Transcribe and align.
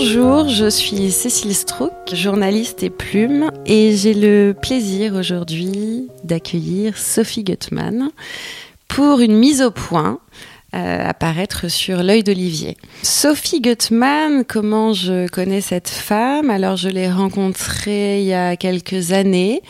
Bonjour, 0.00 0.48
je 0.48 0.70
suis 0.70 1.10
Cécile 1.10 1.56
Strouk, 1.56 1.90
journaliste 2.12 2.84
et 2.84 2.88
plume, 2.88 3.50
et 3.66 3.96
j'ai 3.96 4.14
le 4.14 4.52
plaisir 4.52 5.14
aujourd'hui 5.16 6.06
d'accueillir 6.22 6.96
Sophie 6.96 7.42
Gutmann 7.42 8.10
pour 8.86 9.18
une 9.18 9.36
mise 9.36 9.60
au 9.60 9.72
point 9.72 10.20
euh, 10.76 11.04
apparaître 11.04 11.66
sur 11.66 12.04
l'œil 12.04 12.22
d'Olivier. 12.22 12.76
Sophie 13.02 13.60
Gutmann, 13.60 14.44
comment 14.44 14.92
je 14.92 15.26
connais 15.26 15.60
cette 15.60 15.88
femme? 15.88 16.48
Alors 16.48 16.76
je 16.76 16.88
l'ai 16.88 17.10
rencontrée 17.10 18.20
il 18.20 18.28
y 18.28 18.34
a 18.34 18.54
quelques 18.54 19.10
années 19.10 19.62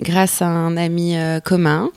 grâce 0.00 0.42
à 0.42 0.48
un 0.48 0.76
ami 0.76 1.16
euh, 1.16 1.38
commun. 1.38 1.90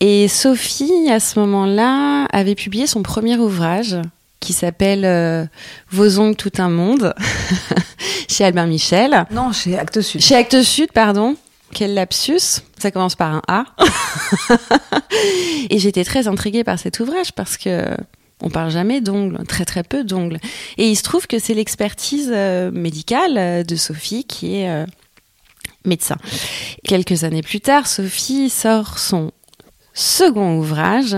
Et 0.00 0.28
Sophie, 0.28 1.10
à 1.10 1.20
ce 1.20 1.38
moment-là, 1.40 2.24
avait 2.32 2.54
publié 2.54 2.86
son 2.86 3.02
premier 3.02 3.36
ouvrage 3.36 3.98
qui 4.42 4.52
s'appelle 4.52 5.04
euh, 5.06 5.46
Vos 5.90 6.18
ongles 6.18 6.36
tout 6.36 6.52
un 6.58 6.68
monde 6.68 7.14
chez 8.28 8.44
Albert 8.44 8.66
Michel. 8.66 9.24
Non, 9.30 9.52
chez 9.52 9.78
Actes 9.78 10.02
Sud. 10.02 10.20
Chez 10.20 10.34
Actes 10.34 10.62
Sud, 10.62 10.92
pardon. 10.92 11.36
Quel 11.72 11.94
lapsus 11.94 12.60
Ça 12.76 12.90
commence 12.90 13.14
par 13.14 13.32
un 13.32 13.42
A. 13.48 13.64
et 15.70 15.78
j'étais 15.78 16.04
très 16.04 16.28
intriguée 16.28 16.64
par 16.64 16.78
cet 16.78 17.00
ouvrage 17.00 17.32
parce 17.32 17.56
que 17.56 17.86
on 18.42 18.50
parle 18.50 18.70
jamais 18.70 19.00
d'ongles, 19.00 19.46
très 19.46 19.64
très 19.64 19.84
peu 19.84 20.04
d'ongles. 20.04 20.38
Et 20.76 20.90
il 20.90 20.96
se 20.96 21.02
trouve 21.02 21.26
que 21.26 21.38
c'est 21.38 21.54
l'expertise 21.54 22.30
euh, 22.32 22.70
médicale 22.72 23.38
euh, 23.38 23.62
de 23.62 23.76
Sophie 23.76 24.24
qui 24.24 24.56
est 24.56 24.68
euh, 24.68 24.84
médecin. 25.84 26.16
Quelques 26.84 27.24
années 27.24 27.42
plus 27.42 27.60
tard, 27.60 27.86
Sophie 27.86 28.50
sort 28.50 28.98
son 28.98 29.30
second 29.94 30.56
ouvrage 30.56 31.16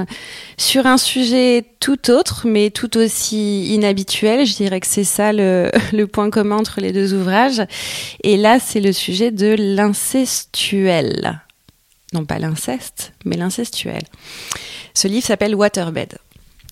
sur 0.56 0.86
un 0.86 0.98
sujet 0.98 1.64
tout 1.80 2.10
autre, 2.10 2.46
mais 2.46 2.70
tout 2.70 2.96
aussi 2.96 3.72
inhabituel. 3.72 4.46
Je 4.46 4.54
dirais 4.54 4.80
que 4.80 4.86
c'est 4.86 5.04
ça 5.04 5.32
le, 5.32 5.70
le, 5.92 6.06
point 6.06 6.30
commun 6.30 6.56
entre 6.56 6.80
les 6.80 6.92
deux 6.92 7.14
ouvrages. 7.14 7.62
Et 8.22 8.36
là, 8.36 8.58
c'est 8.58 8.80
le 8.80 8.92
sujet 8.92 9.30
de 9.30 9.54
l'incestuel. 9.58 11.40
Non 12.12 12.24
pas 12.24 12.38
l'inceste, 12.38 13.12
mais 13.24 13.36
l'incestuel. 13.36 14.02
Ce 14.94 15.08
livre 15.08 15.26
s'appelle 15.26 15.54
Waterbed. 15.54 16.18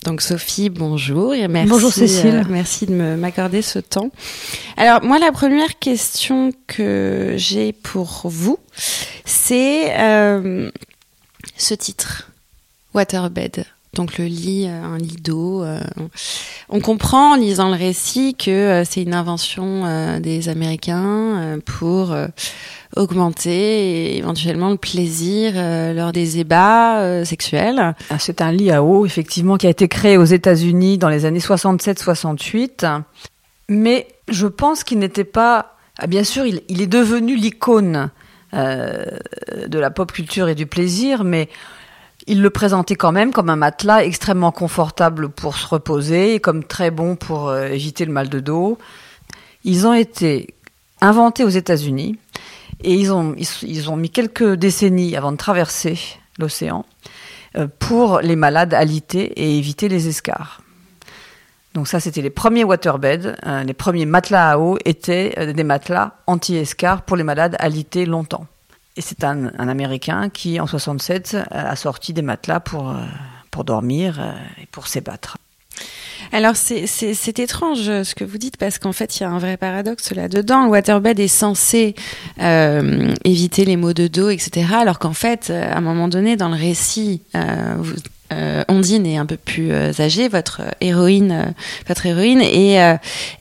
Donc 0.03 0.21
Sophie, 0.21 0.69
bonjour 0.69 1.33
et 1.33 1.47
merci. 1.47 1.69
Bonjour 1.69 1.91
Cécile. 1.91 2.43
Euh, 2.43 2.49
merci 2.49 2.85
de 2.85 2.93
m'accorder 2.93 3.61
ce 3.61 3.79
temps. 3.79 4.09
Alors 4.75 5.01
moi, 5.01 5.17
la 5.17 5.31
première 5.31 5.79
question 5.79 6.51
que 6.67 7.35
j'ai 7.37 7.71
pour 7.71 8.21
vous, 8.25 8.59
c'est 9.23 9.97
euh, 9.97 10.69
ce 11.57 11.73
titre, 11.73 12.29
Waterbed. 12.93 13.65
Donc 13.93 14.17
le 14.17 14.25
lit, 14.25 14.65
euh, 14.67 14.83
un 14.83 14.97
lit 14.97 15.17
d'eau. 15.21 15.63
Euh, 15.63 15.79
on 16.69 16.79
comprend 16.79 17.33
en 17.33 17.35
lisant 17.35 17.69
le 17.69 17.75
récit 17.75 18.33
que 18.33 18.49
euh, 18.49 18.83
c'est 18.85 19.03
une 19.03 19.13
invention 19.13 19.63
des 20.19 20.49
Américains 20.49 21.59
pour 21.65 22.15
augmenter 22.95 24.17
éventuellement 24.17 24.69
le 24.69 24.77
plaisir 24.77 25.53
lors 25.93 26.11
des 26.11 26.39
ébats 26.39 27.23
sexuels. 27.25 27.95
Ah, 28.09 28.19
c'est 28.19 28.41
un 28.41 28.51
lit 28.51 28.71
à 28.71 28.83
eau, 28.83 29.05
effectivement, 29.05 29.57
qui 29.57 29.67
a 29.67 29.69
été 29.69 29.87
créé 29.87 30.17
aux 30.17 30.25
États-Unis 30.25 30.97
dans 30.97 31.09
les 31.09 31.25
années 31.25 31.39
67-68. 31.39 33.01
Mais 33.69 34.07
je 34.29 34.47
pense 34.47 34.83
qu'il 34.83 34.99
n'était 34.99 35.23
pas. 35.23 35.75
Ah, 35.99 36.07
bien 36.07 36.23
sûr, 36.23 36.45
il, 36.45 36.61
il, 36.69 36.81
est 36.81 36.87
devenu 36.87 37.35
l'icône 37.35 38.09
de 38.53 39.79
la 39.79 39.91
pop 39.91 40.11
culture 40.11 40.47
et 40.47 40.55
du 40.55 40.65
plaisir, 40.67 41.23
mais 41.23 41.49
il 42.27 42.41
le 42.41 42.49
présentait 42.49 42.95
quand 42.95 43.11
même 43.11 43.31
comme 43.31 43.49
un 43.49 43.55
matelas 43.55 44.03
extrêmement 44.03 44.51
confortable 44.51 45.29
pour 45.29 45.57
se 45.57 45.67
reposer 45.67 46.35
et 46.35 46.39
comme 46.39 46.63
très 46.63 46.91
bon 46.91 47.15
pour 47.15 47.49
euh, 47.49 47.67
éviter 47.67 48.05
le 48.05 48.13
mal 48.13 48.29
de 48.29 48.39
dos. 48.39 48.77
Ils 49.63 49.87
ont 49.87 49.93
été 49.93 50.53
inventés 51.01 51.43
aux 51.43 51.49
États-Unis 51.49 52.17
et 52.81 52.93
ils 52.93 53.11
ont, 53.11 53.35
ils, 53.37 53.47
ils, 53.63 53.89
ont 53.89 53.95
mis 53.95 54.09
quelques 54.09 54.53
décennies 54.53 55.15
avant 55.15 55.31
de 55.31 55.37
traverser 55.37 55.99
l'océan 56.39 56.85
euh, 57.57 57.67
pour 57.79 58.19
les 58.21 58.35
malades 58.35 58.73
alités 58.73 59.33
et 59.41 59.57
éviter 59.57 59.89
les 59.89 60.07
escarres. 60.07 60.61
Donc 61.73 61.87
ça, 61.87 61.99
c'était 61.99 62.21
les 62.21 62.29
premiers 62.29 62.63
waterbeds. 62.63 63.35
Euh, 63.45 63.63
les 63.63 63.73
premiers 63.73 64.05
matelas 64.05 64.51
à 64.51 64.57
eau 64.57 64.77
étaient 64.85 65.33
euh, 65.37 65.53
des 65.53 65.63
matelas 65.63 66.17
anti-escarres 66.27 67.01
pour 67.01 67.17
les 67.17 67.23
malades 67.23 67.55
alités 67.59 68.05
longtemps. 68.05 68.45
Et 68.95 69.01
c'est 69.01 69.23
un, 69.23 69.47
Américain 69.57 70.29
qui, 70.29 70.59
en 70.59 70.67
67, 70.67 71.37
a 71.49 71.75
sorti 71.75 72.13
des 72.13 72.21
matelas 72.21 72.59
pour, 72.59 72.91
euh, 72.91 73.01
pour 73.49 73.63
dormir 73.63 74.19
et 74.61 74.67
pour 74.67 74.87
s'ébattre. 74.87 75.37
Alors 76.31 76.55
c'est 76.55 77.39
étrange 77.39 77.83
ce 78.03 78.15
que 78.15 78.23
vous 78.23 78.37
dites 78.37 78.57
parce 78.57 78.79
qu'en 78.79 78.93
fait 78.93 79.17
il 79.17 79.23
y 79.23 79.25
a 79.25 79.29
un 79.29 79.39
vrai 79.39 79.57
paradoxe 79.57 80.11
là-dedans. 80.11 80.65
Le 80.65 80.69
waterbed 80.69 81.19
est 81.19 81.27
censé 81.27 81.95
euh, 82.41 83.13
éviter 83.23 83.65
les 83.65 83.75
maux 83.75 83.93
de 83.93 84.07
dos, 84.07 84.29
etc. 84.29 84.67
Alors 84.73 84.99
qu'en 84.99 85.13
fait, 85.13 85.51
à 85.51 85.77
un 85.77 85.81
moment 85.81 86.07
donné 86.07 86.35
dans 86.35 86.49
le 86.49 86.55
récit, 86.55 87.21
euh, 87.35 87.75
vous, 87.77 87.95
euh, 88.33 88.63
Ondine 88.67 89.05
est 89.05 89.17
un 89.17 89.25
peu 89.25 89.37
plus 89.37 89.71
âgée, 89.99 90.27
votre 90.27 90.61
héroïne, 90.81 91.53
votre 91.87 92.05
héroïne, 92.05 92.41
et 92.41 92.73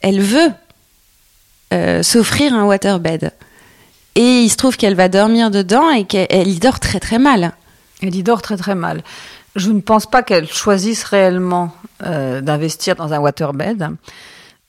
elle 0.01 0.21
veut 0.21 0.51
s'offrir 2.03 2.55
un 2.55 2.65
waterbed. 2.65 3.33
Et 4.15 4.43
il 4.43 4.51
se 4.51 4.57
trouve 4.57 4.77
qu'elle 4.77 4.95
va 4.95 5.09
dormir 5.09 5.51
dedans 5.51 5.91
et 5.91 6.05
qu'elle 6.05 6.49
y 6.49 6.59
dort 6.59 6.81
très 6.81 7.01
très 7.01 7.19
mal. 7.19 7.53
Elle 8.03 8.15
y 8.15 8.23
dort 8.23 8.43
très 8.43 8.57
très 8.57 8.75
mal. 8.75 9.03
Je 9.57 9.71
ne 9.71 9.81
pense 9.81 10.07
pas 10.07 10.23
qu'elle 10.23 10.49
choisisse 10.51 11.05
réellement 11.05 11.73
euh, 12.05 12.41
d'investir 12.41 12.97
dans 12.97 13.13
un 13.13 13.19
waterbed. 13.19 13.89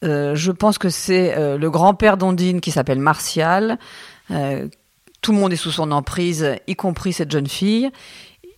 Euh, 0.03 0.35
je 0.35 0.51
pense 0.51 0.77
que 0.77 0.89
c'est 0.89 1.35
euh, 1.37 1.57
le 1.57 1.69
grand-père 1.69 2.17
d'Ondine 2.17 2.59
qui 2.59 2.71
s'appelle 2.71 2.99
Martial. 2.99 3.77
tout 4.29 5.31
le 5.31 5.37
monde 5.37 5.53
est 5.53 5.57
sous 5.57 5.71
son 5.71 5.91
emprise, 5.91 6.55
y 6.67 6.75
compris 6.75 7.13
cette 7.13 7.31
jeune 7.31 7.47
fille 7.47 7.89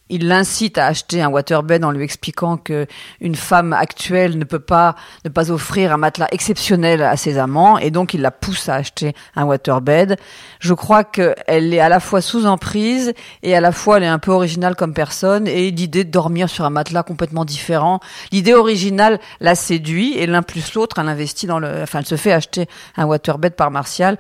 il 0.10 0.28
l'incite 0.28 0.78
à 0.78 0.88
acheter 0.88 1.22
un 1.22 1.30
waterbed 1.30 1.84
en 1.84 1.92
lui 1.92 2.04
expliquant 2.04 2.58
que 2.58 2.86
une 3.20 3.36
femme 3.36 3.74
actuelle 3.74 4.38
ne 4.38 4.44
peut 4.44 4.60
pas 4.60 4.96
ne 5.24 5.30
pas 5.30 5.52
offrir 5.52 5.92
un 5.92 5.98
matelas 5.98 6.28
exceptionnel 6.32 7.02
à 7.02 7.18
ses 7.18 7.38
amants 7.38 7.78
et 7.78 7.92
donc 7.92 8.14
il 8.14 8.22
la 8.22 8.32
pousse 8.32 8.70
à 8.70 8.76
acheter 8.76 9.14
un 9.36 9.46
waterbed. 9.46 10.18
Je 10.60 10.74
crois 10.74 11.04
qu'elle 11.04 11.74
est 11.74 11.80
à 11.80 11.90
la 11.90 12.00
fois 12.00 12.22
sous 12.22 12.46
emprise 12.46 13.14
et 13.44 13.56
à 13.56 13.62
la 13.62 13.72
fois 13.72 13.98
elle 13.98 14.04
est 14.04 14.08
un 14.08 14.20
peu 14.20 14.32
originale 14.32 14.76
comme 14.76 14.94
personne 14.94 15.48
et 15.48 15.72
l'idée 15.72 16.04
de 16.04 16.12
dormir 16.12 16.50
sur 16.50 16.66
un 16.66 16.70
matelas 16.70 17.04
complètement 17.04 17.46
différent. 17.46 18.00
L'idée 18.32 18.54
originale 18.54 19.20
la 19.40 19.56
séduit 19.56 20.18
et 20.18 20.28
l'un 20.28 20.44
plus 20.44 20.74
l'autre 20.76 21.00
elle 21.00 21.10
investit 21.10 21.48
dans 21.48 21.60
le 21.60 21.82
enfin 21.82 22.00
elle 22.00 22.06
se 22.06 22.16
fait 22.16 22.32
acheter 22.32 22.68
un 22.96 23.06
waterbed 23.06 23.56
par 23.56 23.72
Martial. 23.72 24.18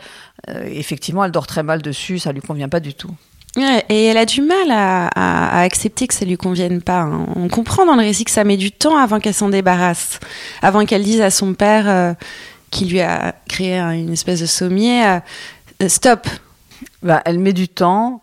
Euh, 0.49 0.63
effectivement, 0.65 1.23
elle 1.23 1.31
dort 1.31 1.47
très 1.47 1.63
mal 1.63 1.81
dessus, 1.81 2.19
ça 2.19 2.31
lui 2.31 2.41
convient 2.41 2.69
pas 2.69 2.79
du 2.79 2.93
tout. 2.93 3.15
Et 3.57 4.05
elle 4.05 4.17
a 4.17 4.25
du 4.25 4.41
mal 4.41 4.69
à, 4.69 5.59
accepter 5.61 6.07
que 6.07 6.13
ça 6.13 6.25
lui 6.25 6.37
convienne 6.37 6.81
pas. 6.81 7.01
Hein. 7.01 7.25
On 7.35 7.47
comprend 7.47 7.85
dans 7.85 7.95
le 7.95 8.01
récit 8.01 8.25
que 8.25 8.31
ça 8.31 8.43
met 8.43 8.57
du 8.57 8.71
temps 8.71 8.97
avant 8.97 9.19
qu'elle 9.19 9.33
s'en 9.33 9.49
débarrasse, 9.49 10.19
avant 10.61 10.85
qu'elle 10.85 11.03
dise 11.03 11.21
à 11.21 11.29
son 11.29 11.53
père 11.53 11.87
euh, 11.87 12.13
qui 12.69 12.85
lui 12.85 12.99
a 13.01 13.33
créé 13.47 13.77
une 13.77 14.11
espèce 14.11 14.41
de 14.41 14.45
sommier 14.45 15.05
euh, 15.81 15.87
stop. 15.87 16.27
Bah, 17.01 17.21
elle 17.25 17.39
met 17.39 17.53
du 17.53 17.67
temps. 17.67 18.21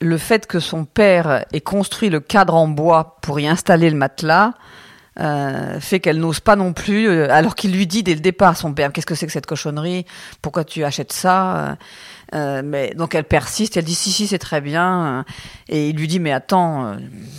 Le 0.00 0.18
fait 0.18 0.46
que 0.46 0.60
son 0.60 0.84
père 0.84 1.44
ait 1.52 1.60
construit 1.60 2.08
le 2.08 2.20
cadre 2.20 2.54
en 2.54 2.68
bois 2.68 3.16
pour 3.22 3.40
y 3.40 3.48
installer 3.48 3.90
le 3.90 3.96
matelas 3.96 4.52
euh, 5.20 5.80
fait 5.80 5.98
qu'elle 5.98 6.20
n'ose 6.20 6.38
pas 6.38 6.54
non 6.54 6.72
plus, 6.72 7.08
euh, 7.08 7.28
alors 7.30 7.56
qu'il 7.56 7.72
lui 7.72 7.88
dit 7.88 8.04
dès 8.04 8.14
le 8.14 8.20
départ, 8.20 8.56
son 8.56 8.72
père, 8.72 8.92
qu'est-ce 8.92 9.06
que 9.06 9.16
c'est 9.16 9.26
que 9.26 9.32
cette 9.32 9.46
cochonnerie? 9.46 10.06
Pourquoi 10.42 10.62
tu 10.62 10.84
achètes 10.84 11.12
ça? 11.12 11.76
Euh, 12.34 12.62
mais 12.64 12.94
donc 12.94 13.14
elle 13.14 13.24
persiste, 13.24 13.76
elle 13.76 13.84
dit 13.84 13.94
si 13.94 14.10
si 14.10 14.26
c'est 14.26 14.38
très 14.38 14.60
bien, 14.60 15.24
et 15.68 15.88
il 15.88 15.96
lui 15.96 16.08
dit 16.08 16.20
mais 16.20 16.32
attends, 16.32 16.96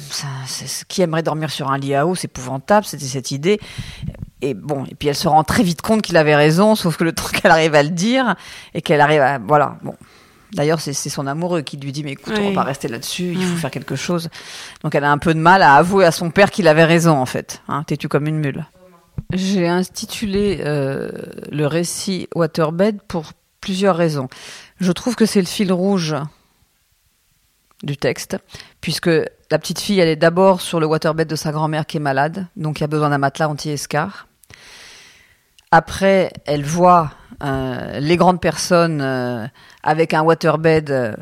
ça, 0.10 0.28
qui 0.88 1.02
aimerait 1.02 1.24
dormir 1.24 1.52
sur 1.52 1.72
un 1.72 1.78
lit 1.78 1.96
à 1.96 2.08
eau, 2.08 2.16
c'est 2.16 2.26
épouvantable, 2.26 2.86
c'était 2.86 3.06
cette 3.06 3.32
idée. 3.32 3.60
Et 4.42 4.54
bon, 4.54 4.86
et 4.86 4.96
puis 4.96 5.10
elle 5.10 5.16
se 5.16 5.28
rend 5.28 5.44
très 5.44 5.64
vite 5.64 5.82
compte 5.82 6.02
qu'il 6.02 6.18
avait 6.18 6.36
raison, 6.36 6.76
sauf 6.76 6.98
que 6.98 7.04
le 7.04 7.12
temps 7.14 7.28
qu'elle 7.28 7.52
arrive 7.52 7.76
à 7.76 7.84
le 7.84 7.90
dire 7.90 8.36
et 8.74 8.82
qu'elle 8.82 9.02
arrive 9.02 9.22
à 9.22 9.40
voilà 9.40 9.78
bon. 9.84 9.96
D'ailleurs, 10.54 10.80
c'est 10.80 10.94
son 10.94 11.28
amoureux 11.28 11.62
qui 11.62 11.78
lui 11.78 11.92
dit 11.92 12.04
mais 12.04 12.14
écoute, 12.14 12.34
oui. 12.36 12.44
on 12.44 12.50
va 12.50 12.56
pas 12.56 12.64
rester 12.64 12.88
là-dessus, 12.88 13.34
il 13.34 13.44
faut 13.44 13.54
mmh. 13.54 13.58
faire 13.58 13.72
quelque 13.72 13.96
chose. 13.96 14.30
Donc 14.84 14.96
elle 14.96 15.04
a 15.04 15.12
un 15.12 15.20
peu 15.20 15.34
de 15.34 15.40
mal 15.40 15.62
à 15.62 15.76
avouer 15.76 16.06
à 16.06 16.12
son 16.12 16.32
père 16.32 16.50
qu'il 16.50 16.68
avait 16.68 16.86
raison 16.86 17.18
en 17.18 17.28
fait. 17.28 17.62
Hein, 17.68 17.84
T'es-tu 17.86 18.08
comme 18.08 18.26
une 18.26 18.40
mule 18.40 18.66
J'ai 19.32 19.68
intitulé 19.68 20.62
euh, 20.66 21.12
le 21.52 21.68
récit 21.68 22.28
Waterbed 22.34 23.00
pour 23.08 23.34
plusieurs 23.62 23.96
raisons. 23.96 24.28
Je 24.80 24.92
trouve 24.92 25.16
que 25.16 25.26
c'est 25.26 25.42
le 25.42 25.48
fil 25.48 25.74
rouge 25.74 26.16
du 27.84 27.98
texte, 27.98 28.38
puisque 28.82 29.10
la 29.52 29.60
petite 29.60 29.80
fille, 29.80 30.00
elle 30.00 30.08
est 30.08 30.16
d'abord 30.16 30.62
sur 30.62 30.80
le 30.80 30.86
waterbed 30.86 31.28
de 31.28 31.36
sa 31.36 31.52
grand-mère 31.52 31.86
qui 31.86 31.98
est 31.98 32.02
malade, 32.02 32.48
donc 32.56 32.80
il 32.80 32.84
a 32.84 32.88
besoin 32.88 33.10
d'un 33.10 33.18
matelas 33.18 33.50
anti-escar. 33.50 34.28
Après, 35.72 36.32
elle 36.46 36.64
voit 36.64 37.12
euh, 37.44 38.00
les 38.00 38.18
grandes 38.18 38.42
personnes 38.42 39.02
euh, 39.02 39.46
avec 39.84 40.14
un 40.14 40.22
waterbed 40.22 40.90
euh, 40.92 41.16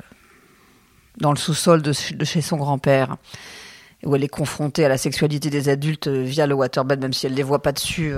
dans 1.18 1.32
le 1.32 1.38
sous-sol 1.38 1.82
de, 1.82 1.94
de, 2.16 2.26
chez 2.26 2.42
son 2.42 2.58
grand-père, 2.58 3.18
où 4.04 4.16
elle 4.16 4.24
est 4.24 4.30
confrontée 4.30 4.86
à 4.86 4.90
la 4.90 4.98
sexualité 4.98 5.50
des 5.50 5.70
adultes 5.70 6.08
via 6.08 6.46
le 6.48 6.54
waterbed, 6.54 7.02
même 7.02 7.14
si 7.14 7.26
elle 7.26 7.34
ne 7.34 7.38
les 7.38 7.44
voit 7.44 7.62
pas 7.62 7.72
dessus 7.72 8.14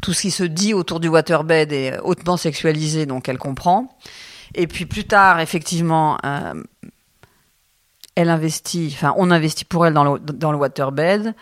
tout 0.00 0.12
ce 0.12 0.22
qui 0.22 0.30
se 0.30 0.44
dit 0.44 0.74
autour 0.74 1.00
du 1.00 1.08
waterbed 1.08 1.72
est 1.72 1.98
hautement 2.00 2.36
sexualisé, 2.36 3.06
donc 3.06 3.28
elle 3.28 3.38
comprend. 3.38 3.98
Et 4.54 4.66
puis 4.66 4.86
plus 4.86 5.04
tard, 5.04 5.40
effectivement, 5.40 6.18
euh, 6.24 6.54
elle 8.14 8.30
investit, 8.30 8.90
enfin 8.92 9.14
on 9.16 9.30
investit 9.30 9.64
pour 9.64 9.86
elle 9.86 9.94
dans 9.94 10.14
le, 10.14 10.20
dans 10.20 10.52
le 10.52 10.58
waterbed. 10.58 11.34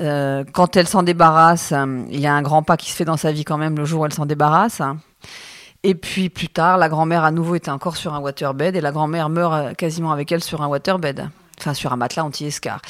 Euh, 0.00 0.44
quand 0.52 0.76
elle 0.76 0.88
s'en 0.88 1.02
débarrasse, 1.02 1.72
euh, 1.72 2.04
il 2.10 2.20
y 2.20 2.26
a 2.26 2.34
un 2.34 2.42
grand 2.42 2.62
pas 2.62 2.76
qui 2.76 2.90
se 2.90 2.96
fait 2.96 3.04
dans 3.04 3.16
sa 3.16 3.32
vie 3.32 3.44
quand 3.44 3.58
même 3.58 3.76
le 3.76 3.84
jour 3.84 4.02
où 4.02 4.06
elle 4.06 4.12
s'en 4.12 4.26
débarrasse. 4.26 4.82
Et 5.84 5.94
puis 5.94 6.30
plus 6.30 6.48
tard, 6.48 6.78
la 6.78 6.88
grand-mère 6.88 7.24
à 7.24 7.30
nouveau 7.30 7.54
était 7.54 7.70
encore 7.70 7.96
sur 7.96 8.14
un 8.14 8.18
waterbed 8.18 8.74
et 8.74 8.80
la 8.80 8.90
grand-mère 8.90 9.28
meurt 9.28 9.76
quasiment 9.76 10.12
avec 10.12 10.32
elle 10.32 10.42
sur 10.42 10.62
un 10.62 10.66
waterbed. 10.66 11.28
Enfin, 11.60 11.72
sur 11.72 11.92
un 11.92 11.96
matelas 11.96 12.24
anti-escar. 12.24 12.82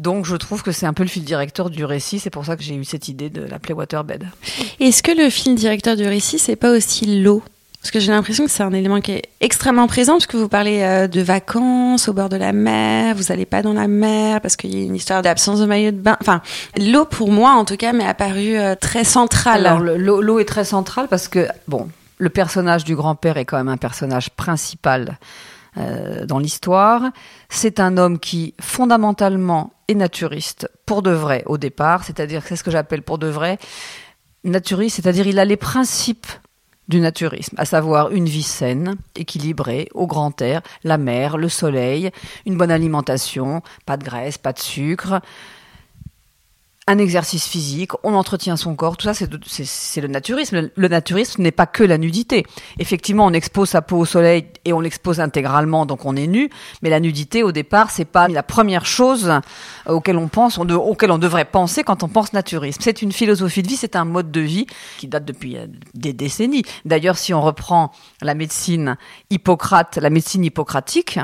Donc, 0.00 0.24
je 0.24 0.34
trouve 0.34 0.64
que 0.64 0.72
c'est 0.72 0.86
un 0.86 0.92
peu 0.92 1.04
le 1.04 1.08
fil 1.08 1.22
directeur 1.22 1.70
du 1.70 1.84
récit. 1.84 2.18
C'est 2.18 2.30
pour 2.30 2.44
ça 2.44 2.56
que 2.56 2.64
j'ai 2.64 2.74
eu 2.74 2.84
cette 2.84 3.06
idée 3.06 3.30
de 3.30 3.42
l'appeler 3.42 3.74
waterbed. 3.74 4.26
Est-ce 4.80 5.04
que 5.04 5.12
le 5.12 5.30
fil 5.30 5.54
directeur 5.54 5.94
du 5.94 6.04
récit, 6.04 6.40
c'est 6.40 6.56
pas 6.56 6.72
aussi 6.72 7.22
l'eau? 7.22 7.44
Parce 7.80 7.92
que 7.92 8.00
j'ai 8.00 8.10
l'impression 8.10 8.44
que 8.44 8.50
c'est 8.50 8.64
un 8.64 8.72
élément 8.72 9.00
qui 9.00 9.12
est 9.12 9.22
extrêmement 9.40 9.86
présent, 9.86 10.14
parce 10.14 10.26
que 10.26 10.36
vous 10.36 10.48
parlez 10.48 10.82
euh, 10.82 11.06
de 11.06 11.20
vacances 11.20 12.08
au 12.08 12.12
bord 12.12 12.28
de 12.28 12.36
la 12.36 12.52
mer, 12.52 13.14
vous 13.14 13.24
n'allez 13.28 13.46
pas 13.46 13.62
dans 13.62 13.72
la 13.72 13.86
mer, 13.86 14.40
parce 14.40 14.56
qu'il 14.56 14.74
y 14.74 14.82
a 14.82 14.84
une 14.84 14.96
histoire 14.96 15.22
d'absence 15.22 15.60
de 15.60 15.66
maillot 15.66 15.92
de 15.92 15.96
bain. 15.96 16.16
Enfin, 16.20 16.42
l'eau, 16.76 17.04
pour 17.04 17.30
moi, 17.30 17.52
en 17.52 17.64
tout 17.64 17.76
cas, 17.76 17.92
m'est 17.92 18.06
apparue 18.06 18.58
euh, 18.58 18.74
très 18.74 19.04
centrale. 19.04 19.64
Alors, 19.64 19.80
l'eau 19.80 20.38
est 20.40 20.44
très 20.44 20.64
centrale 20.64 21.06
parce 21.08 21.28
que, 21.28 21.46
bon, 21.68 21.88
le 22.18 22.30
personnage 22.30 22.84
du 22.84 22.96
grand-père 22.96 23.36
est 23.36 23.44
quand 23.44 23.56
même 23.56 23.68
un 23.68 23.76
personnage 23.76 24.30
principal 24.30 25.18
euh, 25.76 26.26
dans 26.26 26.40
l'histoire. 26.40 27.02
C'est 27.48 27.78
un 27.78 27.96
homme 27.96 28.18
qui, 28.18 28.54
fondamentalement, 28.60 29.72
est 29.86 29.94
naturiste, 29.94 30.68
pour 30.84 31.02
de 31.02 31.12
vrai, 31.12 31.44
au 31.46 31.58
départ, 31.58 32.02
c'est-à-dire, 32.02 32.42
c'est 32.44 32.56
ce 32.56 32.64
que 32.64 32.72
j'appelle 32.72 33.02
pour 33.02 33.18
de 33.18 33.28
vrai, 33.28 33.58
naturiste, 34.42 34.96
c'est-à-dire 34.96 35.28
il 35.28 35.38
a 35.38 35.44
les 35.44 35.56
principes 35.56 36.26
du 36.88 37.00
naturisme, 37.00 37.54
à 37.58 37.64
savoir 37.64 38.10
une 38.10 38.26
vie 38.26 38.42
saine, 38.42 38.96
équilibrée, 39.14 39.88
au 39.94 40.06
grand 40.06 40.40
air, 40.40 40.62
la 40.84 40.98
mer, 40.98 41.36
le 41.36 41.48
soleil, 41.48 42.10
une 42.46 42.56
bonne 42.56 42.70
alimentation, 42.70 43.62
pas 43.86 43.96
de 43.96 44.04
graisse, 44.04 44.38
pas 44.38 44.52
de 44.52 44.58
sucre, 44.58 45.20
un 46.88 46.96
exercice 46.96 47.46
physique, 47.46 47.92
on 48.02 48.14
entretient 48.14 48.56
son 48.56 48.74
corps, 48.74 48.96
tout 48.96 49.06
ça 49.06 49.12
c'est 49.14 50.00
le 50.00 50.08
naturisme. 50.08 50.70
Le 50.74 50.88
naturisme 50.88 51.42
n'est 51.42 51.52
pas 51.52 51.66
que 51.66 51.84
la 51.84 51.98
nudité. 51.98 52.46
Effectivement, 52.78 53.26
on 53.26 53.34
expose 53.34 53.68
sa 53.68 53.82
peau 53.82 53.98
au 53.98 54.04
soleil 54.06 54.46
et 54.64 54.72
on 54.72 54.80
l'expose 54.80 55.20
intégralement, 55.20 55.84
donc 55.84 56.06
on 56.06 56.16
est 56.16 56.26
nu, 56.26 56.48
mais 56.80 56.88
la 56.88 56.98
nudité 56.98 57.42
au 57.42 57.52
départ, 57.52 57.90
c'est 57.90 58.06
pas 58.06 58.26
la 58.26 58.42
première 58.42 58.86
chose 58.86 59.30
auquel 59.86 60.16
on 60.16 60.28
pense, 60.28 60.56
auquel 60.58 61.10
on 61.10 61.18
devrait 61.18 61.44
penser 61.44 61.84
quand 61.84 62.02
on 62.02 62.08
pense 62.08 62.32
naturisme. 62.32 62.80
C'est 62.82 63.02
une 63.02 63.12
philosophie 63.12 63.62
de 63.62 63.68
vie, 63.68 63.76
c'est 63.76 63.94
un 63.94 64.06
mode 64.06 64.30
de 64.30 64.40
vie 64.40 64.66
qui 64.96 65.08
date 65.08 65.26
depuis 65.26 65.58
euh, 65.58 65.66
des 65.92 66.14
décennies. 66.14 66.62
D'ailleurs, 66.86 67.18
si 67.18 67.34
on 67.34 67.42
reprend 67.42 67.92
la 68.22 68.34
médecine 68.34 68.96
Hippocrate, 69.28 69.98
la 69.98 70.08
médecine 70.08 70.42
hippocratique 70.42 71.18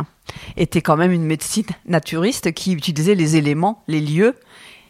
était 0.57 0.83
quand 0.83 0.97
même 0.97 1.13
une 1.13 1.25
médecine 1.25 1.65
naturiste 1.87 2.53
qui 2.53 2.73
utilisait 2.73 3.15
les 3.15 3.37
éléments, 3.37 3.83
les 3.89 4.01
lieux 4.01 4.35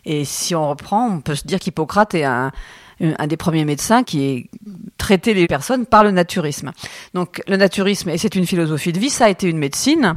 et 0.06 0.24
si 0.24 0.54
on 0.54 0.68
reprend, 0.68 1.08
on 1.08 1.20
peut 1.20 1.34
se 1.34 1.46
dire 1.46 1.58
qu'Hippocrate 1.58 2.14
est 2.14 2.24
un, 2.24 2.52
des 3.00 3.36
premiers 3.36 3.64
médecins 3.64 4.04
qui 4.04 4.24
ait 4.24 4.50
traité 4.98 5.34
les 5.34 5.46
personnes 5.46 5.86
par 5.86 6.04
le 6.04 6.10
naturisme. 6.10 6.72
Donc 7.14 7.42
le 7.48 7.56
naturisme, 7.56 8.10
et 8.10 8.18
c'est 8.18 8.34
une 8.34 8.46
philosophie 8.46 8.92
de 8.92 8.98
vie, 8.98 9.10
ça 9.10 9.26
a 9.26 9.28
été 9.28 9.48
une 9.48 9.58
médecine. 9.58 10.16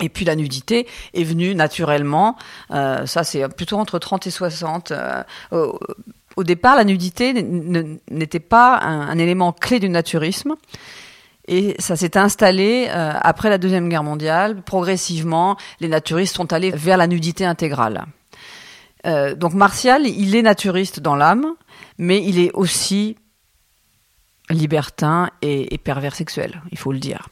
Et 0.00 0.08
puis 0.08 0.24
la 0.24 0.34
nudité 0.34 0.88
est 1.14 1.22
venue 1.22 1.54
naturellement, 1.54 2.36
euh, 2.72 3.06
ça 3.06 3.22
c'est 3.22 3.48
plutôt 3.48 3.78
entre 3.78 4.00
30 4.00 4.26
et 4.26 4.30
60. 4.30 4.90
Euh, 4.90 5.22
au, 6.36 6.42
départ, 6.42 6.74
la 6.74 6.82
nudité 6.82 7.32
n'était 8.10 8.40
pas 8.40 8.80
un, 8.80 9.16
élément 9.18 9.52
clé 9.52 9.78
du 9.78 9.88
naturisme. 9.88 10.54
Et 11.46 11.76
ça 11.78 11.94
s'est 11.94 12.16
installé 12.16 12.88
euh, 12.88 13.12
après 13.20 13.50
la 13.50 13.58
Deuxième 13.58 13.88
Guerre 13.88 14.02
mondiale. 14.02 14.62
Progressivement, 14.62 15.56
les 15.78 15.88
naturistes 15.88 16.34
sont 16.34 16.52
allés 16.52 16.70
vers 16.70 16.96
la 16.96 17.06
nudité 17.06 17.44
intégrale. 17.44 18.06
Euh, 19.06 19.34
donc 19.34 19.54
Martial, 19.54 20.06
il 20.06 20.34
est 20.34 20.42
naturiste 20.42 21.00
dans 21.00 21.16
l'âme, 21.16 21.46
mais 21.98 22.22
il 22.24 22.38
est 22.38 22.52
aussi 22.52 23.16
libertin 24.50 25.30
et, 25.42 25.78
pervers 25.78 26.14
sexuel, 26.14 26.62
il 26.70 26.78
faut 26.78 26.92
le 26.92 26.98
dire. 26.98 27.28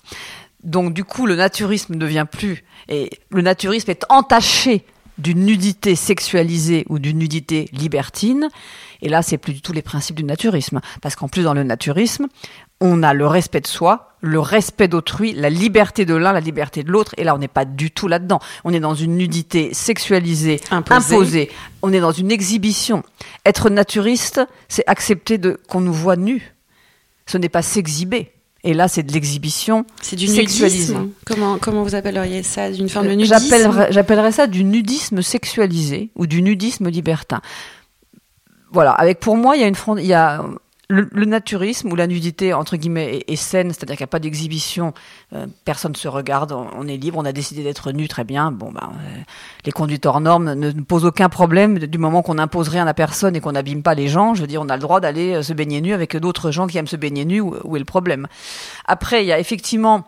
Donc 0.63 0.95
du 0.95 1.05
coup, 1.05 1.27
le 1.27 1.37
naturisme 1.37 1.95
ne 1.95 1.99
devient 1.99 2.27
plus, 2.31 2.65
et 2.89 3.11
le 3.31 3.43
naturisme 3.43 3.91
est 3.91 4.05
entaché 4.09 4.85
d'une 5.19 5.45
nudité 5.45 5.95
sexualisée 5.95 6.85
ou 6.89 6.99
d'une 6.99 7.19
nudité 7.19 7.69
libertine. 7.73 8.49
Et 9.03 9.09
là, 9.09 9.23
c'est 9.23 9.37
plus 9.37 9.53
du 9.53 9.61
tout 9.61 9.73
les 9.73 9.83
principes 9.83 10.17
du 10.17 10.25
naturisme, 10.25 10.81
parce 11.01 11.17
qu'en 11.17 11.29
plus 11.29 11.43
dans 11.43 11.55
le 11.55 11.65
naturisme, 11.65 12.29
on 12.82 13.02
a 13.02 13.14
le 13.14 13.26
respect 13.26 13.61
de 13.61 13.67
soi, 13.67 14.12
le 14.20 14.40
respect 14.40 14.88
d'autrui, 14.88 15.32
la 15.32 15.50
liberté 15.50 16.05
de 16.05 16.14
l'un, 16.14 16.32
la 16.32 16.40
liberté 16.40 16.82
de 16.82 16.90
l'autre. 16.90 17.14
Et 17.17 17.25
là, 17.25 17.34
on 17.34 17.38
n'est 17.38 17.49
pas 17.49 17.64
du 17.64 17.93
tout 17.93 18.08
là-dedans. 18.08 18.40
On 18.64 18.73
est 18.73 18.81
dans 18.81 18.94
une 18.94 19.17
nudité 19.17 19.73
sexualisée, 19.73 20.61
imposée. 20.70 21.50
On 21.82 21.93
est 21.93 22.00
dans 22.00 22.12
une 22.12 22.32
exhibition. 22.32 23.05
Être 23.46 23.70
naturiste, 23.70 24.40
c'est 24.69 24.82
accepter 24.87 25.38
de 25.38 25.61
qu'on 25.69 25.81
nous 25.81 25.93
voit 25.93 26.17
nus. 26.17 26.55
Ce 27.26 27.38
n'est 27.38 27.49
pas 27.49 27.62
s'exhiber. 27.62 28.32
Et 28.64 28.75
là, 28.75 28.88
c'est 28.88 29.02
de 29.02 29.12
l'exhibition 29.12 29.84
C'est 30.00 30.17
du 30.17 30.29
nudisme. 30.29 31.11
Comment, 31.25 31.58
comment 31.58 31.82
vous 31.82 31.94
appelleriez 31.94 32.43
ça? 32.43 32.70
D'une 32.70 32.88
forme 32.88 33.08
de 33.08 33.12
nudisme? 33.12 33.37
J'appellerais 33.90 34.32
ça 34.32 34.46
du 34.49 34.64
nudisme 34.64 35.23
sexualisé 35.23 36.11
ou 36.17 36.26
du 36.26 36.43
nudisme 36.43 36.88
libertin. 36.88 37.40
Voilà. 38.73 38.90
Avec 38.93 39.20
pour 39.20 39.37
moi, 39.37 39.56
il 39.56 39.62
y 39.62 39.64
a 39.64 39.69
une 39.69 39.76
il 39.99 40.06
y 40.06 40.14
a 40.14 40.44
le, 40.93 41.25
naturisme 41.25 41.91
ou 41.91 41.97
la 41.97 42.06
nudité 42.06 42.53
entre 42.53 42.77
guillemets 42.77 43.25
est, 43.27 43.37
saine, 43.37 43.69
c'est-à-dire 43.69 43.97
qu'il 43.97 44.03
n'y 44.03 44.09
a 44.09 44.15
pas 44.15 44.19
d'exhibition, 44.19 44.93
euh, 45.33 45.47
personne 45.65 45.93
ne 45.93 45.97
se 45.97 46.09
regarde, 46.09 46.53
on, 46.53 46.87
est 46.87 46.97
libre, 46.97 47.19
on 47.19 47.25
a 47.25 47.33
décidé 47.33 47.62
d'être 47.62 47.93
nu, 47.93 48.09
très 48.09 48.25
bien. 48.25 48.53
Bon, 48.53 48.71
ben, 48.71 48.93
euh, 48.93 49.21
les 49.65 49.73
conduites 49.73 50.05
hors 50.06 50.21
normes 50.21 50.53
ne, 50.53 50.71
posent 50.83 51.05
aucun 51.05 51.29
problème 51.29 51.79
du 51.79 51.99
moment 51.99 52.23
qu'on 52.23 52.35
n'impose 52.35 52.69
rien 52.69 52.87
à 52.87 52.94
personne 52.94 53.35
et 53.35 53.41
qu'on 53.41 53.53
n'abîme 53.53 53.83
pas 53.83 53.94
les 53.94 54.09
gens. 54.09 54.35
Je 54.35 54.43
veux 54.43 54.47
dire, 54.47 54.61
on 54.62 54.69
a 54.69 54.77
le 54.77 54.83
droit 54.83 55.00
d'aller 55.00 55.35
euh, 55.35 55.43
se 55.43 55.53
baigner 55.53 55.81
nu 55.81 55.94
avec 55.94 56.17
d'autres 56.17 56.50
gens 56.50 56.67
qui 56.67 56.79
aiment 56.79 56.87
se 56.87 56.97
baigner 56.97 57.25
nu. 57.25 57.41
Où, 57.41 57.56
où 57.65 57.77
est 57.77 57.81
le 57.81 57.85
problème? 57.85 58.27
Après, 58.85 59.25
il 59.25 59.27
y 59.27 59.33
a 59.33 59.39
effectivement 59.39 60.05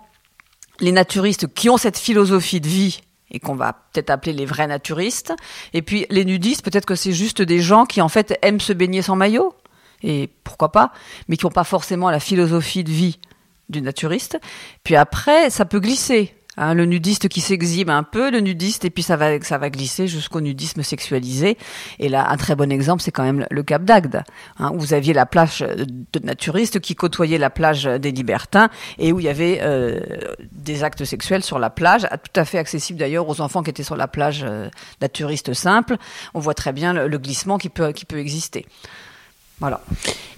les 0.81 0.93
naturistes 0.93 1.53
qui 1.55 1.71
ont 1.71 1.77
cette 1.77 1.99
philosophie 1.99 2.61
de 2.61 2.69
vie 2.69 3.01
et 3.31 3.41
qu'on 3.41 3.55
va 3.55 3.73
peut-être 3.73 4.11
appeler 4.11 4.33
les 4.33 4.45
vrais 4.45 4.67
naturistes. 4.67 5.33
Et 5.73 5.83
puis 5.83 6.07
les 6.11 6.25
nudistes, 6.25 6.63
peut-être 6.63 6.87
que 6.87 6.95
c'est 6.95 7.13
juste 7.13 7.41
des 7.43 7.61
gens 7.61 7.87
qui 7.87 8.03
en 8.03 8.09
fait 8.09 8.39
aiment 8.43 8.61
se 8.61 8.73
baigner 8.73 9.03
sans 9.03 9.17
maillot 9.17 9.55
et 10.05 10.29
pourquoi 10.45 10.71
pas, 10.71 10.93
mais 11.29 11.37
qui 11.37 11.47
n'ont 11.47 11.51
pas 11.51 11.65
forcément 11.65 12.11
la 12.11 12.21
philosophie 12.21 12.85
de 12.85 12.91
vie 12.91 13.19
du 13.71 13.81
naturiste. 13.81 14.39
Puis 14.85 14.95
après, 14.95 15.51
ça 15.51 15.65
peut 15.65 15.81
glisser. 15.81 16.35
Hein, 16.57 16.75
le 16.75 16.85
nudiste 16.85 17.29
qui 17.29 17.41
s'exhibe 17.41 17.91
un 17.91 18.05
peu, 18.05 18.31
le 18.31 18.39
nudiste, 18.39 18.85
et 18.85 18.91
puis 18.91 19.03
ça 19.03 19.17
va, 19.17 19.41
ça 19.41 19.59
va 19.59 19.71
glisser 19.71 20.07
jusqu'au 20.07 20.41
nudisme 20.41 20.85
sexualisé. 20.85 21.59
Et 21.99 22.09
là, 22.09 22.31
un 22.31 22.37
très 22.37 22.55
bon 22.55 22.71
exemple, 22.71 23.03
c'est 23.03 23.11
quand 23.11 23.25
même 23.25 23.45
le 23.51 23.63
Cap 23.65 23.83
d'Agde, 23.83 24.23
hein, 24.59 24.71
où 24.73 24.79
vous 24.79 24.95
aviez 24.95 25.13
la 25.15 25.27
plage 25.27 25.61
de 25.61 26.19
naturistes 26.21 26.79
qui 26.79 26.95
côtoyait 26.95 27.39
la 27.39 27.51
plage 27.51 27.85
des 27.85 28.13
libertins, 28.13 28.69
et 28.99 29.13
où 29.13 29.19
il 29.19 29.27
y 29.27 29.29
avait 29.29 29.59
euh, 29.63 29.99
des 30.53 30.85
actes 30.85 31.05
sexuels 31.05 31.43
sur 31.43 31.59
la 31.59 31.71
plage, 31.71 32.03
tout 32.03 32.41
à 32.41 32.45
fait 32.45 32.59
accessible 32.59 33.01
d'ailleurs 33.01 33.29
aux 33.29 33.41
enfants 33.41 33.65
qui 33.65 33.71
étaient 33.71 33.83
sur 33.83 33.97
la 33.97 34.07
plage 34.07 34.45
euh, 34.45 34.69
naturiste 35.01 35.55
simple. 35.55 35.97
On 36.35 36.39
voit 36.39 36.55
très 36.55 36.73
bien 36.73 36.93
le, 36.93 37.09
le 37.09 37.19
glissement 37.19 37.59
qui 37.59 37.69
peut, 37.69 37.91
qui 37.91 38.05
peut 38.05 38.19
exister. 38.19 38.65
Voilà. 39.61 39.81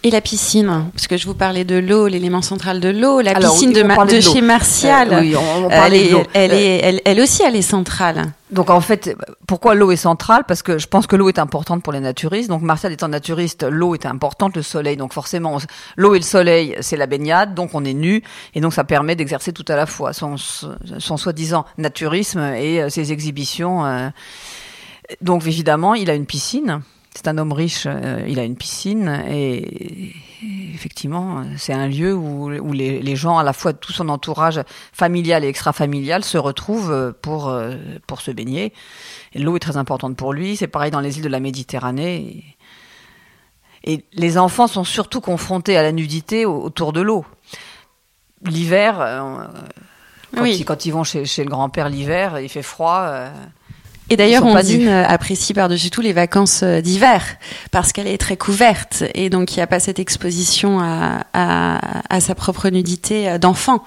Et 0.03 0.11
la 0.11 0.21
piscine, 0.21 0.85
parce 0.93 1.09
que 1.09 1.17
je 1.17 1.27
vous 1.27 1.35
parlais 1.35 1.65
de 1.65 1.77
l'eau, 1.77 2.07
l'élément 2.07 2.43
central 2.43 2.79
de 2.79 2.91
l'eau, 2.91 3.21
la 3.21 3.35
piscine 3.35 3.73
de, 3.73 3.83
de, 3.83 4.21
chez 4.21 4.41
Martial, 4.41 5.13
euh, 5.13 5.21
oui, 5.21 5.35
on, 5.35 5.69
elle, 5.69 5.95
est, 5.95 6.13
elle, 6.33 6.53
est, 6.53 7.03
elle, 7.05 7.21
aussi, 7.21 7.43
elle 7.43 7.57
est 7.57 7.63
centrale. 7.63 8.31
Donc 8.53 8.71
en 8.71 8.81
fait, 8.81 9.17
pourquoi 9.49 9.75
l'eau 9.75 9.91
est 9.91 9.97
centrale? 9.97 10.45
Parce 10.47 10.63
que 10.63 10.79
je 10.79 10.87
pense 10.87 11.09
que 11.09 11.17
l'eau 11.17 11.29
est 11.29 11.41
importante 11.41 11.83
pour 11.83 11.93
les 11.93 11.99
naturistes. 11.99 12.49
Donc 12.49 12.63
Martial 12.63 12.93
étant 12.93 13.09
naturiste, 13.09 13.65
l'eau 13.69 13.95
est 13.95 14.07
importante, 14.07 14.55
le 14.55 14.63
soleil. 14.63 14.97
Donc 14.97 15.13
forcément, 15.13 15.59
l'eau 15.97 16.15
et 16.15 16.19
le 16.19 16.25
soleil, 16.25 16.77
c'est 16.81 16.97
la 16.97 17.07
baignade, 17.07 17.55
donc 17.55 17.75
on 17.75 17.85
est 17.85 17.95
nu, 17.95 18.23
et 18.55 18.61
donc 18.61 18.75
ça 18.75 18.85
permet 18.85 19.17
d'exercer 19.17 19.53
tout 19.53 19.65
à 19.67 19.75
la 19.75 19.87
fois 19.87 20.13
son, 20.13 20.37
son 20.37 21.17
soi-disant 21.17 21.65
naturisme 21.79 22.41
et 22.55 22.81
euh, 22.81 22.91
ses 22.91 23.11
exhibitions. 23.11 23.85
Euh. 23.85 24.09
Donc 25.21 25.47
évidemment, 25.47 25.95
il 25.95 26.11
a 26.11 26.15
une 26.15 26.27
piscine. 26.27 26.83
C'est 27.17 27.29
un 27.29 27.39
homme 27.39 27.53
riche, 27.53 27.85
euh, 27.87 28.23
il 28.29 28.39
a 28.39 28.45
une 28.45 28.57
piscine 28.57 29.25
et, 29.27 30.13
effectivement, 30.75 31.45
c'est 31.57 31.73
un 31.73 31.89
lieu 31.89 32.13
où, 32.15 32.51
les, 32.51 33.17
gens, 33.17 33.39
à 33.39 33.43
la 33.43 33.55
fois 33.55 33.73
tout 33.73 33.91
son 33.93 34.11
entourage 34.11 34.61
familial 34.93 35.43
et 35.43 35.49
extra-familial, 35.49 36.25
se 36.25 36.37
retrouvent 36.37 37.15
pour, 37.23 37.49
euh, 37.49 37.77
pour 38.07 38.21
se 38.21 38.31
baigner. 38.31 38.75
l'eau 39.35 39.57
est 39.57 39.61
très 39.61 39.79
importante 39.79 40.15
pour 40.15 40.35
lui. 40.35 40.57
C'est 40.57 40.67
pareil 40.67 40.91
dans 40.91 41.01
les 41.01 41.17
îles 41.17 41.25
de 41.25 41.31
la 41.31 41.41
Méditerranée. 41.41 42.45
Et, 43.85 44.05
les 44.13 44.37
enfants 44.37 44.67
sont 44.67 44.85
surtout 44.85 45.23
confrontés 45.23 45.79
à 45.79 45.83
la 45.83 45.93
nudité 45.93 46.45
autour 46.45 46.93
de 46.93 47.01
l'eau. 47.01 47.25
L'hiver, 48.43 49.01
euh, 49.01 49.47
quand, 50.67 50.85
ils, 50.85 50.93
vont 50.93 51.03
chez, 51.03 51.23
le 51.23 51.49
grand-père 51.49 51.89
l'hiver, 51.89 52.41
il 52.41 52.51
fait 52.51 52.63
froid 52.63 53.31
Et 54.09 54.17
d'ailleurs, 54.17 54.43
Ondine 54.77 54.89
euh, 54.89 55.05
apprécie 55.07 55.53
par-dessus 55.53 55.91
tout 55.91 56.01
les 56.01 56.13
vacances 56.13 56.63
euh, 56.63 56.81
d'hiver 56.81 57.23
parce 57.73 57.93
qu'elle 57.93 58.07
est 58.07 58.19
très 58.19 58.37
couverte 58.37 59.03
et 59.15 59.31
donc 59.31 59.53
il 59.55 59.59
n'y 59.59 59.63
a 59.63 59.67
pas 59.67 59.81
cette 59.81 59.99
exposition 59.99 60.79
à, 60.81 61.25
à, 61.33 61.81
à 62.15 62.21
sa 62.21 62.35
propre 62.37 62.69
nudité 62.69 63.29
euh, 63.29 63.39
d'enfant. 63.39 63.83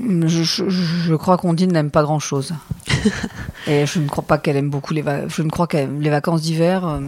Je, 0.00 0.42
je- 0.44 0.68
je 0.68 1.14
crois 1.14 1.38
qu'Ondine 1.38 1.72
n'aime 1.72 1.90
pas 1.90 2.02
grand-chose. 2.02 2.54
Et 3.66 3.84
je 3.86 3.98
ne 3.98 4.06
crois 4.08 4.22
pas 4.24 4.38
qu'elle 4.38 4.56
aime 4.56 4.70
beaucoup 4.70 4.94
les 4.94 5.02
vacances. 5.02 5.32
Je 5.34 5.42
ne 5.42 5.50
crois 5.50 5.66
qu'elle 5.66 5.98
les 5.98 6.10
vacances 6.10 6.42
d'hiver. 6.42 7.00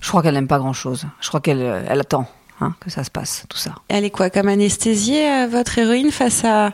je 0.00 0.08
crois 0.08 0.22
qu'elle 0.22 0.34
n'aime 0.34 0.48
pas 0.48 0.58
grand-chose. 0.58 1.06
Je 1.20 1.28
crois 1.28 1.40
qu'elle 1.40 1.84
elle 1.88 2.00
attend 2.00 2.26
hein, 2.60 2.74
que 2.80 2.90
ça 2.90 3.02
se 3.04 3.10
passe, 3.10 3.44
tout 3.48 3.56
ça. 3.56 3.76
Elle 3.88 4.04
est 4.04 4.10
quoi 4.10 4.28
comme 4.28 4.48
anesthésiée, 4.48 5.46
votre 5.46 5.78
héroïne, 5.78 6.10
face 6.10 6.44
à... 6.44 6.72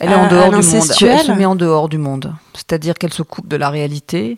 Elle 0.00 0.10
est 0.10 0.14
en 0.14 0.24
à 0.24 0.28
dehors 0.28 0.50
du 0.50 0.56
monde. 0.56 0.64
Elle 1.02 1.18
se 1.26 1.32
met 1.32 1.44
en 1.46 1.56
dehors 1.56 1.88
du 1.88 1.98
monde. 1.98 2.34
C'est-à-dire 2.54 2.94
qu'elle 2.94 3.12
se 3.12 3.22
coupe 3.22 3.48
de 3.48 3.56
la 3.56 3.68
réalité. 3.70 4.36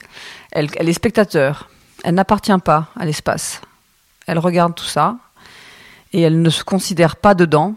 Elle, 0.52 0.68
elle 0.76 0.88
est 0.88 0.92
spectateur. 0.94 1.68
Elle 2.04 2.14
n'appartient 2.14 2.52
pas 2.64 2.88
à 2.98 3.04
l'espace. 3.04 3.60
Elle 4.26 4.38
regarde 4.38 4.74
tout 4.74 4.84
ça 4.86 5.16
et 6.12 6.22
elle 6.22 6.40
ne 6.40 6.50
se 6.50 6.64
considère 6.64 7.16
pas 7.16 7.34
dedans. 7.34 7.74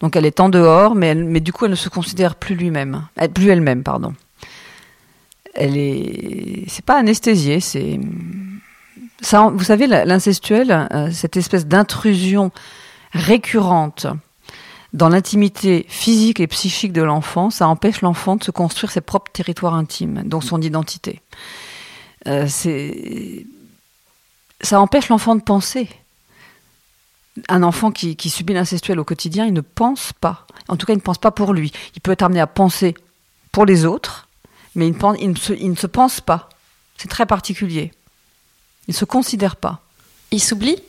Donc 0.00 0.16
elle 0.16 0.24
est 0.26 0.40
en 0.40 0.48
dehors, 0.48 0.94
mais, 0.94 1.08
elle- 1.08 1.24
mais 1.24 1.40
du 1.40 1.52
coup 1.52 1.66
elle 1.66 1.72
ne 1.72 1.76
se 1.76 1.88
considère 1.90 2.34
plus 2.34 2.54
lui-même, 2.54 3.06
Elle- 3.16 3.30
plus 3.30 3.48
elle-même, 3.50 3.82
pardon. 3.82 4.14
Elle 5.54 5.76
est, 5.76 6.64
c'est 6.68 6.84
pas 6.84 6.96
anesthésiée, 6.98 7.60
c'est 7.60 8.00
ça. 9.20 9.50
Vous 9.52 9.64
savez, 9.64 9.86
l'incestuel, 9.86 10.88
euh, 10.92 11.10
cette 11.12 11.36
espèce 11.36 11.66
d'intrusion 11.66 12.50
récurrente 13.12 14.06
dans 14.92 15.08
l'intimité 15.08 15.86
physique 15.88 16.40
et 16.40 16.46
psychique 16.48 16.92
de 16.92 17.02
l'enfant, 17.02 17.50
ça 17.50 17.68
empêche 17.68 18.00
l'enfant 18.00 18.36
de 18.36 18.44
se 18.44 18.50
construire 18.50 18.90
ses 18.90 19.00
propres 19.00 19.30
territoires 19.32 19.74
intimes, 19.74 20.22
donc 20.24 20.42
son 20.44 20.60
identité. 20.60 21.20
Euh, 22.26 22.48
ça 24.60 24.80
empêche 24.80 25.08
l'enfant 25.08 25.36
de 25.36 25.42
penser. 25.42 25.88
Un 27.48 27.62
enfant 27.62 27.92
qui, 27.92 28.16
qui 28.16 28.28
subit 28.28 28.52
l'incestuel 28.52 28.98
au 28.98 29.04
quotidien, 29.04 29.46
il 29.46 29.52
ne 29.52 29.60
pense 29.60 30.12
pas. 30.12 30.46
En 30.68 30.76
tout 30.76 30.86
cas, 30.86 30.92
il 30.92 30.96
ne 30.96 31.02
pense 31.02 31.18
pas 31.18 31.30
pour 31.30 31.54
lui. 31.54 31.72
Il 31.94 32.00
peut 32.00 32.10
être 32.10 32.22
amené 32.22 32.40
à 32.40 32.46
penser 32.48 32.94
pour 33.52 33.64
les 33.64 33.86
autres, 33.86 34.28
mais 34.74 34.88
il 34.88 34.92
ne, 34.94 34.98
pense- 34.98 35.16
il 35.20 35.30
ne 35.30 35.36
se, 35.36 35.52
il 35.52 35.70
ne 35.70 35.76
se 35.76 35.86
pense 35.86 36.20
pas. 36.20 36.48
C'est 36.98 37.08
très 37.08 37.26
particulier. 37.26 37.92
Il 38.88 38.90
ne 38.90 38.96
se 38.96 39.04
considère 39.04 39.56
pas. 39.56 39.80
Il 40.32 40.42
s'oublie? 40.42 40.82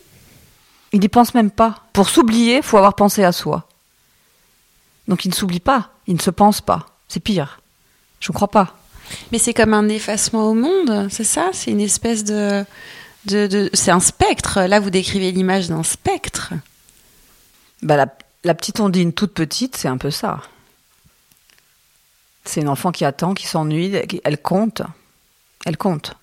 Il 0.92 1.00
n'y 1.00 1.08
pense 1.08 1.34
même 1.36 1.52
pas. 1.52 1.84
Pour 1.94 2.10
s'oublier, 2.10 2.58
il 2.58 2.64
faut 2.64 2.78
avoir 2.78 2.96
pensé 2.96 3.24
à 3.24 3.32
soi. 3.32 3.68
Donc 5.12 5.26
il 5.26 5.28
ne 5.30 5.34
s'oublie 5.34 5.60
pas, 5.60 5.90
il 6.08 6.16
ne 6.16 6.22
se 6.22 6.30
pense 6.30 6.62
pas. 6.62 6.86
C'est 7.10 7.20
pire. 7.20 7.60
Je 8.22 8.32
ne 8.32 8.34
crois 8.34 8.48
pas. 8.48 8.78
Mais 9.34 9.40
c'est 9.40 9.54
comme 9.54 9.74
un 9.74 9.90
effacement 9.90 10.50
au 10.50 10.54
monde, 10.54 11.10
c'est 11.12 11.26
ça? 11.26 11.50
C'est 11.52 11.70
une 11.72 11.82
espèce 11.82 12.24
de... 12.24 12.64
de, 13.26 13.46
de- 13.48 13.70
c'est 13.74 13.92
un 13.92 14.00
spectre. 14.00 14.62
Là, 14.62 14.80
vous 14.80 14.90
décrivez 14.90 15.34
l'image 15.34 15.68
d'un 15.68 15.84
spectre. 15.84 16.54
Bah, 17.82 17.98
la, 17.98 18.08
la 18.46 18.54
petite 18.54 18.80
Ondine 18.80 19.12
toute 19.12 19.34
petite, 19.34 19.76
c'est 19.76 19.90
un 19.90 19.98
peu 19.98 20.12
ça. 20.12 20.40
C'est 22.46 22.62
une 22.62 22.70
enfant 22.70 22.94
qui 22.94 23.04
attend, 23.04 23.34
qui 23.34 23.48
s'ennuie, 23.48 23.94
qui- 24.08 24.22
elle 24.24 24.42
compte. 24.42 24.82
Elle 25.66 25.76
compte. 25.76 26.14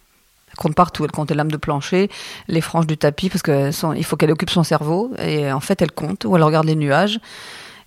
Elle 0.50 0.56
compte 0.56 0.74
partout. 0.74 1.04
Elle 1.04 1.10
compte 1.12 1.28
les 1.28 1.36
lames 1.36 1.50
de 1.50 1.58
plancher, 1.58 2.08
les 2.48 2.62
franges 2.62 2.86
du 2.86 2.96
tapis, 2.96 3.28
parce 3.28 3.42
que 3.42 3.70
son- 3.70 3.92
il 3.92 4.02
faut 4.04 4.16
qu'elle 4.16 4.30
occupe 4.32 4.48
son 4.48 4.64
cerveau. 4.64 5.12
Et 5.18 5.52
en 5.52 5.60
fait, 5.60 5.82
elle 5.82 5.92
compte, 5.92 6.24
ou 6.24 6.34
elle 6.36 6.42
regarde 6.42 6.66
les 6.66 6.74
nuages. 6.74 7.20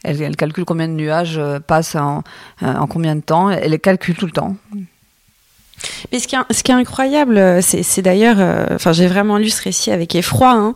Elle, 0.03 0.35
calcule 0.35 0.65
combien 0.65 0.87
de 0.87 0.93
nuages 0.93 1.37
euh, 1.37 1.59
passent 1.59 1.95
en, 1.95 2.23
euh, 2.63 2.73
en 2.73 2.87
combien 2.87 3.15
de 3.15 3.21
temps. 3.21 3.49
Elle 3.49 3.71
les 3.71 3.79
calcule 3.79 4.15
tout 4.15 4.25
le 4.25 4.31
temps. 4.31 4.55
Mais 6.11 6.19
ce 6.19 6.27
qui 6.27 6.35
est, 6.35 6.53
ce 6.53 6.63
qui 6.63 6.71
est 6.71 6.75
incroyable, 6.75 7.37
euh, 7.37 7.61
c'est, 7.61 8.01
d'ailleurs, 8.01 8.37
enfin, 8.73 8.93
j'ai 8.93 9.07
vraiment 9.07 9.37
lu 9.37 9.49
ce 9.49 9.61
récit 9.61 9.91
avec 9.91 10.15
effroi. 10.15 10.51
hein. 10.51 10.75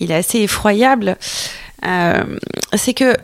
Il 0.00 0.10
est 0.10 0.16
assez 0.16 0.38
effroyable. 0.38 1.16
C'est 1.82 2.94
que 2.94 3.16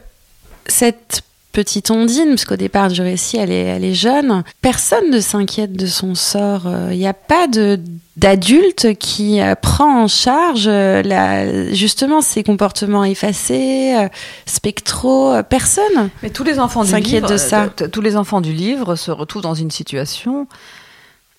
cette 0.67 1.23
petite 1.57 1.91
Ondine, 1.91 2.29
parce 2.29 2.45
qu'au 2.45 2.57
départ 2.57 2.89
du 2.89 3.01
récit, 3.01 3.39
elle 3.39 3.51
est, 3.51 3.65
elle 3.65 3.85
est 3.85 3.95
jeune. 3.95 4.45
Personne 4.61 5.11
ne 5.11 5.21
s'inquiète 5.21 5.73
de 5.73 5.87
son 5.87 6.15
sort. 6.15 6.69
Il 6.91 6.99
n'y 6.99 7.07
a 7.07 7.15
pas 7.15 7.47
de 7.47 7.81
d'adulte 8.17 8.95
qui 8.99 9.41
euh, 9.41 9.55
prend 9.55 10.05
en 10.05 10.09
charge 10.09 10.67
euh, 10.67 11.03
la, 11.03 11.73
justement 11.73 12.23
ses 12.23 12.43
comportements 12.43 13.05
effacés, 13.05 13.95
euh, 13.97 14.09
spectraux. 14.47 15.35
Personne. 15.49 16.11
Mais 16.23 16.31
tous 16.31 16.45
les 16.45 16.59
enfants 16.59 16.85
du 16.85 16.95
livre, 16.95 17.29
de 17.29 17.37
ça. 17.37 17.69
tous 17.69 18.01
les 18.01 18.17
enfants 18.17 18.41
du 18.41 18.53
livre 18.53 18.95
se 18.97 19.11
retrouvent 19.11 19.43
dans 19.43 19.55
une 19.55 19.71
situation 19.71 20.47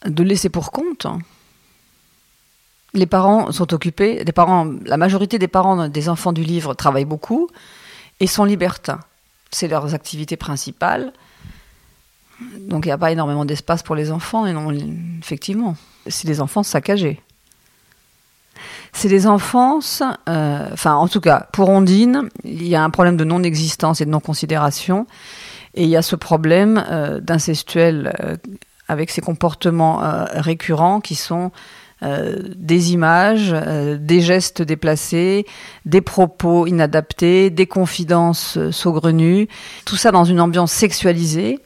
de 0.06 0.24
laisser 0.24 0.50
pour 0.50 0.72
compte. 0.72 1.08
Les 2.94 3.06
parents 3.06 3.52
sont 3.52 3.72
occupés, 3.74 4.24
les 4.24 4.32
parents, 4.32 4.68
la 4.86 4.98
majorité 4.98 5.38
des 5.38 5.48
parents 5.48 5.88
des 5.88 6.10
enfants 6.10 6.34
du 6.34 6.44
livre 6.44 6.74
travaillent 6.74 7.06
beaucoup 7.06 7.50
et 8.20 8.28
sont 8.28 8.46
libertins. 8.46 9.00
C'est 9.58 9.68
leurs 9.68 9.96
activités 9.96 10.38
principales. 10.38 11.12
Donc 12.60 12.86
il 12.86 12.90
n'y 12.90 12.92
a 12.92 12.98
pas 13.00 13.12
énormément 13.12 13.44
d'espace 13.44 13.82
pour 13.82 13.96
les 13.96 14.12
enfants, 14.12 14.46
et 14.46 14.54
non, 14.54 14.72
effectivement. 15.20 15.76
C'est 16.06 16.28
des 16.28 16.42
enfants 16.42 16.62
saccagés. 16.62 17.20
C'est 18.94 19.10
des 19.10 19.26
enfances, 19.26 20.04
euh, 20.30 20.70
enfin 20.72 20.94
en 20.94 21.08
tout 21.08 21.22
cas 21.22 21.48
pour 21.54 21.70
Ondine, 21.70 22.30
il 22.44 22.68
y 22.68 22.76
a 22.76 22.84
un 22.84 22.92
problème 22.92 23.18
de 23.18 23.24
non-existence 23.24 24.00
et 24.00 24.06
de 24.06 24.12
non-considération, 24.12 25.08
et 25.74 25.86
il 25.86 25.90
y 25.90 25.96
a 25.96 26.04
ce 26.04 26.16
problème 26.16 26.86
euh, 26.92 27.20
d'incestuel 27.20 28.14
euh, 28.20 28.36
avec 28.88 29.10
ces 29.10 29.22
comportements 29.22 30.02
récurrents 30.34 31.02
qui 31.02 31.16
sont 31.16 31.52
euh, 32.04 32.36
des 32.56 32.94
images, 32.94 33.50
euh, 33.54 33.98
des 34.00 34.22
gestes 34.22 34.62
déplacés, 34.62 35.48
des 35.86 36.02
propos 36.02 36.68
inadaptés, 36.68 37.50
des 37.50 37.66
confidences 37.66 38.56
euh, 38.58 38.72
saugrenues, 38.72 39.48
tout 39.84 39.96
ça 39.96 40.12
dans 40.12 40.24
une 40.24 40.40
ambiance 40.40 40.72
sexualisée. 40.72 41.60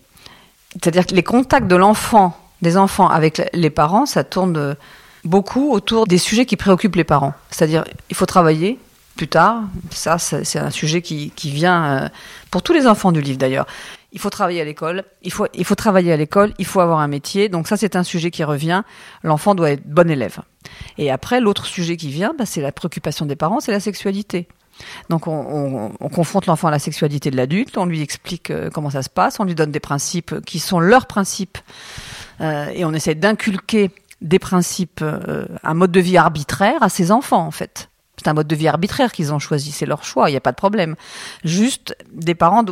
C'est-à-dire 0.71 1.05
que 1.05 1.15
les 1.15 1.23
contacts 1.23 1.67
de 1.67 1.75
l'enfant, 1.75 2.37
des 2.61 2.77
enfants 2.77 3.09
avec 3.09 3.41
les 3.51 3.69
parents, 3.69 4.05
ça 4.05 4.23
tourne 4.23 4.77
beaucoup 5.25 5.73
autour 5.73 6.07
des 6.07 6.17
sujets 6.17 6.45
qui 6.45 6.55
préoccupent 6.55 6.95
les 6.95 7.03
parents. 7.03 7.33
C'est-à-dire, 7.49 7.83
il 8.09 8.15
faut 8.15 8.25
travailler 8.25 8.79
plus 9.17 9.27
tard. 9.27 9.63
Ça, 9.89 10.17
c'est 10.17 10.59
un 10.59 10.69
sujet 10.69 11.01
qui, 11.01 11.33
vient 11.43 12.09
pour 12.51 12.63
tous 12.63 12.71
les 12.71 12.87
enfants 12.87 13.11
du 13.11 13.19
livre 13.19 13.37
d'ailleurs. 13.37 13.67
Il 14.13 14.19
faut 14.19 14.29
travailler 14.29 14.59
à 14.61 14.65
l'école. 14.65 15.05
Il 15.23 15.31
faut, 15.31 15.47
il 15.53 15.63
faut 15.63 15.75
travailler 15.75 16.11
à 16.11 16.17
l'école. 16.17 16.53
Il 16.59 16.65
faut 16.65 16.81
avoir 16.81 16.99
un 16.99 17.07
métier. 17.07 17.47
Donc 17.49 17.67
ça, 17.67 17.77
c'est 17.77 17.95
un 17.95 18.03
sujet 18.03 18.29
qui 18.31 18.43
revient. 18.43 18.83
L'enfant 19.23 19.55
doit 19.55 19.71
être 19.71 19.87
bon 19.87 20.09
élève. 20.09 20.39
Et 20.97 21.09
après, 21.11 21.39
l'autre 21.39 21.65
sujet 21.65 21.95
qui 21.97 22.09
vient, 22.09 22.33
bah, 22.37 22.45
c'est 22.45 22.61
la 22.61 22.71
préoccupation 22.71 23.25
des 23.25 23.35
parents, 23.37 23.59
c'est 23.61 23.71
la 23.71 23.79
sexualité. 23.79 24.47
Donc 25.09 25.27
on, 25.27 25.31
on- 25.33 25.91
on 25.99 26.09
confronte 26.09 26.45
l'enfant 26.47 26.67
à 26.69 26.71
la 26.71 26.79
sexualité 26.79 27.29
de 27.29 27.37
l'adulte, 27.37 27.77
on 27.77 27.85
lui 27.85 28.01
explique 28.01 28.49
euh, 28.49 28.69
comment 28.71 28.89
ça 28.89 29.03
se 29.03 29.09
passe, 29.09 29.39
on 29.39 29.43
lui 29.43 29.53
donne 29.53 29.69
des 29.71 29.79
principes 29.81 30.41
qui 30.45 30.59
sont 30.59 30.79
leurs 30.79 31.05
principes, 31.05 31.59
euh, 32.39 32.65
et 32.73 32.83
on 32.85 32.93
essaie 32.93 33.13
d'inculquer 33.13 33.91
des 34.21 34.39
principes, 34.39 35.01
euh, 35.03 35.45
un 35.61 35.73
mode 35.75 35.91
de 35.91 35.99
vie 35.99 36.17
arbitraire 36.17 36.81
à 36.81 36.89
ses 36.89 37.11
enfants 37.11 37.45
en 37.45 37.51
fait. 37.51 37.89
C'est 38.17 38.27
un 38.29 38.33
mode 38.33 38.47
de 38.47 38.55
vie 38.55 38.67
arbitraire 38.67 39.11
qu'ils 39.11 39.33
ont 39.33 39.39
choisi, 39.39 39.71
c'est 39.71 39.85
leur 39.85 40.03
choix, 40.03 40.29
il 40.29 40.33
n'y 40.33 40.37
a 40.37 40.41
pas 40.41 40.51
de 40.51 40.57
problème. 40.57 40.95
Juste, 41.43 41.95
des 42.11 42.33
parents 42.33 42.63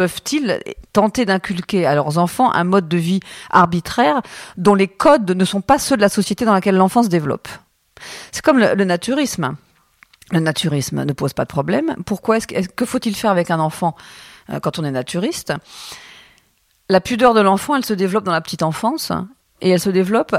peuvent-ils 0.00 0.62
tenter 0.94 1.26
d'inculquer 1.26 1.84
à 1.84 1.94
leurs 1.94 2.16
enfants 2.16 2.50
un 2.54 2.64
mode 2.64 2.88
de 2.88 2.96
vie 2.96 3.20
arbitraire 3.50 4.22
dont 4.56 4.74
les 4.74 4.88
codes 4.88 5.30
ne 5.30 5.44
sont 5.44 5.60
pas 5.60 5.78
ceux 5.78 5.94
de 5.94 6.00
la 6.00 6.08
société 6.08 6.46
dans 6.46 6.54
laquelle 6.54 6.76
l'enfant 6.76 7.02
se 7.02 7.08
développe? 7.08 7.48
C'est 8.32 8.40
comme 8.40 8.58
le- 8.58 8.74
naturisme 8.84 9.56
le 10.32 10.40
naturisme 10.40 11.04
ne 11.04 11.12
pose 11.12 11.34
pas 11.34 11.42
de 11.44 11.48
problème. 11.50 11.96
Pourquoi 12.06 12.38
est-ce- 12.38 12.46
que 12.68 12.86
faut-il 12.86 13.14
faire 13.14 13.30
avec 13.32 13.50
un 13.50 13.60
enfant 13.60 13.94
euh, 14.48 14.58
quand 14.60 14.78
on 14.78 14.84
est 14.84 14.90
naturiste? 14.90 15.52
La 16.88 17.02
pudeur 17.02 17.34
de 17.34 17.40
l'enfant, 17.42 17.76
elle 17.76 17.84
se 17.84 17.92
développe 17.94 18.24
dans 18.24 18.32
la 18.32 18.40
petite 18.40 18.62
enfance 18.62 19.12
et 19.60 19.68
elle 19.68 19.80
se 19.80 19.90
développe 19.90 20.34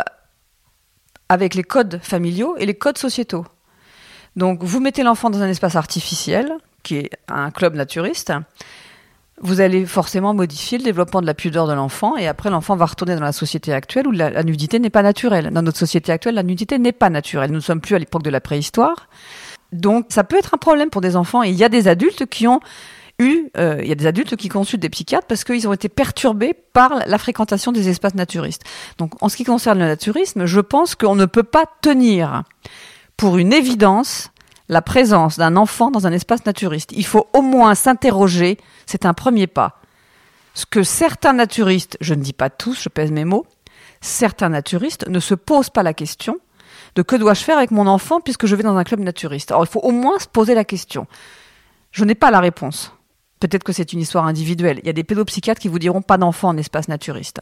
avec 1.30 1.54
les 1.54 1.64
codes 1.64 2.00
familiaux 2.02 2.56
et 2.58 2.66
les 2.66 2.74
codes 2.74 2.98
sociétaux. 2.98 3.46
Donc, 4.36 4.64
vous 4.64 4.80
mettez 4.80 5.04
l'enfant 5.04 5.30
dans 5.30 5.42
un 5.44 5.50
espace 5.50 5.76
artificiel, 5.76 6.52
qui 6.84 6.96
est 6.98 7.12
un 7.28 7.52
club 7.52 7.76
naturiste, 7.76 8.34
vous 9.42 9.60
allez 9.60 9.86
forcément 9.86 10.34
modifier 10.34 10.78
le 10.78 10.84
développement 10.84 11.22
de 11.22 11.26
la 11.26 11.34
pudeur 11.34 11.68
de 11.68 11.74
l'enfant 11.74 12.16
et 12.16 12.28
après 12.28 12.50
l'enfant 12.50 12.76
va 12.76 12.86
retourner 12.86 13.16
dans 13.16 13.24
la 13.24 13.32
société 13.32 13.74
actuelle 13.74 14.08
où 14.08 14.12
la, 14.12 14.44
nudité 14.44 14.80
n'est 14.80 14.90
pas 14.90 15.02
naturelle. 15.02 15.50
Dans 15.52 15.62
notre 15.62 15.80
société 15.80 16.12
actuelle, 16.12 16.36
la 16.36 16.44
nudité 16.44 16.78
n'est 16.78 16.92
pas 16.92 17.10
naturelle. 17.10 17.50
Nous 17.50 17.58
ne 17.58 17.62
sommes 17.62 17.82
plus 17.82 17.96
à 17.96 18.00
l'époque 18.00 18.24
de 18.24 18.30
la 18.30 18.40
préhistoire. 18.40 19.08
Donc 19.72 20.08
ça 20.10 20.24
peut 20.24 20.38
être 20.38 20.54
un 20.54 20.58
problème 20.58 20.90
pour 20.90 21.02
des 21.02 21.16
enfants 21.16 21.44
et 21.44 21.50
il 21.50 21.56
y 21.56 21.64
a 21.64 21.70
des 21.70 21.88
adultes 21.88 22.28
qui 22.28 22.48
ont 22.48 22.60
eu, 23.20 23.50
euh, 23.58 23.80
il 23.82 23.88
y 23.88 23.92
a 23.92 23.96
des 23.96 24.08
adultes 24.08 24.36
qui 24.36 24.50
consultent 24.50 24.82
des 24.82 24.90
psychiatres 24.90 25.28
parce 25.28 25.44
qu'ils 25.44 25.68
ont 25.68 25.74
été 25.74 25.90
perturbés 25.90 26.54
par 26.74 27.04
la 27.08 27.18
fréquentation 27.18 27.72
des 27.72 27.90
espaces 27.90 28.16
naturistes. 28.16 28.64
Donc 28.98 29.14
en 29.22 29.30
ce 29.30 29.38
qui 29.38 29.44
concerne 29.44 29.80
le 29.80 29.86
naturisme, 29.86 30.46
je 30.46 30.60
pense 30.60 30.96
qu'on 30.96 31.16
ne 31.16 31.26
peut 31.26 31.44
pas 31.44 31.66
tenir 31.82 32.44
pour 33.18 33.38
une 33.38 33.54
évidence 33.54 34.32
la 34.72 34.82
présence 34.82 35.38
d'un 35.38 35.58
enfant 35.58 35.92
dans 35.92 36.08
un 36.08 36.14
espace 36.14 36.46
naturiste. 36.46 36.92
Il 36.94 37.06
faut 37.06 37.28
au 37.34 37.42
moins 37.42 37.76
s'interroger, 37.76 38.58
c'est 38.86 39.06
un 39.06 39.14
premier 39.14 39.46
pas. 39.46 39.82
Ce 40.54 40.66
que 40.66 40.82
certains 40.82 41.34
naturistes, 41.34 41.98
je 42.00 42.14
ne 42.14 42.24
dis 42.24 42.32
pas 42.32 42.50
tous, 42.50 42.82
je 42.82 42.90
pèse 42.90 43.12
mes 43.12 43.26
mots, 43.26 43.46
certains 44.00 44.48
naturistes 44.48 45.08
ne 45.10 45.20
se 45.20 45.36
posent 45.36 45.70
pas 45.70 45.84
la 45.84 45.94
question 45.94 46.40
de 46.96 47.02
que 47.02 47.18
dois-je 47.18 47.44
faire 47.44 47.58
avec 47.58 47.72
mon 47.72 47.86
enfant 47.86 48.22
puisque 48.22 48.46
je 48.46 48.56
vais 48.56 48.64
dans 48.64 48.78
un 48.78 48.86
club 48.86 49.02
naturiste. 49.02 49.52
Alors 49.52 49.66
il 49.66 49.70
faut 49.70 49.82
au 49.82 49.92
moins 49.92 50.20
se 50.20 50.28
poser 50.28 50.56
la 50.56 50.64
question. 50.64 51.06
Je 51.92 52.06
n'ai 52.06 52.16
pas 52.16 52.32
la 52.32 52.40
réponse. 52.40 52.94
Peut-être 53.42 53.66
que 53.66 53.74
c'est 53.74 53.92
une 53.92 54.00
histoire 54.00 54.26
individuelle. 54.26 54.80
Il 54.84 54.88
y 54.88 54.90
a 54.90 54.94
des 54.94 55.04
pédopsychiatres 55.04 55.60
qui 55.60 55.68
vous 55.68 55.80
diront 55.80 56.02
pas 56.02 56.18
d'enfant 56.18 56.48
en 56.48 56.58
espace 56.58 56.88
naturiste. 56.88 57.42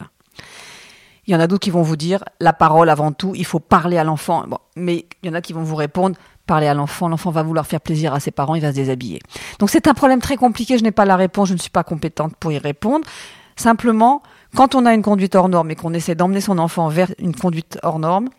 Il 1.26 1.32
y 1.32 1.36
en 1.36 1.40
a 1.40 1.46
d'autres 1.46 1.62
qui 1.62 1.70
vont 1.70 1.82
vous 1.82 1.96
dire 1.96 2.24
la 2.40 2.52
parole 2.52 2.88
avant 2.88 3.12
tout, 3.12 3.34
il 3.36 3.46
faut 3.46 3.60
parler 3.60 3.98
à 3.98 4.04
l'enfant. 4.04 4.46
mais 4.74 5.06
il 5.22 5.28
y 5.28 5.30
en 5.30 5.34
a 5.34 5.40
qui 5.40 5.52
vont 5.52 5.62
vous 5.62 5.76
répondre 5.76 6.16
parler 6.50 6.66
à 6.66 6.74
l'enfant, 6.74 7.06
l'enfant 7.06 7.30
va 7.30 7.44
vouloir 7.44 7.64
faire 7.64 7.80
plaisir 7.80 8.12
à 8.12 8.18
ses 8.18 8.32
parents, 8.32 8.56
il 8.56 8.60
va 8.60 8.70
se 8.70 8.74
déshabiller. 8.74 9.20
Donc 9.60 9.70
c'est 9.70 9.86
un 9.86 9.94
problème 9.94 10.20
très 10.20 10.36
compliqué, 10.36 10.78
je 10.78 10.82
n'ai 10.82 10.90
pas 10.90 11.04
la 11.04 11.14
réponse, 11.14 11.48
je 11.48 11.54
ne 11.54 11.58
suis 11.58 11.70
pas 11.70 11.84
compétente 11.84 12.34
pour 12.40 12.50
y 12.50 12.58
répondre. 12.58 13.06
Simplement, 13.54 14.20
quand 14.56 14.74
on 14.74 14.84
a 14.84 14.92
une 14.92 15.02
conduite 15.02 15.36
hors 15.36 15.48
norme 15.48 15.70
et 15.70 15.76
qu'on 15.76 15.94
essaie 15.94 16.16
d'emmener 16.16 16.40
son 16.40 16.58
enfant 16.58 16.88
vers 16.88 17.12
une 17.20 17.36
conduite 17.36 17.78
hors 17.84 18.00
norme, 18.00 18.30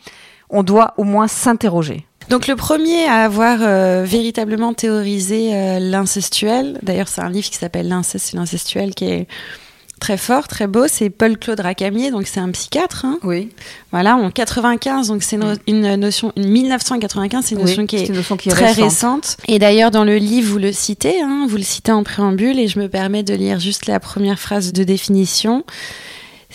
on 0.50 0.62
doit 0.62 0.94
au 0.98 1.06
moins 1.06 1.30
s'interroger. 1.30 2.06
Donc 2.28 2.48
le 2.48 2.58
premier 2.58 3.06
à 3.06 3.24
avoir 3.24 3.60
euh, 3.62 4.04
véritablement 4.06 4.74
théorisé 4.74 5.56
euh, 5.56 5.80
l'incestuel, 5.80 6.80
d'ailleurs 6.82 7.08
c'est 7.08 7.22
un 7.22 7.30
livre 7.30 7.50
qui 7.50 7.58
s'appelle 7.58 7.88
L'inceste 7.88 8.34
et 8.34 8.38
l'incestuel 8.38 8.94
qui 8.94 9.06
est 9.06 9.28
très 10.02 10.18
fort, 10.18 10.50
très 10.50 10.68
beau, 10.68 10.88
c'est 10.88 11.10
Paul-Claude 11.10 11.62
Racamier, 11.62 12.12
donc 12.12 12.28
c'est 12.28 12.42
un 12.42 12.50
psychiatre. 12.50 13.06
Hein. 13.06 13.20
Oui. 13.24 13.50
Voilà, 13.92 14.18
en 14.18 14.32
95, 14.32 15.08
donc 15.08 15.24
c'est 15.24 15.40
une 15.68 15.96
notion, 15.96 16.34
une 16.36 16.50
1995, 16.50 17.46
c'est 17.46 17.56
une 17.56 17.62
notion 17.62 17.86
qui 17.86 17.98
est, 17.98 18.50
très 18.50 18.72
récente. 18.74 19.38
Et 19.48 19.60
d'ailleurs, 19.60 19.92
dans 19.92 20.04
le 20.04 20.18
livre, 20.18 20.52
vous 20.52 20.58
le 20.58 20.74
citez, 20.74 21.22
hein, 21.22 21.46
vous 21.48 21.56
le 21.56 21.64
citez 21.64 21.92
en 21.92 22.04
préambule, 22.04 22.60
et 22.60 22.68
je 22.68 22.80
me 22.80 22.90
permets 22.90 23.24
de 23.24 23.34
lire 23.34 23.60
juste 23.60 23.86
la 23.86 24.00
première 24.00 24.40
phrase 24.40 24.74
de 24.74 24.84
définition. 24.84 25.64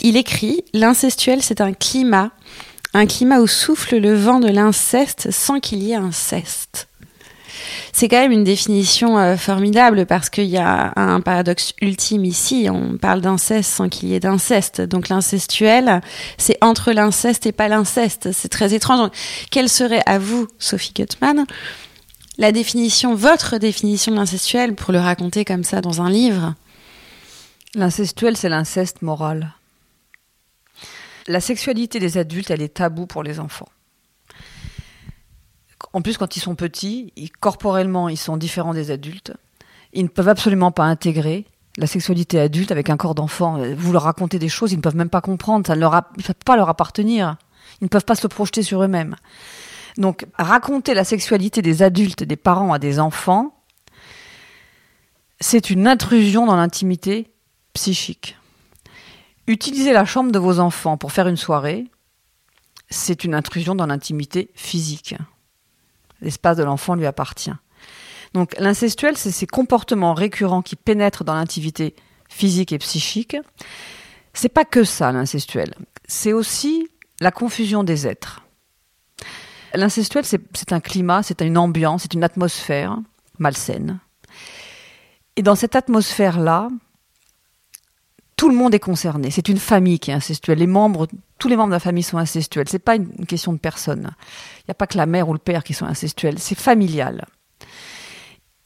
Il 0.02 0.16
écrit 0.16 0.64
L'incestuel, 0.74 1.40
c'est 1.40 1.60
un 1.60 1.72
climat, 1.72 2.32
un 2.92 3.06
climat 3.06 3.40
où 3.40 3.46
souffle 3.46 3.96
le 3.96 4.14
vent 4.14 4.40
de 4.40 4.48
l'inceste 4.48 5.30
sans 5.30 5.60
qu'il 5.60 5.82
y 5.82 5.92
ait 5.92 5.96
inceste. 5.96 6.88
C'est 7.92 8.08
quand 8.08 8.20
même 8.20 8.32
une 8.32 8.44
définition 8.44 9.18
euh, 9.18 9.36
formidable 9.36 10.06
parce 10.06 10.30
qu'il 10.30 10.44
y 10.44 10.58
a 10.58 10.92
un 10.96 11.20
paradoxe 11.20 11.72
ultime 11.80 12.24
ici. 12.24 12.68
On 12.70 12.96
parle 12.96 13.20
d'inceste 13.20 13.70
sans 13.70 13.88
qu'il 13.88 14.08
y 14.08 14.14
ait 14.14 14.20
d'inceste. 14.20 14.80
Donc 14.80 15.08
l'incestuel, 15.08 16.00
c'est 16.38 16.58
entre 16.60 16.92
l'inceste 16.92 17.46
et 17.46 17.52
pas 17.52 17.68
l'inceste. 17.68 18.32
C'est 18.32 18.48
très 18.48 18.74
étrange. 18.74 19.10
quelle 19.50 19.68
serait 19.68 20.02
à 20.06 20.18
vous, 20.18 20.46
Sophie 20.58 20.92
Gutmann, 20.94 21.46
la 22.38 22.52
définition, 22.52 23.14
votre 23.14 23.58
définition 23.58 24.12
de 24.12 24.16
l'incestuel 24.16 24.74
pour 24.74 24.92
le 24.92 25.00
raconter 25.00 25.44
comme 25.44 25.64
ça 25.64 25.80
dans 25.80 26.02
un 26.02 26.10
livre? 26.10 26.54
L'incestuel, 27.74 28.36
c'est 28.36 28.48
l'inceste 28.48 29.02
moral. 29.02 29.54
La 31.26 31.40
sexualité 31.40 31.98
des 31.98 32.18
adultes, 32.18 32.50
elle 32.50 32.62
est 32.62 32.74
taboue 32.74 33.06
pour 33.06 33.22
les 33.22 33.40
enfants. 33.40 33.68
En 35.92 36.02
plus, 36.02 36.16
quand 36.16 36.36
ils 36.36 36.40
sont 36.40 36.54
petits, 36.54 37.12
corporellement, 37.40 38.08
ils 38.08 38.16
sont 38.16 38.36
différents 38.36 38.74
des 38.74 38.90
adultes. 38.90 39.32
Ils 39.92 40.04
ne 40.04 40.08
peuvent 40.08 40.28
absolument 40.28 40.72
pas 40.72 40.84
intégrer 40.84 41.46
la 41.78 41.86
sexualité 41.86 42.40
adulte 42.40 42.72
avec 42.72 42.90
un 42.90 42.96
corps 42.96 43.14
d'enfant. 43.14 43.58
Vous 43.74 43.92
leur 43.92 44.02
racontez 44.02 44.38
des 44.38 44.48
choses, 44.48 44.72
ils 44.72 44.76
ne 44.76 44.82
peuvent 44.82 44.96
même 44.96 45.10
pas 45.10 45.20
comprendre, 45.20 45.66
ça 45.66 45.74
ne 45.74 45.80
leur 45.80 46.02
pas 46.44 46.56
leur 46.56 46.68
appartenir. 46.68 47.36
Ils 47.80 47.84
ne 47.84 47.88
peuvent 47.88 48.04
pas 48.04 48.14
se 48.14 48.26
projeter 48.26 48.62
sur 48.62 48.82
eux-mêmes. 48.82 49.16
Donc, 49.98 50.26
raconter 50.38 50.94
la 50.94 51.04
sexualité 51.04 51.62
des 51.62 51.82
adultes, 51.82 52.22
des 52.22 52.36
parents 52.36 52.72
à 52.72 52.78
des 52.78 52.98
enfants, 52.98 53.54
c'est 55.40 55.70
une 55.70 55.86
intrusion 55.86 56.46
dans 56.46 56.56
l'intimité 56.56 57.30
psychique. 57.74 58.36
Utiliser 59.46 59.92
la 59.92 60.04
chambre 60.04 60.32
de 60.32 60.38
vos 60.38 60.58
enfants 60.58 60.96
pour 60.96 61.12
faire 61.12 61.28
une 61.28 61.36
soirée, 61.36 61.86
c'est 62.88 63.24
une 63.24 63.34
intrusion 63.34 63.74
dans 63.74 63.86
l'intimité 63.86 64.50
physique. 64.54 65.16
L'espace 66.20 66.56
de 66.56 66.64
l'enfant 66.64 66.94
lui 66.94 67.06
appartient. 67.06 67.52
Donc 68.34 68.54
l'incestuel, 68.58 69.16
c'est 69.16 69.30
ces 69.30 69.46
comportements 69.46 70.14
récurrents 70.14 70.62
qui 70.62 70.76
pénètrent 70.76 71.24
dans 71.24 71.34
l'intimité 71.34 71.94
physique 72.28 72.72
et 72.72 72.78
psychique. 72.78 73.36
C'est 74.32 74.48
pas 74.48 74.64
que 74.64 74.84
ça 74.84 75.12
l'incestuel, 75.12 75.74
c'est 76.06 76.32
aussi 76.32 76.88
la 77.20 77.30
confusion 77.30 77.84
des 77.84 78.06
êtres. 78.06 78.42
L'incestuel, 79.74 80.24
c'est 80.24 80.72
un 80.72 80.80
climat, 80.80 81.22
c'est 81.22 81.40
une 81.40 81.58
ambiance, 81.58 82.02
c'est 82.02 82.14
une 82.14 82.24
atmosphère 82.24 82.98
malsaine. 83.38 84.00
Et 85.36 85.42
dans 85.42 85.54
cette 85.54 85.76
atmosphère-là, 85.76 86.68
tout 88.36 88.48
le 88.50 88.54
monde 88.54 88.74
est 88.74 88.80
concerné. 88.80 89.30
C'est 89.30 89.48
une 89.48 89.58
famille 89.58 89.98
qui 89.98 90.10
est 90.10 90.14
incestuelle. 90.14 90.58
Les 90.58 90.66
membres, 90.66 91.08
tous 91.38 91.48
les 91.48 91.56
membres 91.56 91.70
de 91.70 91.74
la 91.74 91.80
famille 91.80 92.02
sont 92.02 92.18
incestuels. 92.18 92.68
C'est 92.68 92.78
pas 92.78 92.96
une 92.96 93.26
question 93.26 93.52
de 93.52 93.58
personne. 93.58 94.10
Il 94.60 94.64
n'y 94.68 94.72
a 94.72 94.74
pas 94.74 94.86
que 94.86 94.98
la 94.98 95.06
mère 95.06 95.28
ou 95.28 95.32
le 95.32 95.38
père 95.38 95.64
qui 95.64 95.72
sont 95.72 95.86
incestuels. 95.86 96.38
C'est 96.38 96.58
familial. 96.58 97.24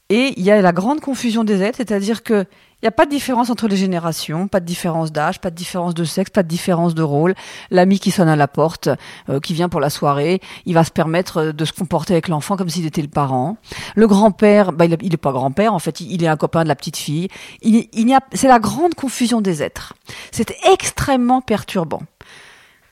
Et 0.09 0.33
il 0.35 0.43
y 0.43 0.51
a 0.51 0.61
la 0.61 0.73
grande 0.73 0.99
confusion 0.99 1.45
des 1.45 1.61
êtres, 1.61 1.77
c'est-à-dire 1.77 2.21
que 2.21 2.45
il 2.81 2.85
n'y 2.85 2.87
a 2.87 2.91
pas 2.91 3.05
de 3.05 3.11
différence 3.11 3.51
entre 3.51 3.67
les 3.67 3.77
générations, 3.77 4.47
pas 4.47 4.59
de 4.59 4.65
différence 4.65 5.11
d'âge, 5.11 5.39
pas 5.39 5.51
de 5.51 5.55
différence 5.55 5.93
de 5.93 6.03
sexe, 6.03 6.31
pas 6.31 6.41
de 6.41 6.47
différence 6.47 6.95
de 6.95 7.03
rôle. 7.03 7.35
L'ami 7.69 7.99
qui 7.99 8.09
sonne 8.09 8.27
à 8.27 8.35
la 8.35 8.47
porte, 8.47 8.89
euh, 9.29 9.39
qui 9.39 9.53
vient 9.53 9.69
pour 9.69 9.79
la 9.79 9.91
soirée, 9.91 10.41
il 10.65 10.73
va 10.73 10.83
se 10.83 10.89
permettre 10.89 11.37
euh, 11.37 11.51
de 11.53 11.63
se 11.63 11.73
comporter 11.73 12.13
avec 12.13 12.27
l'enfant 12.27 12.57
comme 12.57 12.69
s'il 12.69 12.87
était 12.87 13.03
le 13.03 13.07
parent. 13.07 13.57
Le 13.95 14.07
grand-père, 14.07 14.71
bah, 14.71 14.85
il 14.85 15.11
n'est 15.11 15.17
pas 15.17 15.31
grand-père, 15.31 15.75
en 15.75 15.79
fait, 15.79 16.01
il 16.01 16.23
est 16.23 16.27
un 16.27 16.37
copain 16.37 16.63
de 16.63 16.67
la 16.69 16.75
petite 16.75 16.97
fille. 16.97 17.27
Il, 17.61 17.87
il 17.93 18.17
c'est 18.33 18.47
la 18.47 18.59
grande 18.59 18.95
confusion 18.95 19.41
des 19.41 19.61
êtres. 19.61 19.93
C'est 20.31 20.55
extrêmement 20.73 21.41
perturbant 21.41 22.01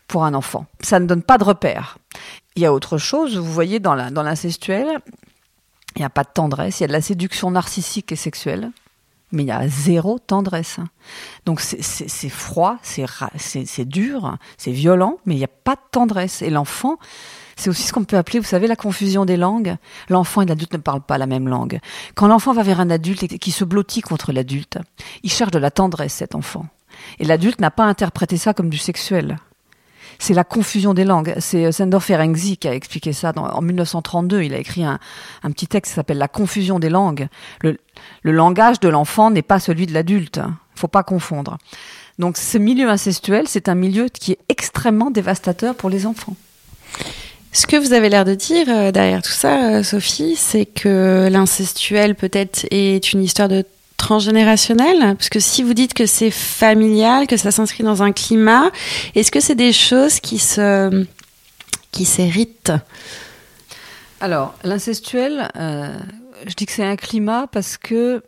pour 0.08 0.24
un 0.24 0.36
enfant. 0.36 0.68
Ça 0.82 1.00
ne 1.00 1.08
donne 1.08 1.24
pas 1.24 1.40
de 1.40 1.46
repère. 1.46 1.98
Il 2.56 2.62
y 2.62 2.68
a 2.68 2.74
autre 2.74 3.00
chose, 3.00 3.38
vous 3.38 3.52
voyez, 3.52 3.80
dans 3.80 3.96
l'incestuel, 3.96 5.00
il 5.96 6.00
n'y 6.00 6.06
a 6.06 6.10
pas 6.10 6.24
de 6.24 6.30
tendresse, 6.32 6.80
il 6.80 6.84
y 6.84 6.86
a 6.86 6.88
de 6.88 6.94
la 6.94 7.02
séduction 7.02 7.50
narcissique 7.50 8.12
et 8.12 8.16
sexuelle 8.16 8.72
mais 9.32 9.44
il 9.44 9.48
y 9.48 9.52
a 9.52 9.68
zéro 9.68 10.20
tendresse. 10.20 10.80
Donc 11.46 11.62
c'est 11.62 12.30
froid, 12.30 12.78
c'est 12.84 13.88
dur, 13.88 14.38
c'est 14.58 14.72
violent, 14.72 15.18
mais 15.26 15.36
il 15.36 15.38
n'y 15.38 15.44
a 15.44 15.50
pas 15.50 15.76
de 15.76 15.82
tendresse. 15.92 16.42
Et 16.42 16.50
l'enfant, 16.50 16.98
c'est 17.56 17.70
aussi 17.70 17.84
ce 17.84 17.94
qu'on 17.94 18.04
peut 18.04 18.18
appeler, 18.18 18.40
vous 18.40 18.46
savez, 18.46 18.68
la 18.68 18.76
confusion 18.76 19.26
des 19.26 19.38
langues. 19.38 19.76
L'enfant 20.10 20.42
et 20.42 20.46
l'adulte 20.46 20.74
ne 20.74 20.80
parlent 20.80 21.02
pas 21.02 21.18
la 21.18 21.28
même 21.28 21.48
langue. 21.48 21.80
Quand 22.16 22.28
l'enfant 22.28 22.54
va 22.54 22.64
vers 22.64 22.80
un 22.80 22.90
adulte 22.90 23.24
et 23.24 23.40
qui 23.40 23.52
se 23.52 23.66
blottit 23.66 24.02
contre 24.02 24.32
l'adulte, 24.32 24.78
il 25.24 25.32
cherche 25.32 25.52
de 25.52 25.60
la 25.60 25.72
tendresse, 25.72 26.14
cet 26.14 26.36
enfant. 26.36 26.66
Et 27.20 27.26
l'adulte 27.26 27.62
n'a 27.62 27.72
pas 27.72 27.86
interprété 27.86 28.38
ça 28.38 28.54
comme 28.54 28.70
du 28.70 28.78
sexuel 28.78 29.38
c'est 30.20 30.34
la 30.34 30.44
confusion 30.44 30.94
des 30.94 31.06
langues. 31.06 31.34
C'est 31.40 31.66
euh, 31.66 31.72
Sandor 31.72 32.04
Ferenczi 32.04 32.58
qui 32.58 32.68
a 32.68 32.76
expliqué 32.76 33.14
ça 33.14 33.32
en 33.36 33.62
1932. 33.62 34.44
Il 34.44 34.54
a 34.54 34.58
écrit 34.58 34.84
un, 34.84 35.00
petit 35.44 35.68
texte 35.68 35.94
qui 35.94 35.96
s'appelle 35.96 36.18
La 36.18 36.28
confusion 36.28 36.78
des 36.78 36.90
langues. 36.90 37.28
Le, 37.62 37.78
langage 38.24 38.80
de 38.82 38.90
l'enfant 38.90 39.32
n'est 39.32 39.42
pas 39.42 39.60
celui 39.60 39.88
de 39.88 39.94
l'adulte. 39.94 40.42
Faut 40.76 40.90
pas 40.90 41.04
confondre. 41.04 41.58
Donc 42.20 42.38
ce 42.38 42.58
milieu 42.58 42.90
incestuel, 42.90 43.48
c'est 43.48 43.70
un 43.70 43.76
milieu 43.76 44.10
qui 44.10 44.34
est 44.34 44.40
extrêmement 44.50 45.10
dévastateur 45.10 45.74
pour 45.74 45.90
les 45.90 46.06
enfants. 46.06 46.36
Ce 47.52 47.66
que 47.66 47.78
vous 47.78 47.94
avez 47.94 48.10
l'air 48.10 48.26
de 48.26 48.36
dire 48.36 48.68
euh, 48.70 48.92
derrière 48.92 49.22
tout 49.22 49.32
ça, 49.32 49.72
euh, 49.72 49.84
Sophie, 49.84 50.36
c'est 50.36 50.66
que 50.66 51.30
l'incestuel 51.32 52.14
peut-être 52.14 52.68
est 52.70 53.14
une 53.14 53.24
histoire 53.24 53.48
de 53.48 53.66
transgénérationnel 54.00 55.16
Parce 55.16 55.30
que 55.30 55.40
si 55.40 55.62
vous 55.62 55.76
dites 55.76 55.94
que 55.94 56.08
c'est 56.08 56.32
familial, 56.32 57.28
que 57.28 57.38
ça 57.38 57.52
s'inscrit 57.52 57.84
dans 57.84 58.02
un 58.02 58.12
climat, 58.12 58.72
est-ce 59.14 59.32
que 59.32 59.40
c'est 59.40 59.56
des 59.56 59.74
choses 59.74 60.20
qui 60.20 60.40
se 60.40 61.06
qui 61.92 62.06
s'héritent? 62.06 62.74
Alors, 64.22 64.56
l'incestuel, 64.64 65.50
euh, 65.56 65.98
je 66.48 66.54
dis 66.56 66.66
que 66.66 66.72
c'est 66.72 66.84
un 66.84 66.96
climat 66.96 67.48
parce 67.52 67.78
que 67.78 68.24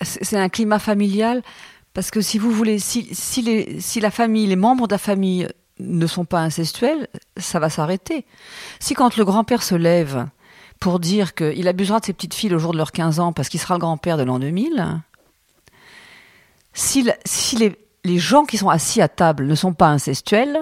c'est 0.00 0.36
un 0.36 0.48
climat 0.48 0.78
familial 0.78 1.42
parce 1.92 2.10
que 2.10 2.20
si 2.20 2.38
vous 2.38 2.52
voulez, 2.52 2.78
si, 2.78 3.08
si, 3.12 3.80
si 3.80 4.00
la 4.00 4.10
famille, 4.10 4.46
les 4.46 4.56
membres 4.56 4.86
de 4.86 4.94
la 4.94 4.98
famille 4.98 5.48
ne 5.80 6.06
sont 6.06 6.24
pas 6.24 6.40
incestuels, 6.40 7.08
ça 7.36 7.58
va 7.58 7.70
s'arrêter. 7.70 8.26
Si 8.78 8.94
quand 8.94 9.16
le 9.16 9.24
grand-père 9.24 9.62
se 9.62 9.74
lève 9.74 10.26
pour 10.80 11.00
dire 11.00 11.34
qu'il 11.34 11.66
abusera 11.68 12.00
de 12.00 12.04
ses 12.04 12.12
petites 12.12 12.34
filles 12.34 12.54
au 12.54 12.58
jour 12.58 12.72
de 12.72 12.78
leurs 12.78 12.92
15 12.92 13.20
ans 13.20 13.32
parce 13.32 13.48
qu'il 13.48 13.60
sera 13.60 13.74
le 13.74 13.80
grand-père 13.80 14.16
de 14.16 14.22
l'an 14.22 14.38
2000, 14.38 15.00
si, 16.74 17.02
les, 17.56 18.18
gens 18.18 18.44
qui 18.44 18.56
sont 18.56 18.68
assis 18.68 19.02
à 19.02 19.08
table 19.08 19.46
ne 19.46 19.54
sont 19.54 19.72
pas 19.72 19.88
incestuels, 19.88 20.58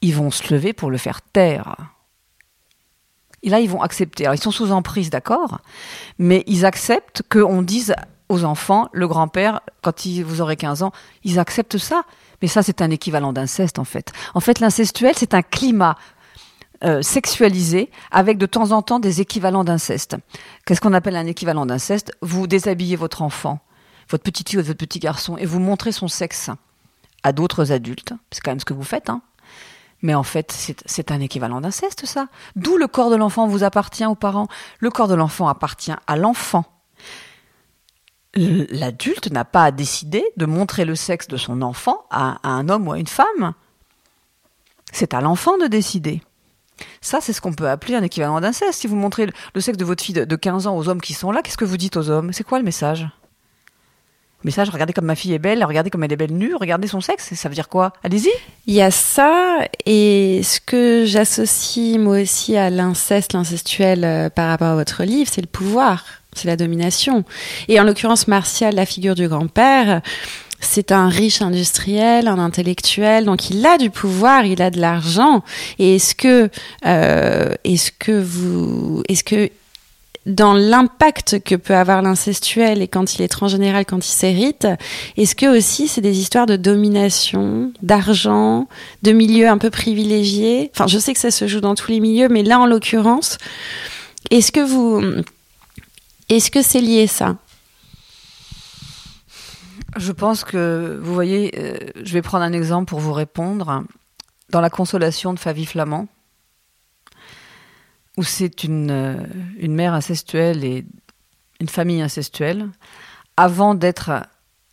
ils 0.00 0.14
vont 0.14 0.30
se 0.30 0.52
lever 0.52 0.72
pour 0.72 0.90
le 0.90 0.98
faire 0.98 1.22
taire. 1.22 1.76
Et 3.42 3.50
là, 3.50 3.60
ils 3.60 3.68
vont 3.68 3.82
accepter. 3.82 4.24
Alors, 4.24 4.34
ils 4.34 4.42
sont 4.42 4.50
sous 4.50 4.72
emprise, 4.72 5.10
d'accord, 5.10 5.60
mais 6.18 6.44
ils 6.46 6.64
acceptent 6.64 7.22
qu'on 7.28 7.62
dise 7.62 7.94
aux 8.28 8.44
enfants, 8.44 8.88
le 8.92 9.06
grand-père, 9.06 9.60
quand 9.82 10.06
vous 10.06 10.40
aurez 10.40 10.56
15 10.56 10.82
ans, 10.82 10.92
ils 11.24 11.38
acceptent 11.38 11.78
ça. 11.78 12.04
Mais 12.40 12.48
ça, 12.48 12.62
c'est 12.62 12.80
un 12.80 12.90
équivalent 12.90 13.32
d'inceste, 13.32 13.78
en 13.78 13.84
fait. 13.84 14.12
En 14.34 14.40
fait, 14.40 14.60
l'incestuel, 14.60 15.14
c'est 15.16 15.34
un 15.34 15.42
climat 15.42 15.96
euh, 16.84 17.02
sexualisé 17.02 17.90
avec 18.10 18.38
de 18.38 18.46
temps 18.46 18.72
en 18.72 18.82
temps 18.82 19.00
des 19.00 19.20
équivalents 19.20 19.64
d'inceste. 19.64 20.16
Qu'est-ce 20.66 20.80
qu'on 20.80 20.92
appelle 20.92 21.16
un 21.16 21.26
équivalent 21.26 21.66
d'inceste? 21.66 22.12
Vous 22.20 22.46
déshabillez 22.46 22.96
votre 22.96 23.22
enfant, 23.22 23.60
votre 24.08 24.22
petite 24.22 24.50
fille 24.50 24.58
ou 24.58 24.62
votre 24.62 24.78
petit 24.78 24.98
garçon, 24.98 25.36
et 25.36 25.46
vous 25.46 25.60
montrez 25.60 25.92
son 25.92 26.08
sexe 26.08 26.50
à 27.22 27.32
d'autres 27.32 27.72
adultes. 27.72 28.12
C'est 28.30 28.40
quand 28.42 28.50
même 28.50 28.60
ce 28.60 28.64
que 28.64 28.74
vous 28.74 28.84
faites, 28.84 29.10
hein. 29.10 29.22
Mais 30.02 30.14
en 30.14 30.22
fait, 30.22 30.52
c'est 30.84 31.10
un 31.12 31.20
équivalent 31.20 31.62
d'inceste, 31.62 32.04
ça. 32.04 32.28
D'où 32.56 32.76
le 32.76 32.86
corps 32.86 33.08
de 33.08 33.16
l'enfant 33.16 33.46
vous 33.46 33.64
appartient 33.64 34.04
aux 34.04 34.14
parents. 34.14 34.48
Le 34.78 34.90
corps 34.90 35.08
de 35.08 35.14
l'enfant 35.14 35.48
appartient 35.48 35.94
à 36.06 36.16
l'enfant. 36.16 36.66
L'adulte 38.34 39.30
n'a 39.30 39.46
pas 39.46 39.64
à 39.64 39.70
décider 39.70 40.22
de 40.36 40.44
montrer 40.44 40.84
le 40.84 40.94
sexe 40.94 41.26
de 41.26 41.38
son 41.38 41.62
enfant 41.62 42.04
à, 42.10 42.38
un 42.46 42.68
homme 42.68 42.88
ou 42.88 42.92
à 42.92 42.98
une 42.98 43.06
femme. 43.06 43.54
C'est 44.92 45.14
à 45.14 45.22
l'enfant 45.22 45.56
de 45.56 45.68
décider. 45.68 46.20
Ça, 47.00 47.20
c'est 47.20 47.32
ce 47.32 47.40
qu'on 47.40 47.52
peut 47.52 47.68
appeler 47.68 47.94
un 47.94 48.02
équivalent 48.02 48.40
d'inceste. 48.40 48.80
Si 48.80 48.86
vous 48.86 48.96
montrez 48.96 49.26
le 49.54 49.60
sexe 49.60 49.78
de 49.78 49.84
votre 49.84 50.02
fille 50.02 50.14
de 50.14 50.36
15 50.36 50.66
ans 50.66 50.76
aux 50.76 50.88
hommes 50.88 51.00
qui 51.00 51.14
sont 51.14 51.30
là, 51.30 51.42
qu'est-ce 51.42 51.56
que 51.56 51.64
vous 51.64 51.76
dites 51.76 51.96
aux 51.96 52.10
hommes? 52.10 52.32
C'est 52.32 52.44
quoi 52.44 52.58
le 52.58 52.64
message? 52.64 53.06
Message, 54.44 54.68
regardez 54.68 54.92
comme 54.92 55.06
ma 55.06 55.14
fille 55.14 55.32
est 55.32 55.38
belle, 55.38 55.64
regardez 55.64 55.88
comme 55.88 56.04
elle 56.04 56.12
est 56.12 56.16
belle 56.16 56.34
nue, 56.34 56.54
regardez 56.54 56.86
son 56.86 57.00
sexe, 57.00 57.32
ça 57.32 57.48
veut 57.48 57.54
dire 57.54 57.70
quoi? 57.70 57.94
Allez-y 58.02 58.28
Il 58.66 58.74
y 58.74 58.82
a 58.82 58.90
ça, 58.90 59.60
et 59.86 60.42
ce 60.44 60.60
que 60.60 61.04
j'associe 61.06 61.98
moi 61.98 62.20
aussi 62.20 62.54
à 62.54 62.68
l'inceste, 62.68 63.32
l'incestuel 63.32 64.04
euh, 64.04 64.28
par 64.28 64.50
rapport 64.50 64.68
à 64.68 64.74
votre 64.74 65.02
livre, 65.02 65.30
c'est 65.32 65.40
le 65.40 65.46
pouvoir, 65.46 66.04
c'est 66.34 66.46
la 66.46 66.56
domination. 66.56 67.24
Et 67.68 67.80
en 67.80 67.84
l'occurrence, 67.84 68.28
Martial, 68.28 68.74
la 68.74 68.84
figure 68.84 69.14
du 69.14 69.28
grand-père, 69.28 70.02
c'est 70.60 70.92
un 70.92 71.08
riche 71.08 71.42
industriel, 71.42 72.28
un 72.28 72.38
intellectuel, 72.38 73.24
donc 73.24 73.50
il 73.50 73.64
a 73.66 73.78
du 73.78 73.90
pouvoir, 73.90 74.46
il 74.46 74.62
a 74.62 74.70
de 74.70 74.80
l'argent. 74.80 75.42
Et 75.78 75.96
est-ce 75.96 76.14
que, 76.14 76.50
euh, 76.86 77.54
est-ce 77.64 77.92
que 77.92 78.12
vous, 78.12 79.02
est-ce 79.08 79.24
que 79.24 79.50
dans 80.26 80.54
l'impact 80.54 81.42
que 81.44 81.54
peut 81.54 81.74
avoir 81.74 82.00
l'incestuel 82.00 82.80
et 82.80 82.88
quand 82.88 83.14
il 83.14 83.22
est 83.22 83.28
transgénéral, 83.28 83.84
quand 83.84 84.06
il 84.06 84.10
s'hérite, 84.10 84.66
est-ce 85.16 85.34
que 85.34 85.46
aussi 85.46 85.86
c'est 85.86 86.00
des 86.00 86.18
histoires 86.18 86.46
de 86.46 86.56
domination, 86.56 87.72
d'argent, 87.82 88.66
de 89.02 89.12
milieux 89.12 89.48
un 89.48 89.58
peu 89.58 89.70
privilégiés? 89.70 90.70
Enfin, 90.74 90.86
je 90.86 90.98
sais 90.98 91.12
que 91.12 91.20
ça 91.20 91.30
se 91.30 91.46
joue 91.46 91.60
dans 91.60 91.74
tous 91.74 91.90
les 91.90 92.00
milieux, 92.00 92.28
mais 92.28 92.42
là 92.42 92.58
en 92.58 92.66
l'occurrence, 92.66 93.36
est-ce 94.30 94.50
que 94.50 94.60
vous, 94.60 95.02
est-ce 96.30 96.50
que 96.50 96.62
c'est 96.62 96.80
lié 96.80 97.06
ça? 97.06 97.36
Je 99.96 100.12
pense 100.12 100.44
que 100.44 100.98
vous 101.00 101.14
voyez, 101.14 101.52
euh, 101.56 101.78
je 102.02 102.12
vais 102.12 102.22
prendre 102.22 102.44
un 102.44 102.52
exemple 102.52 102.86
pour 102.86 103.00
vous 103.00 103.12
répondre. 103.12 103.84
Dans 104.50 104.60
la 104.60 104.70
consolation 104.70 105.32
de 105.32 105.38
Favie 105.38 105.66
Flamand, 105.66 106.06
où 108.16 108.22
c'est 108.22 108.64
une, 108.64 108.90
euh, 108.90 109.16
mère 109.68 109.94
incestuelle 109.94 110.64
et 110.64 110.84
une 111.60 111.68
famille 111.68 112.02
incestuelle, 112.02 112.68
avant 113.36 113.74
d'être 113.74 114.28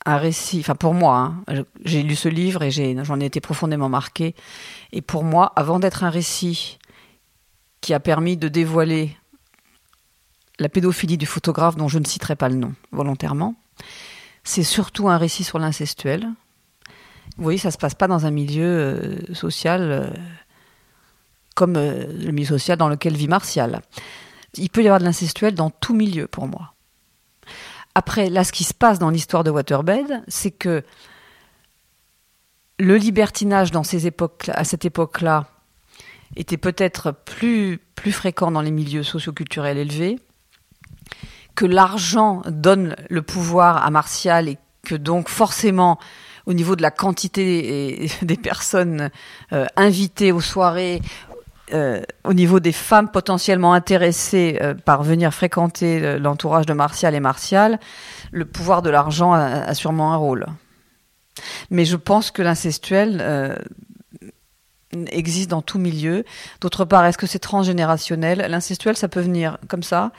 un 0.05 0.17
récit, 0.17 0.59
enfin 0.59 0.75
pour 0.75 0.93
moi, 0.93 1.33
hein, 1.47 1.63
j'ai 1.85 2.03
lu 2.03 2.15
ce 2.15 2.27
livre 2.27 2.63
et 2.63 2.71
j'en 2.71 3.19
ai, 3.19 3.25
été 3.25 3.39
profondément 3.39 3.89
marqué, 3.89 4.35
et 4.91 5.01
pour 5.01 5.23
moi, 5.23 5.53
avant 5.55 5.79
d'être 5.79 6.03
un 6.03 6.09
récit 6.09 6.79
qui 7.79 7.93
a 7.93 7.99
permis 7.99 8.37
de 8.37 8.47
dévoiler 8.47 9.15
la 10.59 10.69
pédophilie 10.69 11.17
du 11.17 11.25
photographe 11.25 11.75
dont 11.75 11.87
je 11.87 11.97
ne 11.97 12.05
citerai 12.05 12.35
pas 12.35 12.49
le 12.49 12.55
nom 12.55 12.73
volontairement, 12.91 13.55
c'est 14.43 14.63
surtout 14.63 15.09
un 15.09 15.17
récit 15.17 15.43
sur 15.43 15.59
l'incestuel. 15.59 16.27
Vous 17.37 17.43
voyez, 17.43 17.59
ça 17.59 17.71
se 17.71 17.77
passe 17.77 17.95
pas 17.95 18.07
dans 18.07 18.25
un 18.25 18.31
milieu 18.31 18.65
euh, 18.65 19.33
social 19.33 19.91
euh, 19.91 20.09
comme 21.55 21.75
euh, 21.77 22.05
le 22.07 22.31
milieu 22.31 22.47
social 22.47 22.77
dans 22.77 22.89
lequel 22.89 23.15
vit 23.15 23.27
Martial. 23.27 23.81
Il 24.55 24.69
peut 24.69 24.83
y 24.83 24.87
avoir 24.87 24.99
de 24.99 25.05
l'incestuel 25.05 25.55
dans 25.55 25.69
tout 25.69 25.93
milieu 25.93 26.27
pour 26.27 26.47
moi. 26.47 26.73
Après, 27.95 28.29
là, 28.29 28.43
ce 28.43 28.51
qui 28.51 28.63
se 28.63 28.73
passe 28.73 28.99
dans 28.99 29.09
l'histoire 29.09 29.43
de 29.43 29.51
Waterbed, 29.51 30.23
c'est 30.27 30.51
que 30.51 30.83
le 32.79 32.97
libertinage 32.97 33.71
dans 33.71 33.83
ces 33.83 34.07
époques, 34.07 34.49
à 34.53 34.63
cette 34.63 34.85
époque-là 34.85 35.47
était 36.35 36.57
peut-être 36.57 37.11
plus, 37.11 37.79
plus 37.95 38.11
fréquent 38.11 38.51
dans 38.51 38.61
les 38.61 38.71
milieux 38.71 39.03
socioculturels 39.03 39.77
élevés, 39.77 40.19
que 41.55 41.65
l'argent 41.65 42.41
donne 42.47 42.95
le 43.09 43.21
pouvoir 43.21 43.85
à 43.85 43.89
Martial 43.89 44.47
et 44.47 44.57
que 44.83 44.95
donc 44.95 45.29
forcément 45.29 45.99
au 46.45 46.53
niveau 46.53 46.75
de 46.75 46.81
la 46.81 46.91
quantité 46.91 48.09
des 48.21 48.37
personnes 48.37 49.09
euh, 49.53 49.65
invitées 49.75 50.31
aux 50.31 50.41
soirées, 50.41 51.01
euh, 51.73 52.01
au 52.23 52.33
niveau 52.33 52.59
des 52.59 52.71
femmes 52.71 53.09
potentiellement 53.09 53.73
intéressées 53.73 54.57
euh, 54.61 54.73
par 54.73 55.03
venir 55.03 55.33
fréquenter 55.33 56.17
l'entourage 56.17 56.65
de 56.65 56.73
Martial 56.73 57.15
et 57.15 57.19
Martial, 57.19 57.79
le 58.31 58.45
pouvoir 58.45 58.81
de 58.81 58.89
l'argent 58.89 59.33
a, 59.33 59.73
sûrement 59.73 60.13
un 60.13 60.17
rôle. 60.17 60.47
Mais 61.69 61.85
je 61.85 61.95
pense 61.95 62.31
que 62.31 62.41
l'incestuel 62.41 63.57
existe 65.07 65.49
dans 65.49 65.61
tout 65.61 65.79
milieu. 65.79 66.25
D'autre 66.59 66.85
part, 66.85 67.05
est-ce 67.05 67.17
que 67.17 67.27
c'est 67.27 67.39
transgénérationnel? 67.39 68.45
L'incestuel, 68.49 68.97
ça 68.97 69.07
peut 69.07 69.21
venir 69.21 69.57
comme 69.67 69.83
ça, 69.83 70.11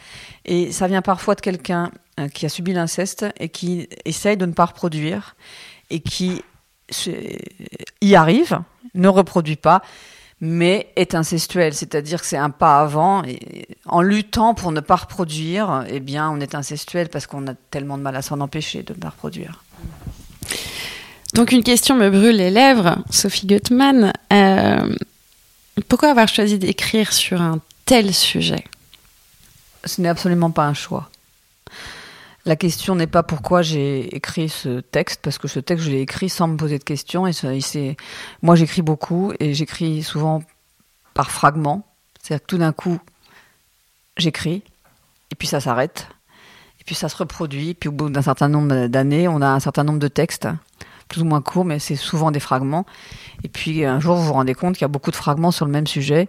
et 0.45 0.73
ça 0.73 0.87
vient 0.87 1.03
parfois 1.03 1.35
de 1.35 1.41
quelqu'un 1.41 1.91
qui 2.35 2.47
a 2.47 2.49
subi 2.49 2.73
l'inceste 2.73 3.27
et 3.39 3.49
qui 3.49 3.89
essaye 4.05 4.37
de 4.37 4.47
ne 4.47 4.53
pas 4.53 4.67
reproduire, 4.67 5.37
et 5.91 6.01
qui 6.01 6.43
y 8.01 8.15
arrive, 8.15 8.61
ne 8.95 9.09
reproduit 9.09 9.57
pas, 9.57 9.83
mais 10.41 10.93
est 10.97 11.15
incestuel, 11.15 11.73
c'est-à-dire 11.73 12.21
que 12.21 12.27
c'est 12.27 12.37
un 12.37 12.51
pas 12.51 12.81
avant. 12.81 13.23
En 13.87 14.03
luttant 14.03 14.55
pour 14.55 14.73
ne 14.73 14.81
pas 14.81 14.97
reproduire, 14.97 15.85
eh 15.89 16.01
bien, 16.01 16.29
on 16.31 16.41
est 16.41 16.55
incestuel 16.55 17.09
parce 17.09 17.27
qu'on 17.27 17.47
a 17.47 17.55
tellement 17.71 17.97
de 17.97 18.03
mal 18.03 18.17
à 18.17 18.23
s'en 18.23 18.41
empêcher 18.41 18.83
de 18.83 18.93
ne 18.93 18.99
pas 18.99 19.11
reproduire. 19.11 19.63
Donc 21.33 21.53
une 21.53 21.63
question 21.63 21.97
me 21.97 22.11
brûle 22.11 22.37
les 22.37 22.51
lèvres, 22.51 22.99
Sophie 23.11 23.47
Gutmann. 23.47 24.13
Euh, 24.33 24.95
pourquoi 25.89 26.11
avoir 26.11 26.29
choisi 26.29 26.59
d'écrire 26.59 27.13
sur 27.13 27.41
un 27.41 27.61
tel 27.87 28.13
sujet? 28.13 28.65
Ce 29.85 30.01
n'est 30.01 30.09
absolument 30.09 30.51
pas 30.51 30.67
un 30.67 30.75
choix. 30.75 31.09
La 32.45 32.57
question 32.57 32.97
n'est 32.97 33.07
pas 33.07 33.23
pourquoi 33.23 33.63
j'ai 33.63 34.15
écrit 34.15 34.49
ce 34.49 34.81
texte, 34.81 35.21
parce 35.23 35.39
que 35.39 35.47
ce 35.49 35.61
texte, 35.61 35.87
je 35.87 35.91
l'ai 35.91 36.01
écrit 36.01 36.29
sans 36.29 36.49
me 36.49 36.57
poser 36.57 36.79
de 36.79 36.85
questions. 36.85 37.27
Et 37.27 37.33
c'est, 37.33 37.97
moi, 38.43 38.57
j'écris 38.57 38.83
beaucoup 38.83 39.33
et 39.39 39.55
j'écris 39.55 40.03
souvent 40.03 40.43
par 41.15 41.31
fragments. 41.31 41.87
C'est-à-dire 42.21 42.43
que 42.43 42.49
tout 42.49 42.59
d'un 42.59 42.73
coup, 42.73 42.99
j'écris 44.17 44.63
et 45.31 45.35
puis 45.35 45.49
ça 45.49 45.61
s'arrête. 45.61 46.09
Et 46.81 46.85
puis 46.85 46.95
ça 46.95 47.09
se 47.09 47.17
reproduit. 47.17 47.75
Puis 47.75 47.89
au 47.89 47.93
bout 47.93 48.11
d'un 48.11 48.23
certain 48.23 48.49
nombre 48.49 48.89
d'années, 48.89 49.29
on 49.29 49.41
a 49.41 49.49
un 49.49 49.61
certain 49.61 49.85
nombre 49.85 50.01
de 50.01 50.09
textes, 50.09 50.49
plus 51.13 51.23
ou 51.23 51.27
moins 51.27 51.43
courts, 51.43 51.65
mais 51.65 51.79
c'est 51.79 51.97
souvent 51.97 52.31
des 52.31 52.41
fragments. 52.41 52.87
Et 53.45 53.49
puis 53.49 53.85
un 53.85 54.01
jour, 54.01 54.17
vous 54.17 54.25
vous 54.25 54.33
rendez 54.33 54.55
compte 54.55 54.75
qu'il 54.75 54.83
y 54.83 54.85
a 54.85 54.89
beaucoup 54.89 55.11
de 55.11 55.17
fragments 55.17 55.51
sur 55.51 55.67
le 55.67 55.71
même 55.71 55.87
sujet. 55.87 56.29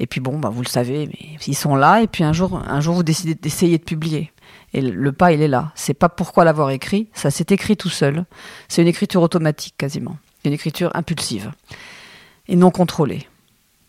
Et 0.00 0.06
puis 0.06 0.20
bon, 0.20 0.38
bah, 0.38 0.48
vous 0.48 0.62
le 0.62 0.68
savez, 0.68 1.06
mais 1.06 1.38
ils 1.46 1.54
sont 1.54 1.76
là. 1.76 2.02
Et 2.02 2.08
puis 2.08 2.24
un 2.24 2.32
jour, 2.32 2.60
un 2.66 2.80
jour, 2.80 2.96
vous 2.96 3.04
décidez 3.04 3.34
d'essayer 3.34 3.78
de 3.78 3.84
publier. 3.84 4.32
Et 4.74 4.80
le 4.80 5.12
pas, 5.12 5.32
il 5.32 5.40
est 5.40 5.48
là. 5.48 5.70
C'est 5.76 5.94
pas 5.94 6.08
pourquoi 6.08 6.44
l'avoir 6.44 6.70
écrit, 6.70 7.08
ça 7.12 7.30
s'est 7.30 7.46
écrit 7.50 7.76
tout 7.76 7.90
seul. 7.90 8.24
C'est 8.68 8.82
une 8.82 8.88
écriture 8.88 9.22
automatique 9.22 9.74
quasiment, 9.78 10.18
une 10.44 10.52
écriture 10.52 10.90
impulsive 10.94 11.52
et 12.48 12.56
non 12.56 12.70
contrôlée. 12.70 13.28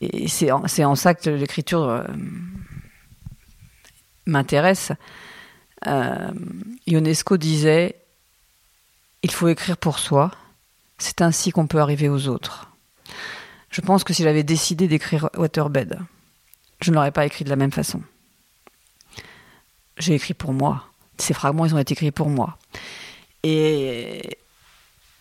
Et 0.02 0.28
c'est 0.28 0.52
en, 0.52 0.96
ça 0.96 1.16
que 1.16 1.30
l'écriture 1.30 1.84
euh, 1.84 2.04
m'intéresse. 4.28 4.92
Euh, 5.88 6.32
Ionesco 6.86 7.38
disait 7.38 8.03
il 9.24 9.32
faut 9.32 9.48
écrire 9.48 9.78
pour 9.78 10.00
soi, 10.00 10.32
c'est 10.98 11.22
ainsi 11.22 11.52
qu'on 11.52 11.68
peut 11.68 11.80
arriver 11.80 12.10
aux 12.10 12.28
autres. 12.28 12.70
Je 13.70 13.82
pense 13.82 14.04
que 14.04 14.14
si 14.14 14.24
j'avais 14.24 14.44
décidé 14.44 14.88
d'écrire 14.88 15.30
Waterbed, 15.36 16.00
je 16.82 16.92
ne 16.92 16.96
l'aurais 16.96 17.12
pas 17.12 17.26
écrit 17.26 17.44
de 17.44 17.50
la 17.50 17.56
même 17.56 17.72
façon 17.72 18.02
j'ai 19.98 20.16
écrit 20.16 20.34
pour 20.34 20.54
moi. 20.54 20.86
Ces 21.18 21.34
fragments, 21.34 21.66
ils 21.66 21.76
ont 21.76 21.80
été 21.80 21.94
écrits 21.94 22.12
pour 22.12 22.30
moi. 22.30 22.58
Et 23.44 24.38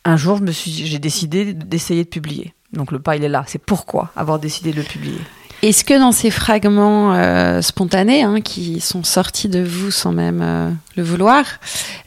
un 0.04 0.16
jour, 0.16 0.40
j'ai 0.46 0.98
décidé 0.98 1.54
d'essayer 1.54 2.04
de 2.04 2.08
publier. 2.08 2.54
Donc 2.72 2.92
le 2.92 3.00
pas, 3.00 3.16
il 3.16 3.24
est 3.24 3.28
là. 3.28 3.44
C'est 3.46 3.58
pourquoi 3.58 4.10
avoir 4.16 4.38
décidé 4.38 4.72
de 4.72 4.78
le 4.78 4.82
publier? 4.82 5.20
Est-ce 5.62 5.84
que 5.84 5.98
dans 5.98 6.12
ces 6.12 6.30
fragments 6.30 7.14
euh, 7.14 7.62
spontanés, 7.62 8.22
hein, 8.22 8.40
qui 8.40 8.80
sont 8.80 9.04
sortis 9.04 9.48
de 9.48 9.62
vous 9.62 9.90
sans 9.90 10.12
même 10.12 10.42
euh, 10.42 10.70
le 10.96 11.02
vouloir, 11.02 11.44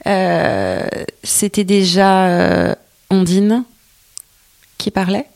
euh, 0.06 0.86
c'était 1.22 1.64
déjà 1.64 2.76
Ondine 3.10 3.64
qui 4.78 4.90
parlait? 4.90 5.26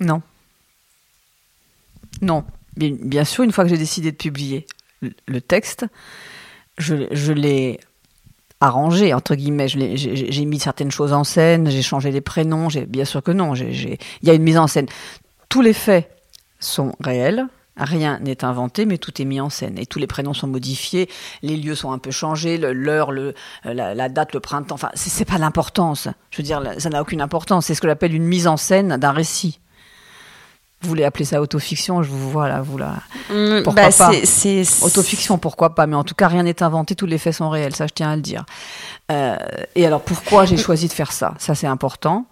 Non. 0.00 0.20
Non 2.20 2.44
bien, 2.78 3.24
sûr, 3.24 3.44
une 3.44 3.52
fois 3.52 3.64
que 3.64 3.70
j'ai 3.70 3.78
décidé 3.78 4.12
de 4.12 4.16
publier 4.16 4.66
le 5.26 5.40
texte, 5.40 5.86
je, 6.76 7.32
l'ai 7.32 7.80
arrangé, 8.60 9.14
entre 9.14 9.34
guillemets. 9.34 9.68
J'ai 9.68 10.44
mis 10.44 10.58
certaines 10.58 10.90
choses 10.90 11.12
en 11.12 11.24
scène, 11.24 11.70
j'ai 11.70 11.82
changé 11.82 12.10
les 12.10 12.20
prénoms, 12.20 12.68
bien 12.88 13.04
sûr 13.04 13.22
que 13.22 13.32
non, 13.32 13.54
il 13.54 13.98
y 14.22 14.30
a 14.30 14.34
une 14.34 14.42
mise 14.42 14.58
en 14.58 14.66
scène. 14.66 14.86
Tous 15.48 15.62
les 15.62 15.72
faits 15.72 16.10
sont 16.60 16.92
réels, 17.00 17.46
Rien 17.78 18.18
n'est 18.18 18.44
inventé, 18.44 18.86
mais 18.86 18.98
tout 18.98 19.22
est 19.22 19.24
mis 19.24 19.40
en 19.40 19.50
scène. 19.50 19.78
Et 19.78 19.86
tous 19.86 20.00
les 20.00 20.08
prénoms 20.08 20.34
sont 20.34 20.48
modifiés, 20.48 21.08
les 21.42 21.56
lieux 21.56 21.76
sont 21.76 21.92
un 21.92 21.98
peu 21.98 22.10
changés, 22.10 22.58
l'heure, 22.58 23.12
la, 23.64 24.08
date, 24.08 24.34
le 24.34 24.40
printemps. 24.40 24.74
Enfin, 24.74 24.90
c'est 24.94 25.24
pas 25.24 25.38
l'importance. 25.38 26.08
Je 26.30 26.38
veux 26.38 26.42
dire, 26.42 26.60
ça 26.78 26.90
n'a 26.90 27.00
aucune 27.00 27.20
importance. 27.20 27.66
C'est 27.66 27.74
ce 27.74 27.80
que 27.80 27.86
j'appelle 27.86 28.14
une 28.14 28.24
mise 28.24 28.48
en 28.48 28.56
scène 28.56 28.96
d'un 28.96 29.12
récit. 29.12 29.60
Vous 30.80 30.88
voulez 30.88 31.04
appeler 31.04 31.24
ça 31.24 31.40
autofiction 31.40 32.02
Je 32.04 32.08
vous 32.08 32.30
vois 32.30 32.48
là, 32.48 32.60
vous 32.62 32.78
là. 32.78 32.94
Mm, 33.30 33.62
pourquoi 33.64 33.88
bah, 33.88 33.90
pas 33.96 34.12
c'est- 34.24 34.62
Autofiction, 34.84 35.36
pourquoi 35.38 35.74
pas 35.74 35.86
Mais 35.88 35.96
en 35.96 36.04
tout 36.04 36.14
cas, 36.14 36.28
rien 36.28 36.44
n'est 36.44 36.62
inventé, 36.62 36.94
tous 36.94 37.06
les 37.06 37.18
faits 37.18 37.34
sont 37.34 37.50
réels, 37.50 37.74
ça 37.74 37.86
je 37.88 37.92
tiens 37.94 38.10
à 38.10 38.16
le 38.16 38.22
dire. 38.22 38.44
Euh, 39.10 39.36
et 39.74 39.84
alors, 39.86 40.02
pourquoi 40.02 40.44
j'ai 40.44 40.56
choisi 40.68 40.86
de 40.86 40.92
faire 40.92 41.10
ça? 41.12 41.34
Ça, 41.38 41.54
c'est 41.56 41.66
important. 41.66 42.26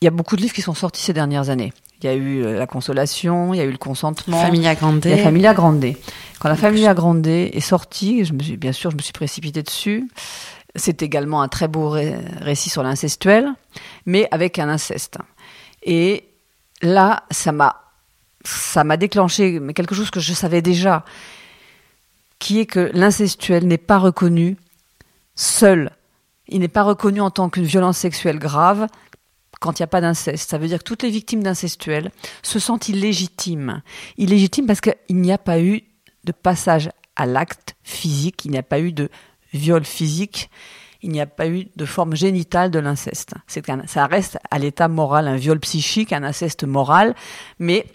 Il 0.00 0.04
y 0.04 0.08
a 0.08 0.10
beaucoup 0.12 0.36
de 0.36 0.42
livres 0.42 0.54
qui 0.54 0.62
sont 0.62 0.74
sortis 0.74 1.02
ces 1.02 1.12
dernières 1.12 1.50
années. 1.50 1.72
Il 2.02 2.06
y 2.06 2.08
a 2.08 2.14
eu 2.14 2.44
euh, 2.44 2.58
La 2.58 2.66
Consolation, 2.66 3.54
il 3.54 3.56
y 3.56 3.60
a 3.60 3.64
eu 3.64 3.70
Le 3.72 3.78
Consentement. 3.78 4.40
Familia 4.40 4.74
Grande. 4.74 5.04
La 5.04 5.16
Familia 5.16 5.54
Grande. 5.54 5.84
Quand 6.38 6.48
la 6.50 6.56
Familia 6.56 6.92
Grande 6.94 7.26
est 7.26 7.58
sortie, 7.60 8.24
je 8.24 8.32
me 8.34 8.42
suis, 8.42 8.56
bien 8.58 8.72
sûr, 8.72 8.90
je 8.90 8.96
me 8.96 9.00
suis 9.02 9.14
précipitée 9.14 9.62
dessus. 9.62 10.06
C'est 10.76 11.02
également 11.02 11.40
un 11.40 11.48
très 11.48 11.66
beau 11.68 11.88
ré- 11.88 12.14
récit 12.42 12.68
sur 12.68 12.82
l'incestuel, 12.82 13.48
mais 14.04 14.28
avec 14.30 14.58
un 14.58 14.68
inceste. 14.68 15.16
Et 15.82 16.28
là, 16.82 17.24
ça 17.30 17.52
m'a, 17.52 17.82
ça 18.44 18.84
m'a 18.84 18.96
déclenché 18.96 19.60
quelque 19.74 19.94
chose 19.94 20.10
que 20.10 20.20
je 20.20 20.32
savais 20.32 20.62
déjà, 20.62 21.04
qui 22.38 22.60
est 22.60 22.66
que 22.66 22.90
l'incestuel 22.92 23.66
n'est 23.66 23.78
pas 23.78 23.98
reconnu 23.98 24.56
seul. 25.34 25.90
Il 26.48 26.60
n'est 26.60 26.68
pas 26.68 26.82
reconnu 26.82 27.20
en 27.20 27.30
tant 27.30 27.50
qu'une 27.50 27.64
violence 27.64 27.98
sexuelle 27.98 28.38
grave 28.38 28.86
quand 29.60 29.78
il 29.78 29.82
n'y 29.82 29.84
a 29.84 29.88
pas 29.88 30.00
d'inceste. 30.00 30.50
Ça 30.50 30.58
veut 30.58 30.68
dire 30.68 30.78
que 30.78 30.84
toutes 30.84 31.02
les 31.02 31.10
victimes 31.10 31.42
d'incestuels 31.42 32.10
se 32.42 32.58
sentent 32.58 32.88
illégitimes. 32.88 33.82
Illégitimes 34.16 34.66
parce 34.66 34.80
qu'il 34.80 34.94
n'y 35.10 35.32
a 35.32 35.38
pas 35.38 35.60
eu 35.60 35.82
de 36.24 36.32
passage 36.32 36.90
à 37.16 37.26
l'acte 37.26 37.76
physique, 37.82 38.44
il 38.44 38.50
n'y 38.50 38.58
a 38.58 38.62
pas 38.62 38.80
eu 38.80 38.92
de 38.92 39.08
viol 39.52 39.84
physique, 39.84 40.50
il 41.02 41.10
n'y 41.10 41.20
a 41.20 41.26
pas 41.26 41.48
eu 41.48 41.68
de 41.76 41.84
forme 41.84 42.16
génitale 42.16 42.70
de 42.70 42.78
l'inceste. 42.78 43.34
Ça 43.86 44.06
reste 44.06 44.38
à 44.50 44.58
l'état 44.58 44.88
moral, 44.88 45.28
un 45.28 45.36
viol 45.36 45.60
psychique, 45.60 46.12
un 46.12 46.24
inceste 46.24 46.64
moral, 46.64 47.14
mais 47.58 47.86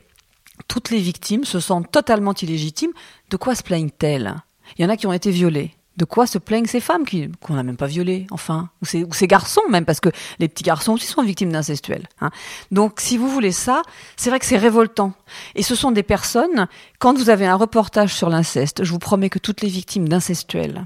toutes 0.68 0.92
les 0.92 1.00
victimes 1.00 1.44
se 1.44 1.60
sentent 1.60 1.92
totalement 1.92 2.34
illégitimes. 2.34 2.92
De 3.30 3.38
quoi 3.38 3.56
se 3.56 3.64
plaignent-elles? 3.64 4.36
Il 4.78 4.84
y 4.84 4.86
en 4.86 4.90
a 4.90 4.98
qui 4.98 5.08
ont 5.08 5.14
été 5.14 5.32
violées. 5.32 5.72
De 5.98 6.06
quoi 6.06 6.26
se 6.26 6.38
plaignent 6.38 6.66
ces 6.66 6.80
femmes 6.80 7.06
qui 7.06 7.30
qu'on 7.42 7.56
n'a 7.56 7.64
même 7.64 7.76
pas 7.76 7.88
violées, 7.88 8.26
enfin, 8.32 8.70
ou 8.82 8.86
ces, 8.86 9.28
garçons 9.28 9.62
même, 9.70 9.84
parce 9.84 10.00
que 10.00 10.10
les 10.40 10.48
petits 10.48 10.64
garçons 10.64 10.94
aussi 10.94 11.06
sont 11.06 11.22
victimes 11.22 11.52
d'incestuels. 11.52 12.08
hein. 12.22 12.30
Donc, 12.72 13.02
si 13.02 13.18
vous 13.18 13.28
voulez 13.28 13.52
ça, 13.52 13.82
c'est 14.16 14.30
vrai 14.30 14.40
que 14.40 14.46
c'est 14.46 14.58
révoltant. 14.58 15.14
Et 15.54 15.64
ce 15.64 15.76
sont 15.76 15.92
des 15.92 16.04
personnes, 16.04 16.68
quand 17.00 17.18
vous 17.18 17.30
avez 17.30 17.46
un 17.46 17.56
reportage 17.56 18.16
sur 18.16 18.30
l'inceste, 18.30 18.84
je 18.84 18.92
vous 18.92 19.00
promets 19.00 19.30
que 19.30 19.40
toutes 19.40 19.62
les 19.62 19.68
victimes 19.68 20.08
d'incestuels 20.08 20.86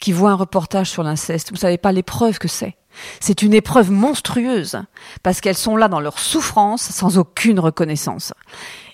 qui 0.00 0.12
voient 0.12 0.30
un 0.30 0.36
reportage 0.36 0.90
sur 0.90 1.02
l'inceste, 1.02 1.50
vous 1.50 1.58
savez 1.58 1.78
pas 1.78 1.92
l'épreuve 1.92 2.38
que 2.38 2.48
c'est. 2.48 2.76
C'est 3.20 3.42
une 3.42 3.52
épreuve 3.52 3.90
monstrueuse, 3.90 4.80
parce 5.22 5.42
qu'elles 5.42 5.56
sont 5.56 5.76
là 5.76 5.88
dans 5.88 6.00
leur 6.00 6.18
souffrance, 6.18 6.82
sans 6.82 7.18
aucune 7.18 7.60
reconnaissance. 7.60 8.32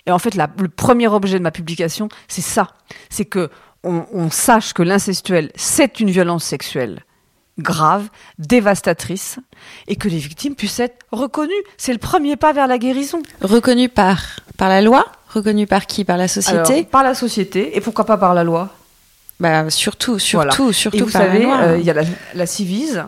Et 0.05 0.11
en 0.11 0.19
fait, 0.19 0.35
le 0.35 0.67
premier 0.67 1.07
objet 1.07 1.37
de 1.37 1.43
ma 1.43 1.51
publication, 1.51 2.09
c'est 2.27 2.41
ça. 2.41 2.67
C'est 3.09 3.25
que 3.25 3.49
on, 3.83 4.05
on 4.13 4.29
sache 4.29 4.73
que 4.73 4.83
l'incestuel, 4.83 5.51
c'est 5.55 5.99
une 5.99 6.09
violence 6.09 6.43
sexuelle 6.43 7.03
grave, 7.59 8.09
dévastatrice, 8.39 9.37
et 9.87 9.95
que 9.95 10.07
les 10.07 10.17
victimes 10.17 10.55
puissent 10.55 10.79
être 10.79 10.97
reconnues. 11.11 11.51
C'est 11.77 11.93
le 11.93 11.99
premier 11.99 12.35
pas 12.35 12.51
vers 12.51 12.65
la 12.67 12.79
guérison. 12.79 13.21
Reconnu 13.41 13.89
par, 13.89 14.19
par 14.57 14.69
la 14.69 14.81
loi? 14.81 15.05
Reconnu 15.29 15.67
par 15.67 15.85
qui? 15.85 16.03
Par 16.03 16.17
la 16.17 16.27
société? 16.27 16.57
Alors, 16.73 16.85
par 16.87 17.03
la 17.03 17.13
société, 17.13 17.77
et 17.77 17.81
pourquoi 17.81 18.05
pas 18.05 18.17
par 18.17 18.33
la 18.33 18.43
loi? 18.43 18.69
Bah 19.39 19.69
surtout, 19.69 20.17
surtout, 20.17 20.63
Voilà. 20.63 20.73
surtout 20.73 20.97
Et 20.97 21.01
vous 21.01 21.11
par 21.11 21.21
savez, 21.21 21.39
la 21.39 21.45
loi. 21.45 21.57
euh, 21.61 21.77
il 21.77 21.85
y 21.85 21.89
a 21.91 21.93
la, 21.93 22.03
la 22.33 22.45
Civise, 22.47 23.03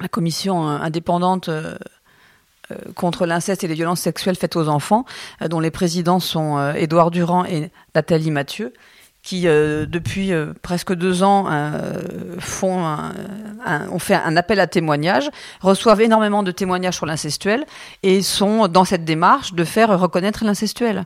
la 0.00 0.08
commission 0.08 0.66
euh, 0.68 0.78
indépendante 0.78 1.48
euh, 1.50 1.76
euh, 2.70 2.76
contre 2.94 3.26
l'inceste 3.26 3.64
et 3.64 3.68
les 3.68 3.74
violences 3.74 4.00
sexuelles 4.00 4.36
faites 4.36 4.56
aux 4.56 4.68
enfants, 4.68 5.04
dont 5.46 5.60
les 5.60 5.70
présidents 5.70 6.20
sont 6.20 6.72
Édouard 6.74 7.10
Durand 7.10 7.44
et 7.44 7.70
Nathalie 7.94 8.30
Mathieu, 8.30 8.72
qui 9.22 9.46
euh, 9.46 9.84
depuis 9.86 10.32
euh, 10.32 10.52
presque 10.62 10.94
deux 10.94 11.22
ans 11.22 11.46
euh, 11.50 12.36
font 12.38 12.86
ont 13.90 13.98
fait 13.98 14.14
un 14.14 14.36
appel 14.36 14.60
à 14.60 14.66
témoignages, 14.66 15.28
reçoivent 15.60 16.00
énormément 16.00 16.42
de 16.42 16.50
témoignages 16.50 16.94
sur 16.94 17.06
l'incestuel 17.06 17.66
et 18.02 18.22
sont 18.22 18.68
dans 18.68 18.84
cette 18.84 19.04
démarche 19.04 19.52
de 19.52 19.64
faire 19.64 19.98
reconnaître 19.98 20.44
l'incestuel. 20.44 21.04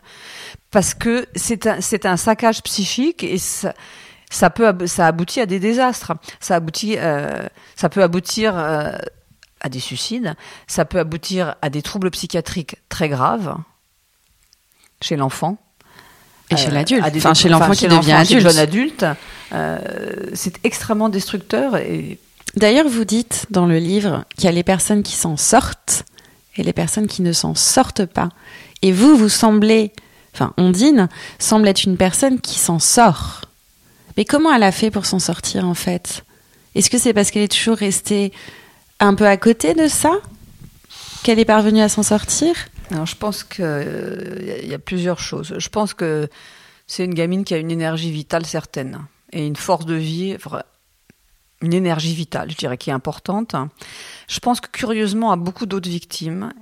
Parce 0.70 0.94
que 0.94 1.26
c'est 1.34 1.66
un, 1.66 1.78
un 2.04 2.16
saccage 2.16 2.62
psychique 2.62 3.24
et 3.24 3.38
ça, 3.38 3.74
ça 4.30 4.50
peut 4.50 4.72
ça 4.86 5.06
aboutit 5.06 5.40
à 5.40 5.46
des 5.46 5.58
désastres. 5.58 6.12
Ça 6.40 6.56
aboutit, 6.56 6.96
ça 7.74 7.88
peut 7.88 8.02
aboutir 8.02 8.56
à 8.56 9.68
des 9.68 9.80
suicides. 9.80 10.34
Ça 10.66 10.84
peut 10.84 10.98
aboutir 10.98 11.56
à 11.62 11.70
des 11.70 11.82
troubles 11.82 12.10
psychiatriques 12.10 12.76
très 12.88 13.08
graves 13.08 13.56
chez 15.00 15.16
l'enfant. 15.16 15.58
Et 16.52 16.56
chez 16.56 16.68
Euh, 16.68 16.72
l'adulte. 16.72 17.04
Enfin, 17.16 17.34
chez 17.34 17.48
l'enfant 17.48 17.72
qui 17.72 17.86
devient 17.88 18.22
chez 18.26 18.40
le 18.40 18.40
adulte. 18.40 18.48
jeune 18.50 18.58
adulte. 18.58 19.06
Euh, 19.54 19.78
c'est 20.34 20.54
extrêmement 20.64 21.08
destructeur 21.08 21.76
et 21.76 22.18
D'ailleurs, 22.54 22.86
vous 22.86 23.06
dites 23.06 23.46
dans 23.48 23.64
le 23.64 23.78
livre 23.78 24.24
qu'il 24.36 24.44
y 24.44 24.48
a 24.48 24.52
les 24.52 24.62
personnes 24.62 25.02
qui 25.02 25.14
s'en 25.16 25.38
sortent 25.38 26.04
et 26.56 26.62
les 26.62 26.74
personnes 26.74 27.06
qui 27.06 27.22
ne 27.22 27.32
s'en 27.32 27.54
sortent 27.54 28.04
pas. 28.04 28.28
Et 28.82 28.92
vous, 28.92 29.16
vous 29.16 29.30
semblez, 29.30 29.92
enfin, 30.34 30.52
Ondine 30.58 31.08
semble 31.38 31.66
être 31.68 31.84
une 31.84 31.96
personne 31.96 32.40
qui 32.40 32.58
s'en 32.58 32.78
sort. 32.78 33.40
Mais 34.18 34.26
comment 34.26 34.52
elle 34.52 34.64
a 34.64 34.72
fait 34.72 34.90
pour 34.90 35.06
s'en 35.06 35.18
sortir 35.18 35.66
en 35.66 35.72
fait? 35.72 36.24
Est-ce 36.74 36.90
que 36.90 36.98
c'est 36.98 37.14
parce 37.14 37.30
qu'elle 37.30 37.42
est 37.42 37.56
toujours 37.56 37.76
restée 37.78 38.32
un 39.00 39.14
peu 39.14 39.26
à 39.26 39.38
côté 39.38 39.72
de 39.72 39.88
ça? 39.88 40.12
Qu'elle 41.22 41.38
est 41.38 41.46
parvenue 41.46 41.80
à 41.80 41.88
s'en 41.88 42.02
sortir? 42.02 42.54
Alors, 42.92 43.06
je 43.06 43.16
pense 43.16 43.42
qu'il 43.44 43.64
a- 43.64 44.62
y 44.64 44.74
a 44.74 44.78
plusieurs 44.78 45.18
choses. 45.18 45.54
Je 45.58 45.68
pense 45.68 45.94
que 45.94 46.28
c'est 46.86 47.04
une 47.04 47.14
gamine 47.14 47.44
qui 47.44 47.54
a 47.54 47.58
une 47.58 47.70
énergie 47.70 48.10
vitale 48.10 48.44
certaine 48.46 49.06
et 49.32 49.46
une 49.46 49.56
force 49.56 49.86
de 49.86 49.94
vie, 49.94 50.34
vra- 50.34 50.64
une 51.62 51.72
énergie 51.72 52.14
vitale, 52.14 52.50
je 52.50 52.56
dirais, 52.56 52.76
qui 52.76 52.90
est 52.90 52.92
importante. 52.92 53.54
Je 54.28 54.40
pense 54.40 54.60
que 54.60 54.68
curieusement, 54.68 55.32
à 55.32 55.36
beaucoup 55.36 55.64
d'autres 55.64 55.88
victimes, 55.88 56.52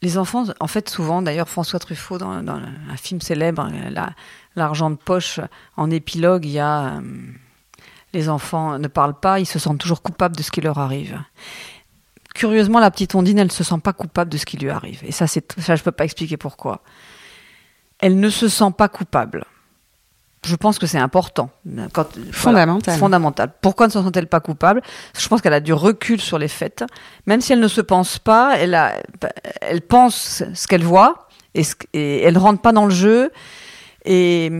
les 0.00 0.18
enfants, 0.18 0.44
en 0.60 0.66
fait, 0.66 0.88
souvent, 0.88 1.20
d'ailleurs, 1.22 1.48
François 1.48 1.78
Truffaut, 1.78 2.18
dans, 2.18 2.30
un 2.30 2.96
film 2.96 3.20
célèbre, 3.20 3.68
La- 3.90 4.14
L'argent 4.56 4.90
de 4.90 4.96
poche, 4.96 5.40
en 5.76 5.90
épilogue, 5.90 6.44
il 6.44 6.50
y 6.52 6.58
a 6.58 6.96
euh, 6.96 7.00
les 8.12 8.28
enfants 8.28 8.78
ne 8.78 8.88
parlent 8.88 9.18
pas, 9.18 9.40
ils 9.40 9.46
se 9.46 9.58
sentent 9.58 9.78
toujours 9.80 10.02
coupables 10.02 10.36
de 10.36 10.42
ce 10.42 10.50
qui 10.50 10.60
leur 10.60 10.78
arrive 10.78 11.18
curieusement, 12.34 12.78
la 12.80 12.90
petite 12.90 13.14
Ondine, 13.14 13.38
elle 13.38 13.52
se 13.52 13.64
sent 13.64 13.78
pas 13.82 13.92
coupable 13.92 14.30
de 14.30 14.36
ce 14.38 14.46
qui 14.46 14.56
lui 14.56 14.70
arrive. 14.70 15.00
Et 15.04 15.12
ça, 15.12 15.26
c'est 15.26 15.44
ça, 15.60 15.76
je 15.76 15.82
peux 15.82 15.92
pas 15.92 16.04
expliquer 16.04 16.36
pourquoi. 16.36 16.82
Elle 17.98 18.18
ne 18.18 18.28
se 18.30 18.48
sent 18.48 18.72
pas 18.76 18.88
coupable. 18.88 19.44
Je 20.44 20.56
pense 20.56 20.80
que 20.80 20.86
c'est 20.88 20.98
important. 20.98 21.50
Quand, 21.92 22.08
voilà, 22.14 22.32
Fondamental. 22.32 22.98
fondamental. 22.98 23.52
Pourquoi 23.60 23.86
ne 23.86 23.92
se 23.92 24.02
sent-elle 24.02 24.26
pas 24.26 24.40
coupable? 24.40 24.82
Je 25.16 25.28
pense 25.28 25.40
qu'elle 25.40 25.52
a 25.52 25.60
du 25.60 25.72
recul 25.72 26.20
sur 26.20 26.36
les 26.36 26.48
faits. 26.48 26.84
Même 27.26 27.40
si 27.40 27.52
elle 27.52 27.60
ne 27.60 27.68
se 27.68 27.80
pense 27.80 28.18
pas, 28.18 28.56
elle, 28.58 28.74
a, 28.74 28.94
elle 29.60 29.82
pense 29.82 30.42
ce 30.52 30.66
qu'elle 30.66 30.82
voit 30.82 31.28
et, 31.54 31.62
ce- 31.62 31.76
et 31.92 32.22
elle 32.22 32.38
rentre 32.38 32.60
pas 32.60 32.72
dans 32.72 32.86
le 32.86 32.90
jeu 32.90 33.30
et 34.04 34.50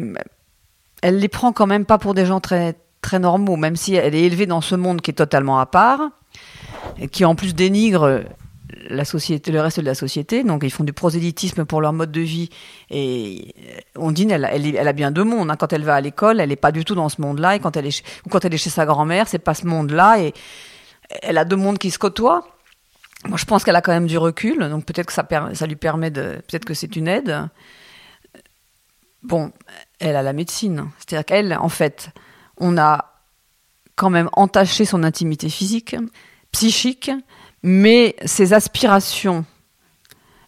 elle 1.03 1.19
les 1.19 1.29
prend 1.29 1.53
quand 1.53 1.67
même 1.67 1.85
pas 1.85 1.99
pour 1.99 2.15
des 2.15 2.27
gens 2.27 2.39
très 2.39 2.77
très 3.01 3.19
normaux, 3.19 3.57
même 3.57 3.75
si 3.75 3.97
elle 3.97 4.15
est 4.15 4.23
élevée 4.23 4.47
dans 4.47 4.61
ce 4.61 4.77
monde 4.77 5.01
qui 5.01 5.11
est 5.11 5.15
totalement 5.15 5.59
à 5.59 5.67
part 5.67 5.99
qui 7.11 7.25
en 7.25 7.35
plus 7.35 7.55
dénigre 7.55 8.25
la 8.89 9.05
société, 9.05 9.53
le 9.53 9.61
reste 9.61 9.81
de 9.81 9.85
la 9.85 9.95
société. 9.95 10.45
Donc 10.45 10.63
ils 10.65 10.71
font 10.71 10.85
du 10.85 10.93
prosélytisme 10.93 11.65
pour 11.65 11.81
leur 11.81 11.93
mode 11.93 12.13
de 12.13 12.21
vie. 12.21 12.51
Et 12.91 13.55
Ondine, 13.97 14.31
elle, 14.31 14.49
elle, 14.53 14.89
a 14.89 14.93
bien 14.93 15.11
deux 15.11 15.25
mondes. 15.25 15.51
hein. 15.51 15.57
Quand 15.57 15.73
elle 15.73 15.85
va 15.85 15.95
à 15.95 16.01
l'école, 16.01 16.41
elle 16.41 16.49
n'est 16.49 16.57
pas 16.57 16.73
du 16.73 16.85
tout 16.85 16.95
dans 16.95 17.09
ce 17.09 17.21
monde-là. 17.21 17.57
Et 17.57 17.61
quand 17.61 17.77
elle 17.77 17.87
est 17.87 18.03
ou 18.27 18.29
quand 18.29 18.45
elle 18.45 18.55
est 18.55 18.59
chez 18.59 18.71
sa 18.71 18.87
grand-mère, 18.87 19.29
c'est 19.29 19.39
pas 19.39 19.55
ce 19.55 19.67
monde-là. 19.67 20.21
Et 20.21 20.33
elle 21.23 21.39
a 21.39 21.45
deux 21.45 21.57
mondes 21.57 21.79
qui 21.79 21.91
se 21.91 21.99
côtoient. 21.99 22.47
Moi, 23.29 23.39
je 23.39 23.45
pense 23.45 23.63
qu'elle 23.63 23.77
a 23.77 23.83
quand 23.83 23.93
même 23.93 24.07
du 24.07 24.19
recul. 24.19 24.59
Donc 24.69 24.85
peut-être 24.85 25.07
que 25.07 25.13
ça 25.13 25.67
lui 25.67 25.77
permet 25.77 26.11
de, 26.11 26.43
peut-être 26.49 26.65
que 26.65 26.75
c'est 26.75 26.97
une 26.97 27.09
aide. 27.09 27.49
Bon, 29.23 29.53
elle 30.01 30.17
a 30.17 30.23
la 30.23 30.33
médecine. 30.33 30.91
C'est-à-dire 30.99 31.25
qu'elle, 31.25 31.55
en 31.55 31.69
fait, 31.69 32.11
on 32.57 32.77
a 32.77 33.12
quand 34.03 34.11
même 34.11 34.29
entaché 34.33 34.85
son 34.85 35.05
intimité 35.05 35.49
physique, 35.49 35.95
psychique, 36.51 37.13
mais 37.63 38.17
ses 38.25 38.53
aspirations, 38.53 39.45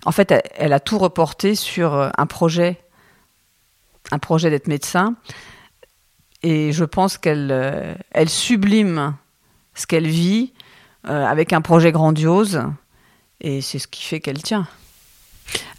en 0.05 0.11
fait, 0.11 0.33
elle, 0.33 0.43
elle 0.57 0.73
a 0.73 0.81
tout 0.81 0.99
reporté 0.99 1.55
sur 1.55 1.95
euh, 1.95 2.11
un 2.19 2.27
projet, 2.27 2.81
un 4.11 4.19
projet 4.19 4.51
d'être 4.51 4.67
médecin. 4.67 5.15
Et 6.43 6.73
je 6.73 6.85
pense 6.85 7.17
qu'elle 7.17 7.51
euh, 7.53 7.95
elle 8.11 8.29
sublime 8.29 9.15
ce 9.77 9.87
qu'elle 9.87 10.09
vit 10.09 10.53
euh, 11.07 11.25
avec 11.25 11.53
un 11.53 11.61
projet 11.61 11.93
grandiose. 11.93 12.61
Et 13.41 13.61
c'est 13.61 13.79
ce 13.79 13.87
qui 13.87 14.03
fait 14.03 14.19
qu'elle 14.19 14.43
tient. 14.43 14.67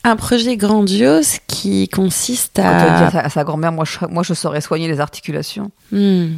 Un 0.06 0.16
projet 0.16 0.56
grandiose 0.56 1.40
qui 1.46 1.90
consiste 1.90 2.56
Quand 2.56 2.72
elle 2.72 2.96
dit 3.00 3.04
à... 3.04 3.08
à 3.08 3.12
sa, 3.12 3.20
à 3.20 3.30
sa 3.30 3.44
grand-mère, 3.44 3.74
moi 3.74 3.84
je, 3.84 4.06
moi 4.06 4.24
je 4.24 4.34
saurais 4.34 4.62
soigner 4.62 4.88
les 4.88 5.02
articulations. 5.02 5.72
Hmm. 5.92 6.36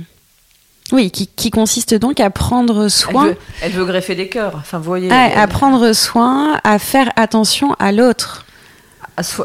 Oui, 0.91 1.11
qui, 1.11 1.27
qui 1.27 1.49
consiste 1.51 1.93
donc 1.95 2.19
à 2.19 2.29
prendre 2.29 2.83
Elle 2.85 2.89
soin, 2.89 3.25
veut, 3.27 3.37
elle 3.61 3.71
veut 3.73 3.85
greffer 3.85 4.15
des 4.15 4.29
cœurs. 4.29 4.53
Enfin, 4.55 4.77
vous 4.77 4.85
voyez. 4.85 5.11
à, 5.11 5.27
elle- 5.29 5.37
à 5.37 5.47
prendre 5.47 5.91
soin, 5.93 6.59
à 6.63 6.79
faire 6.79 7.11
attention 7.15 7.73
à 7.79 7.91
l'autre. 7.91 8.45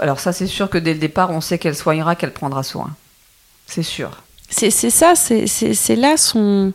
Alors 0.02 0.20
ça, 0.20 0.32
c'est 0.32 0.46
sûr 0.46 0.68
que 0.70 0.78
dès 0.78 0.92
le 0.92 1.00
départ, 1.00 1.30
on 1.30 1.40
sait 1.40 1.58
qu'elle 1.58 1.74
soignera, 1.76 2.14
qu'elle 2.14 2.32
prendra 2.32 2.62
soin. 2.62 2.90
C'est 3.66 3.82
sûr. 3.82 4.10
C'est 4.50 4.70
ça, 4.70 5.14
c'est 5.16 5.96
là 5.96 6.16
son... 6.16 6.72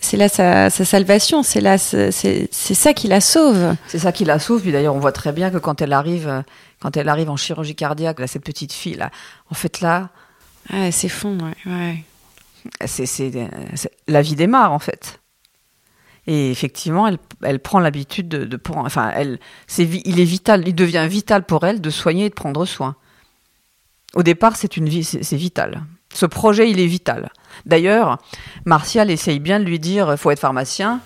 C'est 0.00 0.16
là 0.16 0.28
sa, 0.28 0.68
sa 0.70 0.84
salvation, 0.84 1.42
c'est 1.44 1.60
là, 1.60 1.78
c'est 1.78 2.48
ça 2.50 2.92
qui 2.92 3.06
la 3.08 3.20
sauve. 3.20 3.76
C'est 3.86 4.00
ça 4.00 4.10
qui 4.10 4.24
la 4.24 4.38
sauve. 4.40 4.62
Puis 4.62 4.72
d'ailleurs, 4.72 4.96
on 4.96 4.98
voit 4.98 5.12
très 5.12 5.32
bien 5.32 5.50
que 5.50 5.58
quand 5.58 5.80
elle 5.80 5.92
arrive, 5.92 6.42
quand 6.80 6.96
elle 6.96 7.08
arrive 7.08 7.30
en 7.30 7.36
chirurgie 7.36 7.76
cardiaque, 7.76 8.18
là, 8.18 8.26
cette 8.26 8.42
petite 8.42 8.72
fille 8.72 8.94
là, 8.94 9.10
en 9.50 9.54
fait 9.54 9.80
là, 9.80 10.08
Ah, 10.72 10.90
c'est 10.90 11.08
fond, 11.10 11.38
ouais. 11.38 11.72
ouais. 11.72 12.04
C'est 12.84 13.30
la 14.08 14.22
vie 14.22 14.36
démarre 14.36 14.72
en 14.72 14.78
fait. 14.78 15.20
Et 16.28 16.50
effectivement, 16.52 17.08
elle, 17.08 17.18
elle 17.42 17.58
prend 17.58 17.80
l'habitude 17.80 18.28
de, 18.28 18.44
de 18.44 18.56
prendre- 18.56 18.86
enfin, 18.86 19.10
elle, 19.14 19.40
c'est, 19.66 19.84
vi- 19.84 20.02
il 20.04 20.20
est 20.20 20.24
vital, 20.24 20.62
il 20.68 20.74
devient 20.74 21.06
vital 21.10 21.44
pour 21.44 21.64
elle 21.64 21.80
de 21.80 21.90
soigner 21.90 22.26
et 22.26 22.28
de 22.28 22.34
prendre 22.34 22.64
soin. 22.64 22.94
Au 24.14 24.22
départ, 24.22 24.54
c'est 24.56 24.76
une 24.76 24.88
vie, 24.88 25.02
c'est, 25.02 25.36
vital. 25.36 25.82
Ce 26.14 26.26
projet, 26.26 26.70
il 26.70 26.78
est 26.78 26.86
vital. 26.86 27.30
D'ailleurs, 27.66 28.18
Martial 28.66 29.10
essaye 29.10 29.40
bien 29.40 29.58
de 29.58 29.64
lui 29.64 29.80
dire, 29.80 30.16
faut 30.16 30.30
être 30.30 30.38
pharmacien. 30.38 31.00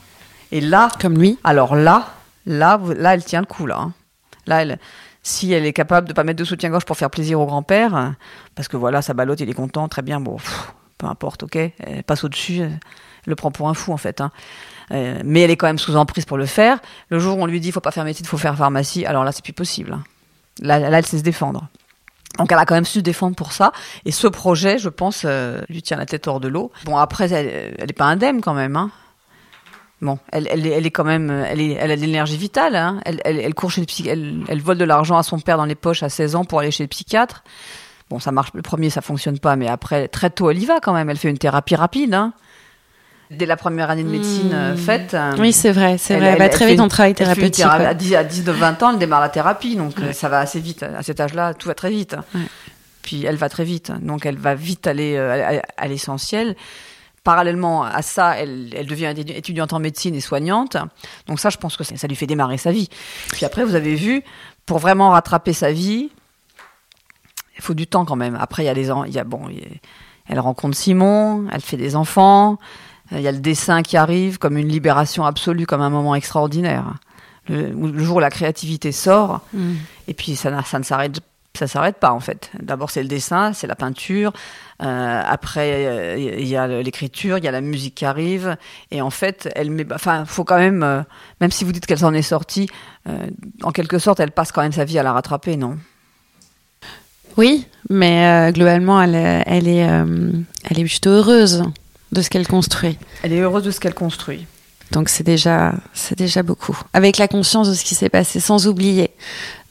Et 0.53 0.61
là, 0.61 0.89
Comme 1.01 1.17
lui. 1.19 1.39
alors 1.45 1.77
là, 1.77 2.09
là, 2.45 2.79
là, 2.97 3.15
elle 3.15 3.25
tient 3.25 3.41
le 3.41 3.47
coup 3.47 3.67
là. 3.67 3.79
hein. 3.79 3.95
Là, 4.47 4.63
elle, 4.63 4.79
si 5.23 5.51
elle 5.53 5.65
est 5.65 5.73
capable 5.73 6.09
de 6.09 6.13
pas 6.13 6.25
mettre 6.25 6.39
de 6.41 6.45
soutien-gorge 6.45 6.85
pour 6.85 6.97
faire 6.97 7.11
plaisir 7.11 7.41
au 7.41 7.47
grand-père, 7.47 8.15
parce 8.55 8.69
que 8.69 8.77
voilà, 8.77 9.01
sa 9.03 9.15
balotte, 9.15 9.41
il 9.41 9.49
est 9.49 9.55
content, 9.55 9.89
très 9.89 10.03
bien, 10.03 10.21
bon, 10.21 10.37
pff, 10.37 10.73
peu 10.99 11.07
importe, 11.07 11.43
ok, 11.45 11.57
elle 11.57 12.03
passe 12.05 12.25
au-dessus, 12.25 12.59
elle 12.61 12.79
le 13.27 13.35
prend 13.35 13.51
pour 13.51 13.69
un 13.69 13.75
fou 13.75 13.93
en 13.93 13.97
fait. 13.97 14.21
hein. 14.21 14.31
Euh, 14.93 15.21
mais 15.25 15.41
elle 15.43 15.51
est 15.51 15.57
quand 15.57 15.67
même 15.67 15.79
sous 15.79 15.97
emprise 15.97 16.25
pour 16.25 16.39
le 16.39 16.47
faire. 16.47 16.79
Le 17.11 17.19
jour 17.19 17.37
où 17.39 17.43
on 17.43 17.47
lui 17.47 17.61
dit, 17.61 17.73
faut 17.73 17.81
pas 17.81 17.91
faire 17.91 18.05
médecine, 18.05 18.25
faut 18.27 18.39
faire 18.39 18.57
pharmacie, 18.57 19.05
alors 19.05 19.25
là, 19.25 19.33
c'est 19.33 19.43
plus 19.45 19.53
possible. 19.53 19.93
hein. 19.95 20.05
Là, 20.61 20.79
là, 20.79 20.99
elle 20.99 21.07
sait 21.07 21.19
se 21.19 21.23
défendre. 21.23 21.69
Donc 22.39 22.53
elle 22.53 22.59
a 22.59 22.65
quand 22.67 22.75
même 22.75 22.85
su 22.85 22.99
se 22.99 23.03
défendre 23.05 23.35
pour 23.35 23.53
ça. 23.53 23.73
Et 24.05 24.13
ce 24.13 24.27
projet, 24.27 24.79
je 24.79 24.89
pense, 24.91 25.23
euh, 25.25 25.61
lui 25.69 25.83
tient 25.83 25.97
la 25.97 26.07
tête 26.07 26.29
hors 26.29 26.39
de 26.41 26.49
l'eau. 26.49 26.71
Bon, 26.85 26.97
après, 26.99 27.33
elle, 27.33 27.75
elle 27.79 27.91
est 27.91 27.95
pas 27.95 28.05
indemne 28.07 28.41
quand 28.43 28.55
même. 28.55 28.77
Hein. 28.77 28.91
Bon, 30.03 30.19
elle, 30.31 30.47
elle, 30.51 30.67
est- 30.87 30.91
quand 30.91 31.05
même, 31.05 31.31
elle, 31.31 31.61
elle 31.61 31.91
a 31.91 31.97
de 31.97 32.01
l'énergie 32.03 32.37
vitale. 32.37 33.01
Elle, 33.07 33.21
elle, 33.25 33.55
court 33.55 33.71
chez 33.71 33.81
le 33.81 33.87
psy, 33.87 34.07
elle 34.09 34.61
vole 34.61 34.77
de 34.77 34.85
l'argent 34.85 35.17
à 35.17 35.23
son 35.23 35.39
père 35.41 35.57
dans 35.57 35.65
les 35.65 35.75
poches 35.75 36.03
à 36.03 36.11
16 36.11 36.37
ans 36.37 36.45
pour 36.45 36.61
aller 36.61 36.71
chez 36.71 36.85
le 36.85 36.89
psychiatre. 36.89 37.43
Bon, 38.11 38.19
ça 38.21 38.31
marche. 38.33 38.51
Le 38.55 38.63
premier, 38.63 38.89
ça 38.91 39.01
fonctionne 39.01 39.39
pas, 39.39 39.57
mais 39.57 39.69
après, 39.69 40.07
très 40.09 40.31
tôt, 40.31 40.51
elle 40.51 40.63
y 40.63 40.67
va 40.67 40.79
quand 40.81 40.93
même. 40.93 41.11
Elle 41.11 41.17
fait 41.17 41.29
une 41.31 41.39
thérapie 41.39 41.75
rapide. 41.75 42.15
Hein. 42.15 42.33
Dès 43.33 43.47
la 43.47 43.57
première 43.57 43.91
année 43.91 44.05
de 44.05 44.09
médecine 44.09 44.53
euh, 44.55 44.75
Mmh. 44.75 44.77
faite. 44.77 45.15
euh, 45.15 45.35
Oui, 45.39 45.53
c'est 45.53 45.73
vrai, 45.73 45.99
c'est 45.99 46.17
vrai. 46.17 46.27
elle- 46.27 46.39
bah, 46.39 46.45
elle 46.45 46.51
très 46.53 46.67
vite 46.67 46.77
une- 46.77 46.83
en 46.83 46.89
travail 46.89 47.11
elle 47.19 47.27
fait 47.27 47.33
une 47.33 47.51
thérapeutique. 47.51 47.65
ouais. 47.65 47.87
À 47.87 47.95
10 47.95 48.15
à 48.15 48.23
19-20 48.23 48.81
ans, 48.85 48.93
elle 48.93 48.99
démarre 48.99 49.21
la 49.21 49.29
thérapie, 49.31 49.75
donc 49.75 49.99
euh, 49.99 50.07
Ouais. 50.07 50.13
ça 50.13 50.29
va 50.29 50.39
assez 50.39 50.61
vite. 50.61 50.85
À 50.85 51.03
cet 51.03 51.19
âge-là, 51.19 51.53
tout 51.55 51.67
va 51.67 51.75
très 51.75 51.91
vite. 51.91 52.15
Ouais. 52.37 52.43
Puis 53.03 53.25
elle 53.25 53.35
va 53.37 53.49
très 53.49 53.65
vite, 53.65 53.91
donc 54.01 54.27
elle 54.27 54.37
va 54.39 54.55
vite 54.55 54.87
aller 54.87 55.17
à, 55.19 55.61
à 55.77 55.89
l'essentiel. 55.89 56.55
Parallèlement 57.25 57.83
à 57.83 58.03
ça, 58.03 58.37
elle, 58.39 58.73
elle 58.77 58.87
devient 58.87 59.07
étu- 59.17 59.33
étudiante 59.37 59.73
en 59.73 59.81
médecine 59.81 60.15
et 60.15 60.21
soignante. 60.21 60.77
Donc 61.27 61.41
ça, 61.41 61.51
je 61.51 61.57
pense 61.57 61.77
que 61.77 61.83
ça, 61.83 61.97
ça 61.97 62.07
lui 62.07 62.15
fait 62.15 62.27
démarrer 62.29 62.59
sa 62.59 62.71
vie. 62.71 62.89
Puis 63.33 63.45
après, 63.45 63.65
vous 63.65 63.75
avez 63.75 63.97
vu, 63.97 64.23
pour 64.67 64.79
vraiment 64.79 65.11
rattraper 65.11 65.53
sa 65.53 65.73
vie, 65.73 66.11
il 67.57 67.63
faut 67.63 67.75
du 67.75 67.87
temps 67.87 68.05
quand 68.05 68.17
même. 68.17 68.37
Après, 68.41 68.63
il 68.63 68.67
y 68.67 68.69
a 68.69 68.75
les, 68.75 68.89
il 68.89 69.13
y 69.15 69.19
a 69.19 69.25
bon, 69.25 69.49
il 69.51 69.59
y 69.59 69.63
a- 69.63 69.67
elle 70.29 70.41
rencontre 70.41 70.77
Simon, 70.77 71.47
elle 71.53 71.61
fait 71.61 71.77
des 71.77 71.95
enfants. 71.97 72.59
Il 73.13 73.21
y 73.21 73.29
a 73.29 73.33
le 73.33 73.39
dessin 73.39 73.83
qui 73.83 73.97
arrive 73.97 74.39
comme 74.39 74.57
une 74.59 74.69
libération 74.69 75.25
absolue, 75.25 75.67
comme 75.67 75.81
un 75.81 75.91
moment 75.91 76.15
extraordinaire. 76.17 76.95
Le, 77.49 77.71
le 77.71 78.03
jour 78.05 78.17
où 78.17 78.21
la 78.21 78.31
créativité 78.31 78.91
sort, 78.91 79.41
Mm. 79.55 79.75
et 80.09 80.15
puis 80.15 80.35
ça, 80.35 80.51
ne 80.51 80.83
s'arrête 80.83 81.21
ça 81.57 81.67
s'arrête 81.69 81.97
pas 81.99 82.11
en 82.13 82.21
fait. 82.21 82.51
D'abord 82.61 82.91
c'est 82.91 83.03
le 83.03 83.09
dessin, 83.09 83.53
c'est 83.55 83.67
la 83.69 83.77
peinture. 83.77 84.33
euh, 84.83 85.23
après 85.25 85.87
euh, 85.87 86.17
il 86.19 86.47
y 86.47 86.55
a 86.57 86.67
l'écriture, 86.67 87.39
il 87.39 87.45
y 87.45 87.49
a 87.49 87.51
la 87.53 87.61
musique 87.63 87.95
qui 87.95 88.05
arrive. 88.05 88.57
Et 88.91 89.01
en 89.01 89.09
fait, 89.11 89.49
elle 89.55 89.71
met, 89.71 89.87
enfin, 89.95 90.25
faut 90.27 90.45
quand 90.45 90.59
même, 90.59 90.83
euh, 90.83 91.01
même 91.41 91.51
si 91.53 91.65
vous 91.65 91.73
dites 91.73 91.87
qu'elle 91.87 91.99
s'en 92.01 92.13
est 92.13 92.21
sortie, 92.21 92.69
euh, 93.09 93.29
en 93.63 93.71
quelque 93.71 93.99
sorte, 93.99 94.21
elle 94.21 94.33
passe 94.33 94.53
quand 94.53 94.61
même 94.63 94.73
sa 94.73 94.85
vie 94.85 94.99
à 94.99 95.03
la 95.03 95.13
rattraper, 95.15 95.57
non? 95.57 95.79
Oui, 97.37 97.67
mais 97.91 98.27
euh, 98.49 98.53
globalement, 98.53 99.01
elle, 99.03 99.15
est- 99.15 99.43
elle, 99.47 99.69
est, 99.69 99.89
euh, 99.89 100.31
elle 100.65 100.79
est 100.81 100.85
plutôt 100.85 101.11
heureuse 101.11 101.65
de 102.13 102.23
ce 102.23 102.31
qu'elle 102.31 102.47
construit. 102.49 102.99
Elle 103.23 103.33
est 103.33 103.41
heureuse 103.41 103.65
de 103.65 103.71
ce 103.71 103.81
qu'elle 103.81 103.95
construit. 103.95 104.47
Donc 104.93 105.09
c'est 105.09 105.25
déjà, 105.25 105.75
c'est 105.93 106.17
déjà 106.17 106.43
beaucoup. 106.43 106.79
Avec 106.93 107.19
la 107.19 107.29
conscience 107.29 107.69
de 107.69 107.75
ce 107.75 107.85
qui 107.85 107.95
s'est 107.95 108.09
passé, 108.09 108.39
sans 108.41 108.67
oublier. 108.69 109.11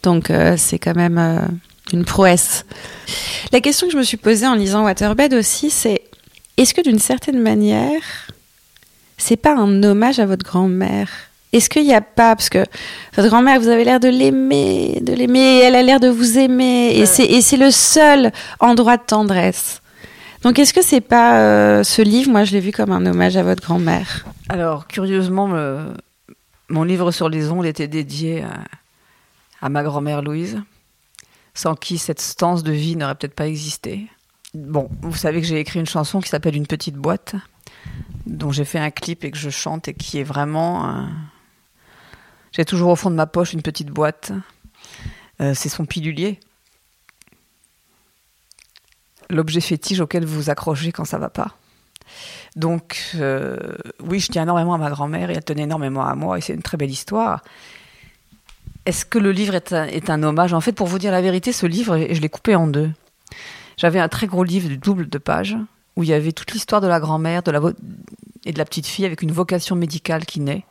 Donc 0.04 0.30
euh, 0.30 0.56
c'est 0.58 0.78
quand 0.78 0.96
même 0.96 1.50
une 1.94 2.04
prouesse. 2.06 2.66
La 3.54 3.62
question 3.62 3.88
que 3.88 3.94
je 3.94 3.98
me 3.98 4.04
suis 4.04 4.18
posée 4.18 4.46
en 4.46 4.56
lisant 4.56 4.84
Waterbed 4.84 5.34
aussi, 5.34 5.70
c'est 5.70 6.02
est-ce 6.58 6.74
que 6.74 6.82
d'une 6.82 7.00
certaine 7.00 7.40
manière, 7.42 8.02
c'est 9.18 9.38
pas 9.38 9.56
un 9.56 9.82
hommage 9.84 10.20
à 10.20 10.26
votre 10.26 10.46
grand-mère? 10.46 11.10
Est-ce 11.56 11.70
qu'il 11.70 11.84
n'y 11.84 11.94
a 11.94 12.02
pas, 12.02 12.36
parce 12.36 12.50
que 12.50 12.64
votre 13.16 13.30
grand-mère, 13.30 13.60
vous 13.60 13.70
avez 13.70 13.84
l'air 13.86 14.00
de 14.00 14.10
l'aimer, 14.10 15.00
de 15.02 15.14
l'aimer, 15.14 15.60
elle 15.60 15.76
a 15.76 15.82
l'air 15.84 16.00
de 16.00 16.10
vous 16.10 16.38
aimer, 16.38 16.92
et 16.98 17.06
c'est 17.06 17.58
le 17.58 17.72
seul 17.72 18.32
endroit 18.60 18.98
de 18.98 19.04
tendresse. 19.04 19.82
Donc 20.44 20.60
est-ce 20.60 20.74
que 20.74 20.82
c'est 20.84 21.02
pas 21.02 21.40
euh, 21.40 21.84
ce 21.84 22.02
livre, 22.02 22.30
moi 22.32 22.44
je 22.44 22.52
l'ai 22.52 22.60
vu 22.60 22.72
comme 22.72 22.92
un 22.92 23.04
hommage 23.06 23.36
à 23.38 23.42
votre 23.44 23.64
grand-mère 23.64 24.26
Alors, 24.50 24.86
curieusement, 24.88 25.48
mon 26.70 26.84
livre 26.84 27.12
sur 27.12 27.30
les 27.30 27.50
ongles 27.50 27.68
était 27.68 27.88
dédié 27.88 28.44
à, 28.44 29.66
à 29.66 29.70
ma 29.70 29.82
grand-mère 29.82 30.22
Louise, 30.22 30.62
sans 31.54 31.74
qui 31.76 31.98
cette 31.98 32.20
stance 32.22 32.64
de 32.64 32.72
vie 32.74 32.96
n'aurait 32.96 33.16
peut-être 33.16 33.34
pas 33.34 33.48
existé. 33.48 34.08
Bon, 34.54 34.90
vous 35.02 35.16
savez 35.16 35.42
que 35.42 35.48
j'ai 35.48 35.60
écrit 35.60 35.80
une 35.80 35.86
chanson 35.86 36.20
qui 36.22 36.30
s'appelle 36.30 36.56
Une 36.56 36.68
petite 36.68 36.96
boîte, 36.96 37.36
dont 38.26 38.52
j'ai 38.52 38.66
fait 38.66 38.80
un 38.80 38.92
clip 38.92 39.24
et 39.24 39.32
que 39.32 39.38
je 39.38 39.50
chante 39.50 39.88
et 39.88 39.94
qui 39.94 40.20
est 40.20 40.24
vraiment. 40.24 40.86
un- 40.86 41.10
J'ai 42.56 42.64
toujours 42.64 42.90
au 42.90 42.96
fond 42.96 43.10
de 43.10 43.16
ma 43.16 43.28
poche 43.28 43.52
une 43.52 43.62
petite 43.62 43.90
boîte. 43.90 44.32
Euh, 45.42 45.54
C'est 45.54 45.68
son 45.68 45.86
pilulier. 45.86 46.40
L'objet 49.30 49.60
fétiche 49.60 50.00
auquel 50.00 50.26
vous 50.26 50.44
vous 50.44 50.50
accrochez 50.50 50.94
quand 50.94 51.04
ça 51.04 51.18
va 51.18 51.30
pas. 51.30 51.56
Donc, 52.56 53.12
euh, 53.16 53.58
oui, 54.02 54.20
je 54.20 54.32
tiens 54.32 54.44
énormément 54.44 54.76
à 54.76 54.78
ma 54.78 54.90
grand-mère 54.90 55.30
et 55.30 55.34
elle 55.34 55.44
tenait 55.44 55.64
énormément 55.64 56.06
à 56.06 56.16
moi 56.16 56.38
et 56.38 56.42
c'est 56.42 56.54
une 56.54 56.62
très 56.62 56.78
belle 56.78 56.92
histoire. 56.92 57.44
Est-ce 58.86 59.04
que 59.04 59.20
le 59.20 59.32
livre 59.32 59.56
est 59.56 60.10
un, 60.10 60.24
hommage? 60.24 60.54
En 60.54 60.62
fait, 60.62 60.72
pour 60.72 60.88
vous 60.88 61.00
dire 61.00 61.12
la 61.12 61.22
vérité, 61.22 61.52
ce 61.52 61.66
livre, 61.66 61.98
je 61.98 62.22
l'ai 62.22 62.30
coupé 62.30 62.56
en 62.56 62.68
deux. 62.68 62.92
J'avais 63.76 64.00
un 64.00 64.08
très 64.08 64.28
gros 64.28 64.44
livre 64.44 64.70
de 64.70 64.76
double 64.76 65.10
de 65.10 65.18
pages 65.18 65.58
où 65.98 66.04
il 66.04 66.10
y 66.10 66.14
avait 66.14 66.32
toute 66.32 66.52
l'histoire 66.52 66.80
de 66.80 66.88
la 66.88 67.02
grand-mère 67.02 67.42
et 68.46 68.52
de 68.54 68.58
la 68.58 68.66
petite 68.66 68.86
fille 68.86 69.06
avec 69.06 69.24
une 69.24 69.32
vocation 69.32 69.76
médicale 69.76 70.24
qui 70.26 70.40
naît. 70.40 70.64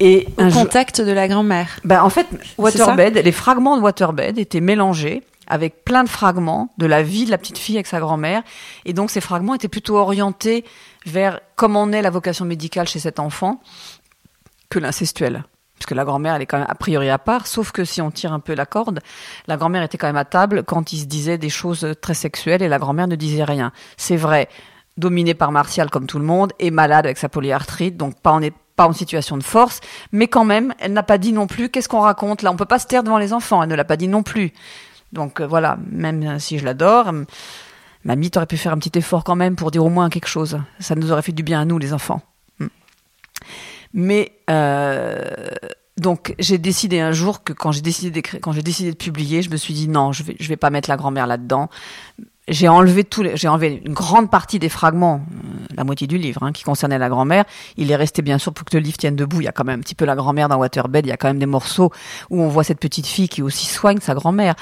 Et 0.00 0.26
Au 0.38 0.48
jour- 0.48 0.62
contact 0.62 1.00
de 1.00 1.12
la 1.12 1.28
grand-mère. 1.28 1.78
ben, 1.84 2.02
en 2.02 2.10
fait, 2.10 2.26
Waterbed, 2.58 3.14
les 3.16 3.32
fragments 3.32 3.76
de 3.76 3.82
Waterbed 3.82 4.38
étaient 4.38 4.60
mélangés 4.60 5.22
avec 5.46 5.84
plein 5.84 6.02
de 6.04 6.08
fragments 6.08 6.72
de 6.78 6.86
la 6.86 7.02
vie 7.02 7.26
de 7.26 7.30
la 7.30 7.38
petite 7.38 7.58
fille 7.58 7.76
avec 7.76 7.86
sa 7.86 8.00
grand-mère. 8.00 8.42
Et 8.84 8.92
donc, 8.94 9.10
ces 9.10 9.20
fragments 9.20 9.54
étaient 9.54 9.68
plutôt 9.68 9.96
orientés 9.96 10.64
vers 11.04 11.40
comment 11.56 11.86
naît 11.86 12.00
la 12.02 12.10
vocation 12.10 12.44
médicale 12.44 12.88
chez 12.88 13.00
cet 13.00 13.18
enfant 13.20 13.60
que 14.70 14.78
l'incestuel. 14.78 15.44
Parce 15.76 15.86
que 15.86 15.94
la 15.94 16.04
grand-mère, 16.04 16.36
elle 16.36 16.42
est 16.42 16.46
quand 16.46 16.58
même 16.58 16.66
a 16.70 16.74
priori 16.76 17.10
à 17.10 17.18
part, 17.18 17.46
sauf 17.46 17.72
que 17.72 17.84
si 17.84 18.00
on 18.00 18.10
tire 18.12 18.32
un 18.32 18.38
peu 18.40 18.54
la 18.54 18.66
corde, 18.66 19.00
la 19.48 19.56
grand-mère 19.56 19.82
était 19.82 19.98
quand 19.98 20.06
même 20.06 20.16
à 20.16 20.24
table 20.24 20.62
quand 20.62 20.92
il 20.92 21.00
se 21.00 21.04
disait 21.06 21.38
des 21.38 21.50
choses 21.50 21.86
très 22.00 22.14
sexuelles 22.14 22.62
et 22.62 22.68
la 22.68 22.78
grand-mère 22.78 23.08
ne 23.08 23.16
disait 23.16 23.42
rien. 23.44 23.72
C'est 23.96 24.16
vrai, 24.16 24.48
dominée 24.96 25.34
par 25.34 25.50
Martial 25.50 25.90
comme 25.90 26.06
tout 26.06 26.20
le 26.20 26.24
monde, 26.24 26.52
et 26.60 26.70
malade 26.70 27.04
avec 27.04 27.18
sa 27.18 27.28
polyarthrite, 27.28 27.96
donc 27.96 28.18
pas 28.20 28.30
en, 28.30 28.40
pas 28.82 28.88
en 28.88 28.92
situation 28.92 29.36
de 29.36 29.44
force, 29.44 29.80
mais 30.10 30.26
quand 30.26 30.44
même, 30.44 30.74
elle 30.80 30.92
n'a 30.92 31.02
pas 31.04 31.18
dit 31.18 31.32
non 31.32 31.46
plus 31.46 31.68
qu'est-ce 31.68 31.88
qu'on 31.88 32.00
raconte 32.00 32.42
là. 32.42 32.50
On 32.50 32.56
peut 32.56 32.64
pas 32.64 32.78
se 32.80 32.86
taire 32.86 33.04
devant 33.04 33.18
les 33.18 33.32
enfants, 33.32 33.62
elle 33.62 33.68
ne 33.68 33.74
l'a 33.76 33.84
pas 33.84 33.96
dit 33.96 34.08
non 34.08 34.22
plus. 34.22 34.52
Donc 35.12 35.40
euh, 35.40 35.46
voilà, 35.46 35.78
même 35.90 36.22
euh, 36.22 36.38
si 36.38 36.58
je 36.58 36.64
l'adore, 36.64 37.12
mamie, 38.04 38.30
t'aurais 38.30 38.46
pu 38.46 38.56
faire 38.56 38.72
un 38.72 38.78
petit 38.78 38.98
effort 38.98 39.22
quand 39.24 39.36
même 39.36 39.56
pour 39.56 39.70
dire 39.70 39.84
au 39.84 39.90
moins 39.90 40.10
quelque 40.10 40.28
chose. 40.28 40.58
Ça 40.80 40.94
nous 40.94 41.12
aurait 41.12 41.22
fait 41.22 41.32
du 41.32 41.42
bien 41.42 41.60
à 41.60 41.64
nous, 41.64 41.78
les 41.78 41.92
enfants. 41.92 42.22
Mm. 42.58 42.66
Mais 43.94 44.32
euh, 44.50 45.50
donc 45.98 46.34
j'ai 46.38 46.58
décidé 46.58 46.98
un 46.98 47.12
jour 47.12 47.44
que 47.44 47.52
quand 47.52 47.70
j'ai 47.70 47.82
décidé 47.82 48.10
d'écrire, 48.10 48.40
quand 48.40 48.52
j'ai 48.52 48.62
décidé 48.62 48.90
de 48.90 48.96
publier, 48.96 49.42
je 49.42 49.50
me 49.50 49.56
suis 49.56 49.74
dit 49.74 49.88
non, 49.88 50.12
je 50.12 50.22
vais 50.24 50.36
je 50.40 50.48
vais 50.48 50.56
pas 50.56 50.70
mettre 50.70 50.88
la 50.88 50.96
grand-mère 50.96 51.26
là-dedans. 51.26 51.68
J'ai 52.48 52.66
enlevé 52.68 53.06
les, 53.18 53.36
j'ai 53.36 53.46
enlevé 53.46 53.82
une 53.84 53.92
grande 53.92 54.30
partie 54.30 54.58
des 54.58 54.68
fragments, 54.68 55.24
euh, 55.30 55.74
la 55.76 55.84
moitié 55.84 56.06
du 56.06 56.18
livre, 56.18 56.42
hein, 56.42 56.52
qui 56.52 56.64
concernait 56.64 56.98
la 56.98 57.08
grand-mère. 57.08 57.44
Il 57.76 57.90
est 57.90 57.96
resté 57.96 58.20
bien 58.20 58.38
sûr 58.38 58.52
pour 58.52 58.64
que 58.64 58.76
le 58.76 58.82
livre 58.82 58.96
tienne 58.96 59.14
debout. 59.14 59.40
Il 59.40 59.44
y 59.44 59.48
a 59.48 59.52
quand 59.52 59.64
même 59.64 59.78
un 59.78 59.82
petit 59.82 59.94
peu 59.94 60.04
la 60.04 60.16
grand-mère 60.16 60.48
dans 60.48 60.56
Waterbed. 60.56 61.06
Il 61.06 61.08
y 61.08 61.12
a 61.12 61.16
quand 61.16 61.28
même 61.28 61.38
des 61.38 61.46
morceaux 61.46 61.92
où 62.30 62.42
on 62.42 62.48
voit 62.48 62.64
cette 62.64 62.80
petite 62.80 63.06
fille 63.06 63.28
qui 63.28 63.42
aussi 63.42 63.66
soigne 63.66 64.00
sa 64.00 64.14
grand-mère. 64.14 64.54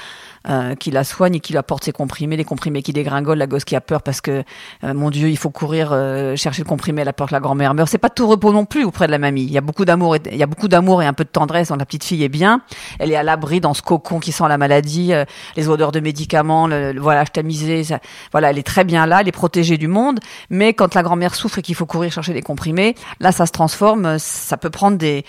Euh, 0.49 0.73
qui 0.73 0.89
la 0.89 1.03
soigne 1.03 1.35
et 1.35 1.39
qui 1.39 1.53
lui 1.53 1.59
apporte 1.59 1.83
ses 1.83 1.91
comprimés, 1.91 2.35
les 2.35 2.43
comprimés 2.43 2.81
qui 2.81 2.93
dégringolent, 2.93 3.37
la 3.37 3.45
gosse 3.45 3.63
qui 3.63 3.75
a 3.75 3.81
peur 3.81 4.01
parce 4.01 4.21
que 4.21 4.43
euh, 4.83 4.93
mon 4.95 5.11
Dieu, 5.11 5.29
il 5.29 5.37
faut 5.37 5.51
courir 5.51 5.89
euh, 5.91 6.35
chercher 6.35 6.63
le 6.63 6.67
comprimé, 6.67 7.03
elle 7.03 7.07
a 7.07 7.13
peur 7.13 7.27
que 7.27 7.33
la 7.33 7.39
grand-mère 7.39 7.75
meurt. 7.75 7.87
C'est 7.87 7.99
pas 7.99 8.09
tout 8.09 8.27
repos 8.27 8.51
non 8.51 8.65
plus 8.65 8.83
auprès 8.83 9.05
de 9.05 9.11
la 9.11 9.19
mamie. 9.19 9.43
Il 9.43 9.51
y 9.51 9.59
a 9.59 9.61
beaucoup 9.61 9.85
d'amour, 9.85 10.15
il 10.15 10.35
y 10.35 10.41
a 10.41 10.47
beaucoup 10.47 10.67
d'amour 10.67 11.03
et 11.03 11.05
un 11.05 11.13
peu 11.13 11.25
de 11.25 11.29
tendresse. 11.29 11.69
La 11.69 11.85
petite 11.85 12.03
fille 12.03 12.23
est 12.23 12.29
bien. 12.29 12.61
Elle 12.97 13.11
est 13.11 13.15
à 13.15 13.21
l'abri 13.21 13.61
dans 13.61 13.75
ce 13.75 13.83
cocon 13.83 14.19
qui 14.19 14.31
sent 14.31 14.45
la 14.49 14.57
maladie, 14.57 15.13
les 15.57 15.69
odeurs 15.69 15.91
de 15.91 15.99
médicaments. 15.99 16.65
Le, 16.65 16.99
voilà, 16.99 17.23
je 17.23 17.29
tamisé. 17.29 17.83
Ça, 17.83 17.99
voilà, 18.31 18.49
elle 18.49 18.57
est 18.57 18.65
très 18.65 18.83
bien 18.83 19.05
là, 19.05 19.21
elle 19.21 19.27
est 19.27 19.31
protégée 19.31 19.77
du 19.77 19.87
monde. 19.87 20.19
Mais 20.49 20.73
quand 20.73 20.95
la 20.95 21.03
grand-mère 21.03 21.35
souffre 21.35 21.59
et 21.59 21.61
qu'il 21.61 21.75
faut 21.75 21.85
courir 21.85 22.11
chercher 22.11 22.33
des 22.33 22.41
comprimés, 22.41 22.95
là, 23.19 23.31
ça 23.31 23.45
se 23.45 23.51
transforme. 23.51 24.17
Ça 24.17 24.57
peut 24.57 24.71
prendre 24.71 24.97
des, 24.97 25.23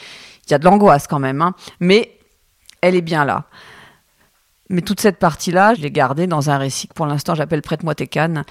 il 0.46 0.52
y 0.52 0.54
a 0.54 0.58
de 0.58 0.64
l'angoisse 0.64 1.06
quand 1.06 1.18
même. 1.18 1.42
Hein. 1.42 1.54
Mais 1.80 2.16
elle 2.80 2.94
est 2.94 3.02
bien 3.02 3.26
là. 3.26 3.44
Mais 4.70 4.80
toute 4.80 5.00
cette 5.00 5.18
partie-là, 5.18 5.74
je 5.74 5.82
l'ai 5.82 5.90
gardée 5.90 6.26
dans 6.26 6.48
un 6.48 6.56
récit 6.56 6.88
que 6.88 6.94
pour 6.94 7.06
l'instant 7.06 7.34
j'appelle 7.34 7.62
Prête-moi 7.62 7.94
tes 7.94 8.06
cannes. 8.06 8.44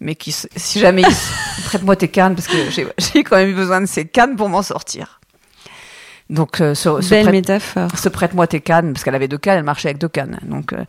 Mais 0.00 0.14
qui, 0.14 0.32
si 0.32 0.80
jamais, 0.80 1.02
prête-moi 1.64 1.96
tes 1.96 2.08
cannes, 2.08 2.34
parce 2.34 2.48
que 2.48 2.56
j'ai 2.70 3.24
quand 3.24 3.36
même 3.36 3.50
eu 3.50 3.54
besoin 3.54 3.80
de 3.80 3.86
ces 3.86 4.06
cannes 4.06 4.36
pour 4.36 4.48
m'en 4.48 4.62
sortir. 4.62 5.20
Donc, 6.28 6.60
euh, 6.60 6.74
ce, 6.74 6.88
Belle 7.08 7.22
prête, 7.22 7.32
métaphore. 7.32 7.90
Ce 7.96 8.08
prête-moi 8.08 8.46
tes 8.46 8.60
cannes, 8.60 8.92
parce 8.92 9.04
qu'elle 9.04 9.14
avait 9.14 9.28
deux 9.28 9.38
cannes, 9.38 9.58
elle 9.58 9.64
marchait 9.64 9.88
avec 9.88 9.98
deux 9.98 10.08
cannes. 10.08 10.38
Donc, 10.42 10.72
euh, 10.72 10.84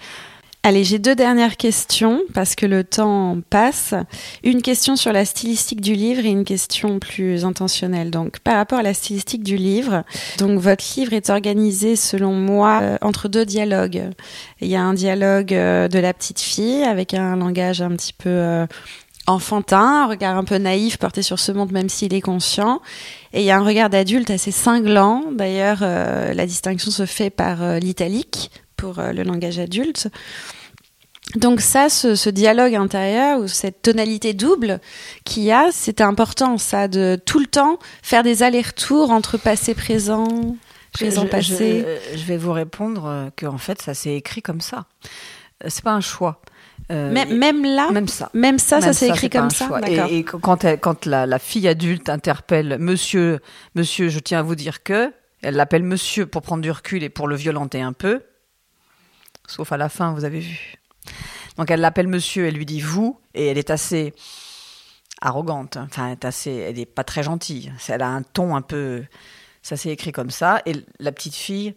Allez, 0.67 0.83
j'ai 0.83 0.99
deux 0.99 1.15
dernières 1.15 1.55
questions 1.55 2.23
parce 2.33 2.53
que 2.53 2.65
le 2.65 2.83
temps 2.83 3.37
passe. 3.49 3.93
Une 4.43 4.61
question 4.61 4.97
sur 4.97 5.13
la 5.13 5.23
stylistique 5.23 5.79
du 5.79 5.93
livre 5.93 6.25
et 6.25 6.29
une 6.29 6.43
question 6.43 6.99
plus 6.99 7.45
intentionnelle. 7.45 8.11
Donc, 8.11 8.39
par 8.39 8.55
rapport 8.55 8.79
à 8.79 8.83
la 8.83 8.93
stylistique 8.93 9.43
du 9.43 9.55
livre, 9.55 10.03
donc 10.39 10.59
votre 10.59 10.83
livre 10.97 11.13
est 11.13 11.29
organisé 11.29 11.95
selon 11.95 12.33
moi 12.33 12.81
euh, 12.81 12.97
entre 12.99 13.29
deux 13.29 13.45
dialogues. 13.45 14.09
Il 14.59 14.67
y 14.67 14.75
a 14.75 14.81
un 14.81 14.93
dialogue 14.93 15.53
euh, 15.53 15.87
de 15.87 15.99
la 15.99 16.13
petite 16.13 16.41
fille 16.41 16.83
avec 16.83 17.13
un 17.13 17.37
langage 17.37 17.81
un 17.81 17.91
petit 17.91 18.11
peu 18.11 18.27
euh, 18.27 18.67
enfantin, 19.25 20.03
un 20.03 20.07
regard 20.07 20.35
un 20.35 20.43
peu 20.43 20.57
naïf 20.57 20.97
porté 20.97 21.21
sur 21.21 21.39
ce 21.39 21.53
monde 21.53 21.71
même 21.71 21.87
s'il 21.87 22.13
est 22.13 22.19
conscient. 22.19 22.81
Et 23.31 23.39
il 23.39 23.45
y 23.45 23.51
a 23.51 23.57
un 23.57 23.63
regard 23.63 23.89
d'adulte 23.89 24.31
assez 24.31 24.51
cinglant. 24.51 25.23
D'ailleurs, 25.31 25.79
la 25.79 26.45
distinction 26.45 26.91
se 26.91 27.05
fait 27.05 27.29
par 27.29 27.79
l'italique 27.79 28.51
pour 28.77 29.01
le 29.01 29.23
langage 29.23 29.59
adulte. 29.59 30.09
Donc 31.35 31.59
ça, 31.59 31.89
ce, 31.89 32.29
dialogue 32.29 32.75
intérieur 32.75 33.39
ou 33.39 33.47
cette 33.47 33.81
tonalité 33.81 34.33
double 34.33 34.79
qu'il 35.25 35.43
y 35.43 35.51
a, 35.51 35.71
c'était 35.71 36.03
important, 36.03 36.57
ça, 36.57 36.87
de 36.87 37.19
tout 37.25 37.39
le 37.39 37.47
temps 37.47 37.79
faire 38.01 38.23
des 38.23 38.43
allers-retours 38.43 39.11
entre 39.11 39.37
passé, 39.37 39.75
présent, 39.75 40.55
présent, 40.93 41.25
passé. 41.25 41.85
Je, 42.15 42.23
vais 42.23 42.37
vous 42.37 42.53
répondre 42.53 43.05
euh, 43.05 43.29
que 43.35 43.45
en 43.45 43.57
fait, 43.57 43.81
ça 43.81 43.93
s'est 43.93 44.15
écrit 44.15 44.41
comme 44.41 44.61
ça. 44.61 44.85
Euh, 45.63 45.67
c'est 45.69 45.83
pas 45.83 45.91
un 45.91 46.01
choix. 46.01 46.41
Euh, 46.91 47.11
même, 47.11 47.65
là, 47.65 47.91
même 47.91 48.07
ça, 48.07 48.29
même 48.33 48.59
ça, 48.59 48.79
ça 48.79 48.93
s'est 48.93 49.09
écrit 49.09 49.29
comme 49.29 49.49
ça. 49.49 49.81
Et, 49.85 50.19
et, 50.19 50.23
quand, 50.23 50.65
quand 50.79 51.05
la, 51.05 51.39
fille 51.39 51.67
adulte 51.67 52.07
interpelle 52.07 52.77
Monsieur, 52.79 53.39
Monsieur, 53.75 54.07
je 54.07 54.19
tiens 54.19 54.39
à 54.39 54.43
vous 54.43 54.55
dire 54.55 54.83
que, 54.83 55.11
elle 55.41 55.55
l'appelle 55.55 55.83
Monsieur 55.83 56.25
pour 56.25 56.41
prendre 56.41 56.61
du 56.61 56.71
recul 56.71 57.03
et 57.03 57.09
pour 57.09 57.27
le 57.27 57.35
violenter 57.35 57.81
un 57.81 57.91
peu. 57.91 58.21
Sauf 59.47 59.71
à 59.71 59.77
la 59.77 59.89
fin, 59.89 60.13
vous 60.13 60.25
avez 60.25 60.39
vu. 60.39 60.75
Donc 61.57 61.71
elle 61.71 61.79
l'appelle 61.79 62.07
monsieur, 62.07 62.47
elle 62.47 62.53
lui 62.53 62.65
dit 62.65 62.81
vous, 62.81 63.19
et 63.33 63.47
elle 63.47 63.57
est 63.57 63.69
assez 63.69 64.13
arrogante. 65.21 65.77
Enfin, 65.77 66.07
elle 66.07 66.13
est 66.13 66.25
assez, 66.25 66.51
elle 66.51 66.77
est 66.77 66.85
pas 66.85 67.03
très 67.03 67.23
gentille. 67.23 67.73
Elle 67.87 68.01
a 68.01 68.09
un 68.09 68.21
ton 68.21 68.55
un 68.55 68.61
peu, 68.61 69.03
ça 69.63 69.77
s'est 69.77 69.89
écrit 69.89 70.11
comme 70.11 70.29
ça. 70.29 70.61
Et 70.65 70.73
la 70.99 71.11
petite 71.11 71.35
fille, 71.35 71.75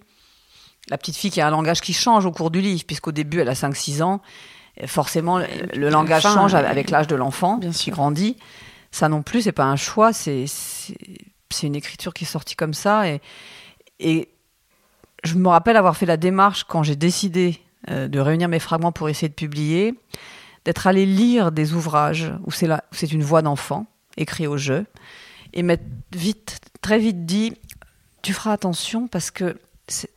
la 0.88 0.98
petite 0.98 1.16
fille 1.16 1.30
qui 1.30 1.40
a 1.40 1.46
un 1.46 1.50
langage 1.50 1.80
qui 1.80 1.92
change 1.92 2.26
au 2.26 2.32
cours 2.32 2.50
du 2.50 2.60
livre, 2.60 2.84
puisqu'au 2.86 3.12
début 3.12 3.40
elle 3.40 3.48
a 3.48 3.54
5-6 3.54 4.02
ans, 4.02 4.20
forcément 4.86 5.38
le, 5.38 5.88
langage 5.88 6.22
change 6.22 6.54
avec 6.54 6.90
l'âge 6.90 7.06
de 7.06 7.16
l'enfant 7.16 7.58
qui 7.58 7.90
grandit. 7.90 8.36
Ça 8.90 9.08
non 9.08 9.22
plus, 9.22 9.42
c'est 9.42 9.52
pas 9.52 9.64
un 9.64 9.76
choix, 9.76 10.12
c'est 10.12 10.46
c'est 10.46 11.66
une 11.66 11.76
écriture 11.76 12.12
qui 12.12 12.24
est 12.24 12.28
sortie 12.28 12.56
comme 12.56 12.74
ça 12.74 13.08
et 13.08 13.20
et 13.98 14.28
je 15.24 15.34
me 15.34 15.48
rappelle 15.48 15.76
avoir 15.76 15.96
fait 15.96 16.06
la 16.06 16.16
démarche 16.16 16.64
quand 16.64 16.82
j'ai 16.82 16.96
décidé 16.96 17.60
euh, 17.90 18.08
de 18.08 18.18
réunir 18.20 18.48
mes 18.48 18.58
fragments 18.58 18.92
pour 18.92 19.08
essayer 19.08 19.28
de 19.28 19.34
publier, 19.34 19.94
d'être 20.64 20.86
allé 20.86 21.06
lire 21.06 21.52
des 21.52 21.72
ouvrages 21.72 22.32
où 22.44 22.50
c'est 22.50 22.68
c'est 22.92 23.12
une 23.12 23.22
voix 23.22 23.42
d'enfant 23.42 23.86
écrit 24.16 24.46
au 24.46 24.56
jeu, 24.56 24.86
et 25.52 25.62
m'être 25.62 25.84
vite, 26.12 26.60
très 26.82 26.98
vite 26.98 27.24
dit, 27.24 27.54
tu 28.22 28.32
feras 28.32 28.52
attention 28.52 29.08
parce 29.08 29.30
que 29.30 29.58
c'est 29.86 30.10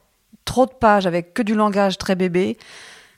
trop 0.45 0.66
de 0.66 0.74
pages 0.74 1.08
avec 1.08 1.34
que 1.34 1.41
du 1.41 1.56
langage 1.56 1.97
très 1.97 2.16
bébé, 2.16 2.58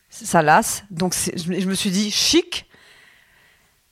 ça 0.10 0.42
lasse. 0.42 0.84
Donc 0.92 1.16
je 1.36 1.68
me 1.68 1.74
suis 1.74 1.90
dit, 1.90 2.12
chic, 2.12 2.66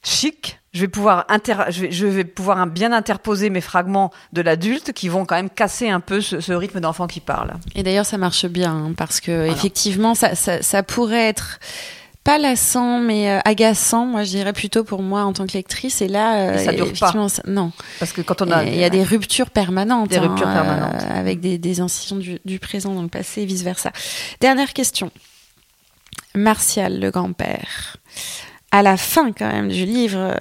chic, 0.03 0.59
je 0.73 0.81
vais 0.81 0.87
pouvoir 0.87 1.27
je, 1.69 2.05
vais, 2.07 2.23
pouvoir 2.23 2.65
bien 2.67 2.91
interposer 2.91 3.49
mes 3.49 3.61
fragments 3.61 4.11
de 4.33 4.41
l'adulte 4.41 4.91
qui 4.91 5.07
vont 5.07 5.25
quand 5.25 5.35
même 5.35 5.49
casser 5.49 5.89
un 5.89 5.99
peu 5.99 6.19
ce, 6.19 6.51
rythme 6.51 6.79
d'enfant 6.79 7.07
qui 7.07 7.19
parle. 7.19 7.53
Et 7.75 7.83
d'ailleurs, 7.83 8.05
ça 8.05 8.17
marche 8.17 8.45
bien 8.47 8.71
hein, 8.71 8.93
parce 8.97 9.21
que 9.21 9.49
effectivement, 9.49 10.15
ça, 10.15 10.35
ça, 10.35 10.83
pourrait 10.83 11.27
être 11.27 11.59
pas 12.23 12.37
lassant 12.37 12.99
mais 12.99 13.29
euh, 13.29 13.39
agaçant 13.43 14.05
moi 14.05 14.23
je 14.23 14.29
dirais 14.29 14.53
plutôt 14.53 14.85
pour 14.85 15.01
moi 15.01 15.23
en 15.23 15.33
tant 15.33 15.45
que 15.45 15.53
lectrice. 15.53 16.01
Et 16.01 16.07
là 16.07 16.57
ça 16.57 16.71
dure 16.71 16.91
pas. 16.99 17.13
non. 17.45 17.71
Parce 17.99 18.13
que 18.13 18.21
quand 18.21 18.41
on 18.41 18.49
a 18.49 18.63
il 18.63 18.75
y 18.75 18.83
a 18.83 18.89
des 18.89 19.03
ruptures 19.03 19.49
permanentes 19.49 20.09
des 20.09 20.19
ruptures 20.19 20.47
hein, 20.47 20.53
permanentes. 20.53 21.03
euh, 21.03 21.19
avec 21.19 21.41
des, 21.41 21.57
des 21.57 21.81
incisions 21.81 22.15
du, 22.15 22.39
du, 22.45 22.59
présent 22.59 22.93
dans 22.93 23.01
le 23.01 23.09
passé 23.09 23.41
et 23.41 23.45
vice 23.45 23.63
versa 23.63 23.91
dernière 24.39 24.71
question. 24.71 25.11
Martial 26.33 26.99
le 26.99 27.11
grand-père 27.11 27.97
à 28.73 28.81
la 28.81 28.97
fin 28.97 29.31
quand 29.33 29.51
même 29.51 29.69
du 29.69 29.85
livre, 29.85 30.17
euh, 30.17 30.35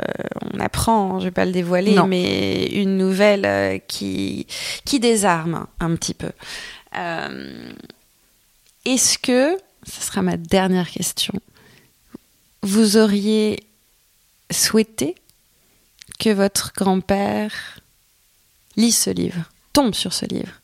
on 0.54 0.58
apprend, 0.58 1.20
je 1.20 1.26
vais 1.26 1.30
pas 1.30 1.44
le 1.44 1.52
dévoiler, 1.52 1.94
mais 2.08 2.64
une 2.64 2.96
nouvelle 2.96 3.44
euh, 3.44 3.78
qui 3.86 4.46
qui 4.86 4.98
désarme 4.98 5.66
un 5.80 5.94
petit 5.96 6.14
peu. 6.14 6.30
Euh, 6.96 7.72
est-ce 8.86 9.18
que, 9.18 9.58
ce 9.86 10.00
sera 10.00 10.22
ma 10.22 10.38
dernière 10.38 10.90
question, 10.90 11.34
vous 12.62 12.96
auriez 12.96 13.62
souhaité 14.50 15.14
que 16.18 16.30
votre 16.30 16.72
grand-père 16.74 17.52
lise 18.76 18.96
ce 18.96 19.10
livre, 19.10 19.44
tombe 19.74 19.94
sur 19.94 20.14
ce 20.14 20.24
livre? 20.24 20.54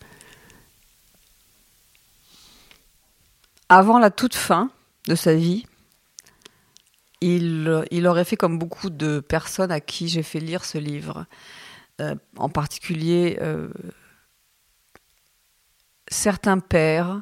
Avant 3.69 3.99
la 3.99 4.11
toute 4.11 4.35
fin 4.35 4.71
de 5.07 5.15
sa 5.15 5.35
vie, 5.35 5.67
il, 7.21 8.07
aurait 8.07 8.25
fait 8.25 8.37
comme 8.37 8.59
beaucoup 8.59 8.91
de 8.91 9.21
personnes 9.21 9.73
à 9.73 9.81
qui 9.81 10.09
j'ai 10.09 10.23
fait 10.23 10.41
lire 10.41 10.65
ce 10.65 10.79
livre. 10.79 11.27
Euh, 12.01 12.15
en 12.37 12.49
particulier, 12.49 13.39
euh, 13.41 13.69
certains 16.09 16.59
pères, 16.61 17.21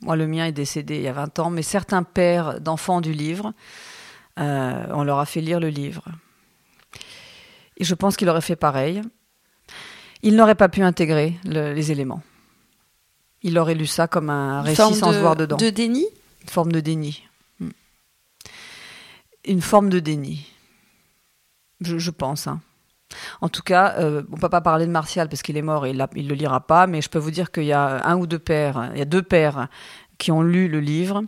moi 0.00 0.16
le 0.16 0.26
mien 0.26 0.46
est 0.46 0.52
décédé 0.52 0.96
il 0.96 1.02
y 1.02 1.08
a 1.08 1.12
20 1.12 1.38
ans, 1.38 1.50
mais 1.50 1.62
certains 1.62 2.02
pères 2.02 2.60
d'enfants 2.60 3.00
du 3.00 3.12
livre, 3.12 3.52
euh, 4.38 4.86
on 4.90 5.04
leur 5.04 5.18
a 5.18 5.26
fait 5.26 5.40
lire 5.40 5.60
le 5.60 5.68
livre. 5.68 6.04
Et 7.76 7.84
je 7.84 7.94
pense 7.94 8.16
qu'il 8.16 8.28
aurait 8.28 8.40
fait 8.40 8.56
pareil. 8.56 9.02
Il 10.22 10.34
n'aurait 10.34 10.54
pas 10.54 10.68
pu 10.68 10.82
intégrer 10.82 11.38
les 11.44 11.92
éléments. 11.92 12.22
Il 13.42 13.58
aurait 13.58 13.74
lu 13.74 13.86
ça 13.86 14.08
comme 14.08 14.30
un 14.30 14.62
récit 14.62 14.76
sans 14.76 15.12
se 15.12 15.18
voir 15.18 15.36
dedans. 15.36 15.56
De 15.56 15.70
déni? 15.70 16.06
Une 16.42 16.48
forme 16.48 16.72
de 16.72 16.80
déni 16.80 17.25
une 19.46 19.62
forme 19.62 19.88
de 19.88 20.00
déni. 20.00 20.46
Je, 21.80 22.10
pense. 22.10 22.46
Hein. 22.46 22.60
En 23.40 23.48
tout 23.48 23.62
cas, 23.62 23.96
euh, 23.98 24.22
on 24.30 24.36
ne 24.36 24.40
peut 24.40 24.48
pas 24.48 24.60
parler 24.60 24.86
de 24.86 24.90
Martial 24.90 25.28
parce 25.28 25.42
qu'il 25.42 25.56
est 25.56 25.62
mort 25.62 25.86
et 25.86 25.90
il 25.90 25.96
ne 25.96 26.28
le 26.28 26.34
lira 26.34 26.66
pas, 26.66 26.86
mais 26.86 27.02
je 27.02 27.08
peux 27.08 27.18
vous 27.18 27.30
dire 27.30 27.50
qu'il 27.50 27.64
y 27.64 27.72
a 27.72 28.06
un 28.06 28.16
ou 28.16 28.26
deux 28.26 28.38
pères, 28.38 28.90
il 28.94 28.98
y 28.98 29.02
a 29.02 29.06
deux 29.06 29.22
pères 29.22 29.68
qui 30.18 30.32
ont 30.32 30.42
lu 30.42 30.68
le 30.68 30.80
livre, 30.80 31.22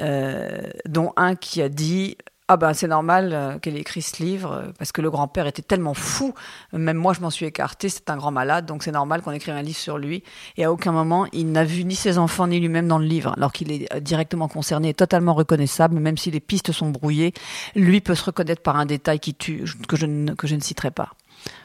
euh, 0.00 0.62
dont 0.86 1.12
un 1.16 1.36
qui 1.36 1.60
a 1.60 1.68
dit 1.68 2.16
ah 2.48 2.58
ben 2.58 2.74
c'est 2.74 2.88
normal 2.88 3.30
euh, 3.32 3.58
qu'elle 3.58 3.74
ait 3.74 3.80
écrit 3.80 4.02
ce 4.02 4.22
livre 4.22 4.52
euh, 4.52 4.72
parce 4.78 4.92
que 4.92 5.00
le 5.00 5.10
grand-père 5.10 5.46
était 5.46 5.62
tellement 5.62 5.94
fou, 5.94 6.34
même 6.74 6.98
moi 6.98 7.14
je 7.14 7.20
m'en 7.20 7.30
suis 7.30 7.46
écartée, 7.46 7.88
c'est 7.88 8.10
un 8.10 8.18
grand 8.18 8.32
malade, 8.32 8.66
donc 8.66 8.82
c'est 8.82 8.92
normal 8.92 9.22
qu'on 9.22 9.30
écrive 9.30 9.54
un 9.54 9.62
livre 9.62 9.78
sur 9.78 9.96
lui. 9.96 10.22
Et 10.58 10.64
à 10.64 10.70
aucun 10.70 10.92
moment 10.92 11.26
il 11.32 11.50
n'a 11.52 11.64
vu 11.64 11.84
ni 11.84 11.94
ses 11.94 12.18
enfants 12.18 12.46
ni 12.46 12.60
lui-même 12.60 12.86
dans 12.86 12.98
le 12.98 13.06
livre, 13.06 13.32
alors 13.38 13.50
qu'il 13.50 13.72
est 13.72 13.90
euh, 13.94 14.00
directement 14.00 14.48
concerné, 14.48 14.90
et 14.90 14.94
totalement 14.94 15.32
reconnaissable, 15.32 15.98
même 15.98 16.18
si 16.18 16.30
les 16.30 16.40
pistes 16.40 16.72
sont 16.72 16.90
brouillées, 16.90 17.32
lui 17.76 18.02
peut 18.02 18.14
se 18.14 18.24
reconnaître 18.24 18.62
par 18.62 18.76
un 18.76 18.84
détail 18.84 19.20
qui 19.20 19.34
tue, 19.34 19.64
que 19.88 19.96
je 19.96 20.04
que 20.34 20.46
je 20.46 20.54
ne 20.54 20.60
citerai 20.60 20.90
pas. 20.90 21.12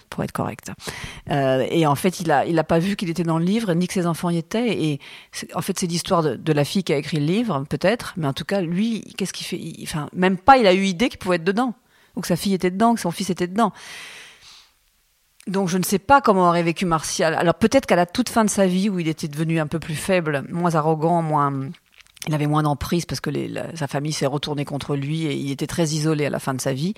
Pour 0.10 0.24
être 0.24 0.32
correct. 0.32 0.72
Euh, 1.30 1.66
et 1.70 1.86
en 1.86 1.96
fait, 1.96 2.20
il 2.20 2.32
a, 2.32 2.46
il 2.46 2.62
pas 2.64 2.80
vu 2.80 2.96
qu'il 2.96 3.10
était 3.10 3.24
dans 3.24 3.40
le 3.40 3.46
livre, 3.46 3.74
ni 3.74 3.88
que 3.88 3.94
ses 3.94 4.06
enfants 4.06 4.30
y 4.30 4.38
étaient. 4.38 4.84
Et 4.84 5.00
en 5.54 5.62
fait, 5.62 5.80
c'est 5.80 5.88
l'histoire 5.88 6.24
de, 6.24 6.54
la 6.54 6.66
fille 6.66 6.84
qui 6.84 6.94
a 6.94 6.98
écrit 6.98 7.18
le 7.18 7.26
livre, 7.26 7.66
peut-être. 7.70 8.14
Mais 8.18 8.28
en 8.28 8.34
tout 8.34 8.46
cas, 8.46 8.62
lui, 8.62 9.14
qu'est-ce 9.18 9.34
qu'il 9.34 9.46
fait? 9.46 9.84
Enfin, 9.84 10.10
même 10.14 10.38
pas, 10.38 10.58
il 10.58 10.68
a 10.68 10.74
eu 10.74 10.84
idée 10.84 11.10
qu'il 11.10 11.20
pouvait 11.20 11.38
être 11.38 11.44
dedans, 11.44 11.74
ou 12.16 12.22
que 12.22 12.28
sa 12.28 12.36
fille 12.36 12.54
était 12.54 12.72
dedans, 12.72 12.96
que 12.96 13.02
son 13.02 13.12
fils 13.12 13.30
était 13.30 13.48
dedans. 13.48 13.72
Donc 15.48 15.68
je 15.68 15.78
ne 15.78 15.84
sais 15.84 16.00
pas 16.00 16.22
comment 16.22 16.50
aurait 16.50 16.64
vécu 16.64 16.86
Martial. 16.86 17.34
Alors 17.34 17.56
peut-être 17.56 17.86
qu'à 17.86 17.96
la 17.96 18.06
toute 18.06 18.30
fin 18.30 18.46
de 18.46 18.50
sa 18.50 18.68
vie, 18.68 18.90
où 18.90 19.00
il 19.00 19.08
était 19.08 19.28
devenu 19.28 19.60
un 19.60 19.68
peu 19.68 19.80
plus 19.80 19.96
faible, 19.96 20.44
moins 20.50 20.76
arrogant, 20.76 21.22
moins, 21.24 21.70
il 22.28 22.34
avait 22.36 22.46
moins 22.46 22.64
d'emprise 22.64 23.06
parce 23.06 23.20
que 23.20 23.32
sa 23.74 23.88
famille 23.88 24.12
s'est 24.14 24.28
retournée 24.28 24.66
contre 24.66 24.96
lui 24.96 25.26
et 25.26 25.34
il 25.34 25.50
était 25.50 25.66
très 25.66 25.88
isolé 25.88 26.26
à 26.26 26.30
la 26.30 26.40
fin 26.40 26.54
de 26.54 26.62
sa 26.62 26.74
vie 26.74 26.94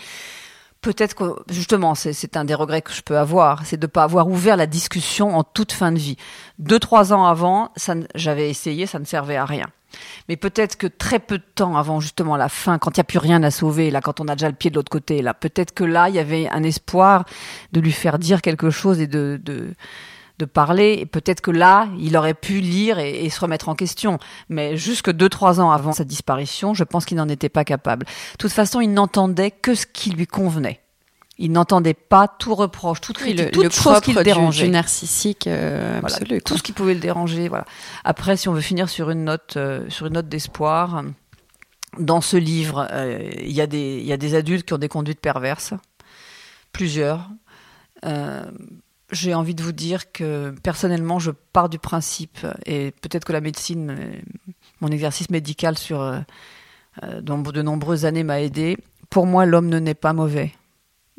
peut-être 0.81 1.15
que 1.15 1.35
justement 1.49 1.95
c'est 1.95 2.37
un 2.37 2.45
des 2.45 2.55
regrets 2.55 2.81
que 2.81 2.91
je 2.91 3.01
peux 3.01 3.17
avoir, 3.17 3.65
c'est 3.65 3.77
de 3.77 3.85
ne 3.85 3.91
pas 3.91 4.03
avoir 4.03 4.27
ouvert 4.27 4.57
la 4.57 4.67
discussion 4.67 5.37
en 5.37 5.43
toute 5.43 5.71
fin 5.71 5.91
de 5.91 5.99
vie. 5.99 6.17
Deux 6.59 6.79
trois 6.79 7.13
ans 7.13 7.25
avant, 7.25 7.71
j'avais 8.15 8.49
essayé, 8.49 8.85
ça 8.85 8.99
ne 8.99 9.05
servait 9.05 9.37
à 9.37 9.45
rien. 9.45 9.67
Mais 10.29 10.37
peut-être 10.37 10.77
que 10.77 10.87
très 10.87 11.19
peu 11.19 11.37
de 11.37 11.43
temps 11.55 11.75
avant 11.75 11.99
justement 11.99 12.37
la 12.37 12.49
fin, 12.49 12.77
quand 12.77 12.95
il 12.95 12.99
n'y 12.99 13.01
a 13.01 13.05
plus 13.05 13.19
rien 13.19 13.43
à 13.43 13.51
sauver, 13.51 13.91
là, 13.91 14.01
quand 14.01 14.19
on 14.19 14.27
a 14.27 14.35
déjà 14.35 14.49
le 14.49 14.55
pied 14.55 14.69
de 14.69 14.75
l'autre 14.75 14.91
côté, 14.91 15.21
là, 15.21 15.33
peut-être 15.33 15.73
que 15.73 15.83
là, 15.83 16.09
il 16.09 16.15
y 16.15 16.19
avait 16.19 16.47
un 16.49 16.63
espoir 16.63 17.25
de 17.73 17.79
lui 17.81 17.91
faire 17.91 18.17
dire 18.17 18.41
quelque 18.41 18.69
chose 18.69 19.01
et 19.01 19.07
de, 19.07 19.39
de 19.43 19.73
de 20.41 20.45
parler. 20.45 20.97
Et 20.99 21.05
peut-être 21.05 21.41
que 21.41 21.51
là, 21.51 21.87
il 21.99 22.17
aurait 22.17 22.33
pu 22.33 22.59
lire 22.59 22.99
et, 22.99 23.29
se 23.29 23.39
remettre 23.39 23.69
en 23.69 23.75
question. 23.75 24.19
Mais 24.49 24.75
jusque 24.75 25.11
deux, 25.11 25.29
trois 25.29 25.61
ans 25.61 25.71
avant 25.71 25.93
sa 25.93 26.03
disparition, 26.03 26.73
je 26.73 26.83
pense 26.83 27.05
qu'il 27.05 27.17
n'en 27.17 27.29
était 27.29 27.49
pas 27.49 27.63
capable. 27.63 28.05
De 28.05 28.37
toute 28.37 28.51
façon, 28.51 28.81
il 28.81 28.91
n'entendait 28.91 29.51
que 29.51 29.75
ce 29.75 29.85
qui 29.85 30.09
lui 30.09 30.27
convenait. 30.27 30.81
Il 31.37 31.51
n'entendait 31.51 31.95
pas 31.95 32.27
tout 32.27 32.53
reproche, 32.53 33.01
toute 33.01 33.19
le, 33.21 33.49
toute 33.49 33.71
chose 33.71 34.01
qui 34.01 34.13
le 34.13 34.23
dérangeait. 34.23 34.65
Du, 34.65 34.71
narcissique 34.71 35.47
euh, 35.47 35.99
absolu. 35.99 36.39
tout 36.41 36.57
ce 36.57 36.61
qui 36.61 36.71
pouvait 36.71 36.93
le 36.93 36.99
déranger. 36.99 37.47
Voilà. 37.47 37.65
Après, 38.03 38.37
si 38.37 38.47
on 38.47 38.53
veut 38.53 38.61
finir 38.61 38.89
sur 38.89 39.09
une 39.09 39.23
note, 39.23 39.55
euh, 39.57 39.89
sur 39.89 40.05
une 40.05 40.13
note 40.13 40.27
d'espoir, 40.27 41.03
dans 41.97 42.21
ce 42.21 42.37
livre, 42.37 42.87
euh, 42.91 43.27
il 43.41 43.51
y 43.51 43.61
a 43.61 43.67
des 43.67 44.35
adultes 44.35 44.67
qui 44.67 44.73
ont 44.73 44.77
des 44.77 44.89
conduites 44.89 45.19
perverses, 45.19 45.73
plusieurs 46.73 47.29
j'ai 49.11 49.33
envie 49.33 49.55
de 49.55 49.63
vous 49.63 49.71
dire 49.71 50.11
que 50.11 50.53
personnellement, 50.63 51.19
je 51.19 51.31
pars 51.31 51.69
du 51.69 51.79
principe, 51.79 52.45
et 52.65 52.91
peut-être 53.01 53.25
que 53.25 53.33
la 53.33 53.41
médecine, 53.41 53.97
mon 54.79 54.89
exercice 54.89 55.29
médical 55.29 55.77
sur 55.77 56.01
euh, 56.01 56.19
euh, 57.03 57.21
de 57.21 57.61
nombreuses 57.61 58.05
années 58.05 58.23
m'a 58.23 58.41
aidé. 58.41 58.77
Pour 59.09 59.25
moi, 59.25 59.45
l'homme 59.45 59.67
ne 59.67 59.79
n'est 59.79 59.93
pas 59.93 60.13
mauvais. 60.13 60.53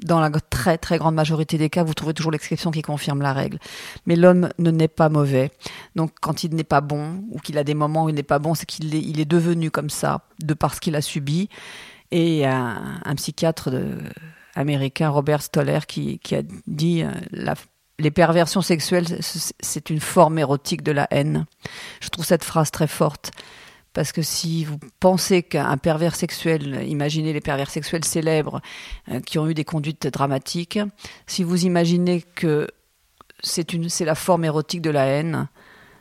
Dans 0.03 0.21
la 0.21 0.31
très 0.31 0.79
très 0.79 0.99
grande 0.99 1.15
majorité 1.15 1.59
des 1.59 1.69
cas, 1.69 1.85
vous 1.85 1.95
trouvez 1.95 2.15
toujours 2.15 2.33
l'exception 2.33 2.71
qui 2.71 2.83
confirme 2.83 3.21
la 3.21 3.33
règle. 3.33 3.59
Mais 4.07 4.17
l'homme 4.17 4.49
ne 4.59 4.71
n'est 4.71 4.89
pas 4.89 5.09
mauvais. 5.09 5.53
Donc 5.95 6.13
quand 6.21 6.45
il 6.45 6.55
n'est 6.55 6.65
pas 6.65 6.81
bon, 6.81 7.23
ou 7.31 7.39
qu'il 7.39 7.59
a 7.59 7.65
des 7.65 7.75
moments 7.75 8.05
où 8.05 8.09
il 8.09 8.15
n'est 8.15 8.23
pas 8.23 8.39
bon, 8.39 8.55
c'est 8.55 8.67
qu'il 8.67 8.95
est, 8.95 9.03
il 9.03 9.21
est 9.21 9.27
devenu 9.27 9.71
comme 9.71 9.91
ça, 9.91 10.23
de 10.43 10.55
parce 10.55 10.81
qu'il 10.81 10.97
a 10.97 11.03
subi. 11.03 11.49
Et 12.11 12.47
un, 12.47 13.01
un 13.05 13.15
psychiatre 13.15 13.71
américain, 14.55 15.09
Robert 15.09 15.43
Stoller, 15.43 15.81
qui, 15.87 16.19
qui 16.19 16.35
a 16.35 16.43
dit 16.67 17.03
euh, 17.03 17.11
la, 17.31 17.55
les 18.03 18.11
perversions 18.11 18.63
sexuelles, 18.63 19.07
c'est 19.21 19.91
une 19.91 20.01
forme 20.01 20.39
érotique 20.39 20.83
de 20.83 20.93
la 20.93 21.07
haine. 21.11 21.47
Je 22.01 22.09
trouve 22.09 22.25
cette 22.25 22.45
phrase 22.45 22.71
très 22.71 22.89
forte. 22.89 23.31
Parce 23.93 24.11
que 24.11 24.23
si 24.23 24.65
vous 24.65 24.79
pensez 25.01 25.43
qu'un 25.43 25.77
pervers 25.77 26.15
sexuel, 26.15 26.83
imaginez 26.89 27.33
les 27.33 27.43
pervers 27.43 27.71
sexuels 27.71 28.05
célèbres 28.05 28.63
euh, 29.11 29.21
qui 29.21 29.39
ont 29.39 29.49
eu 29.49 29.55
des 29.55 29.65
conduites 29.65 30.07
dramatiques, 30.07 30.79
si 31.27 31.45
vous 31.45 31.67
imaginez 31.67 32.23
que 32.23 32.69
c'est 33.43 34.05
la 34.05 34.15
forme 34.15 34.45
érotique 34.45 34.81
de 34.81 34.91
la 34.91 35.05
haine, 35.05 35.49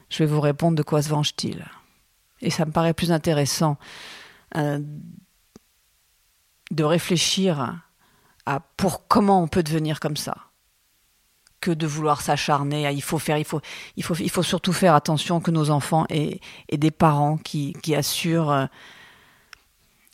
je 0.10 0.20
vais 0.20 0.26
vous 0.26 0.40
répondre 0.40 0.78
de 0.78 0.84
quoi 0.84 1.02
se 1.02 1.10
venge-t-il 1.10 1.66
Et 2.42 2.50
ça 2.50 2.66
me 2.66 2.72
paraît 2.72 2.94
plus 2.94 3.12
intéressant 3.12 3.78
euh, 4.56 4.80
de 6.72 6.84
réfléchir 6.84 7.84
à 8.46 8.60
pour 8.78 9.08
comment 9.08 9.44
on 9.44 9.48
peut 9.48 9.64
devenir 9.64 10.00
comme 10.00 10.18
ça 10.18 10.51
que 11.62 11.72
de 11.72 11.88
vouloir 11.88 12.22
s'acharner. 12.22 12.92
Il 12.92 13.02
faut 13.02 13.20
faire, 13.20 13.38
il 13.38 13.46
faut, 13.46 13.62
il 13.96 14.04
faut, 14.04 14.16
il 14.16 14.30
faut 14.30 14.44
surtout 14.44 14.74
faire 14.74 14.96
attention 14.96 15.40
que 15.40 15.52
nos 15.52 15.70
enfants 15.70 16.06
aient, 16.10 16.40
des 16.72 16.92
parents 16.92 17.38
qui, 17.38 17.74
qui 17.82 17.96
assurent 17.96 18.52
euh, 18.52 18.66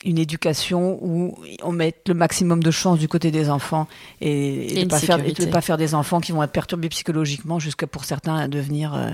une 0.05 0.19
éducation 0.19 0.99
où 1.01 1.35
on 1.63 1.71
met 1.71 1.95
le 2.05 2.13
maximum 2.13 2.61
de 2.61 2.71
chance 2.71 2.99
du 2.99 3.07
côté 3.07 3.31
des 3.31 3.49
enfants 3.49 3.87
et, 4.21 4.75
de 4.75 4.79
ne 4.81 4.85
pas, 4.85 4.99
faire, 4.99 5.19
pas 5.51 5.61
faire 5.61 5.77
des 5.77 5.95
enfants 5.95 6.19
qui 6.19 6.31
vont 6.31 6.43
être 6.43 6.51
perturbés 6.51 6.89
psychologiquement 6.89 7.57
jusqu'à 7.57 7.87
pour 7.87 8.05
certains 8.05 8.47
devenir 8.47 8.93
euh, 8.93 9.09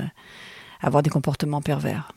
avoir 0.81 1.01
des 1.03 1.09
comportements 1.09 1.61
pervers. 1.61 2.11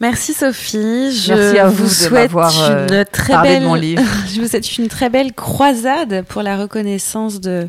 Merci 0.00 0.32
Sophie. 0.32 1.12
Je 1.12 1.32
Merci 1.32 1.58
à 1.58 1.68
vous, 1.68 1.84
vous 1.84 1.90
souhaite 1.90 2.30
euh, 2.34 2.86
une 2.88 3.04
très 3.04 3.42
belle. 3.42 3.64
je 4.32 4.40
vous 4.40 4.48
souhaite 4.48 4.78
une 4.78 4.88
très 4.88 5.10
belle 5.10 5.32
croisade 5.32 6.24
pour 6.28 6.42
la 6.42 6.56
reconnaissance 6.56 7.40
de 7.40 7.68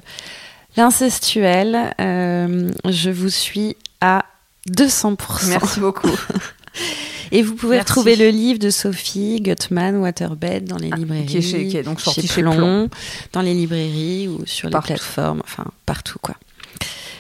l'incestuel. 0.78 1.94
Euh, 2.00 2.70
je 2.88 3.10
vous 3.10 3.30
suis 3.30 3.76
à 4.00 4.26
200%. 4.70 5.50
Merci 5.50 5.80
beaucoup. 5.80 6.10
Et 7.32 7.42
vous 7.42 7.56
pouvez 7.56 7.80
retrouver 7.80 8.16
le 8.16 8.30
livre 8.30 8.60
de 8.60 8.70
Sophie 8.70 9.42
Gutman, 9.42 9.98
Waterbed, 9.98 10.66
dans 10.66 10.78
les 10.78 10.90
librairies. 10.90 11.26
Ah, 11.28 11.32
qui, 11.32 11.38
est 11.38 11.68
qui 11.68 11.78
est 11.78 11.84
donc 11.84 12.02
sorti 12.02 12.28
chez, 12.28 12.42
Plon, 12.42 12.90
dans 13.34 13.42
les 13.42 13.54
librairies 13.54 14.28
ou 14.28 14.46
sur 14.46 14.70
les 14.70 14.80
plateformes, 14.80 15.42
enfin 15.44 15.66
partout 15.86 16.18
quoi. 16.22 16.36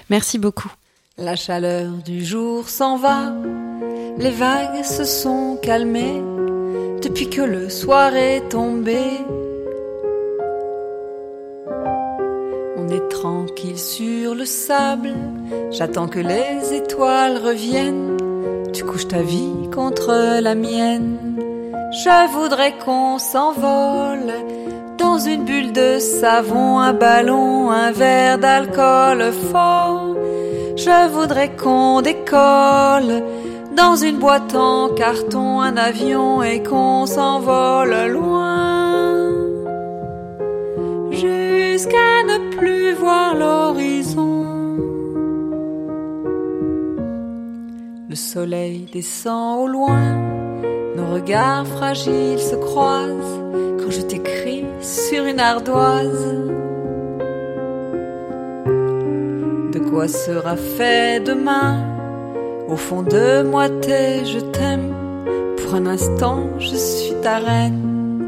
Merci 0.09 0.39
beaucoup. 0.39 0.71
La 1.21 1.35
chaleur 1.35 1.91
du 2.05 2.23
jour 2.23 2.69
s'en 2.69 2.97
va 2.97 3.33
les 4.19 4.31
vagues 4.31 4.83
se 4.83 5.05
sont 5.05 5.57
calmées 5.61 6.21
depuis 7.01 7.29
que 7.29 7.41
le 7.41 7.69
soir 7.69 8.13
est 8.17 8.49
tombé. 8.49 8.99
On 12.75 12.89
est 12.89 13.07
tranquille 13.07 13.79
sur 13.79 14.35
le 14.35 14.43
sable, 14.43 15.13
j'attends 15.71 16.09
que 16.09 16.19
les 16.19 16.73
étoiles 16.73 17.37
reviennent. 17.37 18.17
Tu 18.73 18.83
couches 18.83 19.07
ta 19.07 19.21
vie 19.21 19.69
contre 19.73 20.41
la 20.41 20.53
mienne. 20.53 21.17
Je 21.93 22.31
voudrais 22.33 22.77
qu'on 22.77 23.19
s'envole 23.19 24.33
dans 24.97 25.17
une 25.17 25.45
bulle 25.45 25.71
de 25.71 25.97
savon, 25.99 26.79
un 26.79 26.93
ballon, 26.93 27.71
un 27.71 27.91
verre 27.91 28.37
d'alcool 28.37 29.31
fort. 29.49 29.98
Je 30.85 31.09
voudrais 31.09 31.49
qu'on 31.57 32.01
décolle 32.01 33.21
dans 33.75 33.97
une 33.97 34.17
boîte 34.17 34.55
en 34.55 34.87
carton, 34.87 35.59
un 35.59 35.75
avion 35.75 36.41
et 36.41 36.63
qu'on 36.63 37.05
s'envole 37.05 38.07
loin 38.07 39.29
jusqu'à 41.11 42.23
ne 42.29 42.55
plus 42.55 42.93
voir 42.93 43.35
l'horizon. 43.35 44.45
Le 48.07 48.15
soleil 48.15 48.87
descend 48.93 49.59
au 49.59 49.67
loin, 49.67 50.15
nos 50.95 51.13
regards 51.13 51.67
fragiles 51.67 52.39
se 52.39 52.55
croisent 52.55 53.41
quand 53.79 53.91
je 53.91 53.99
t'écris 53.99 54.63
sur 54.81 55.25
une 55.25 55.41
ardoise. 55.41 56.49
Quoi 59.89 60.07
sera 60.07 60.55
fait 60.55 61.19
demain 61.19 61.77
au 62.69 62.75
fond 62.75 63.01
de 63.01 63.41
moi, 63.41 63.67
t'es, 63.67 64.23
je 64.25 64.39
t'aime. 64.39 64.93
Pour 65.57 65.73
un 65.73 65.87
instant, 65.87 66.41
je 66.59 66.75
suis 66.75 67.15
ta 67.23 67.37
reine. 67.37 68.25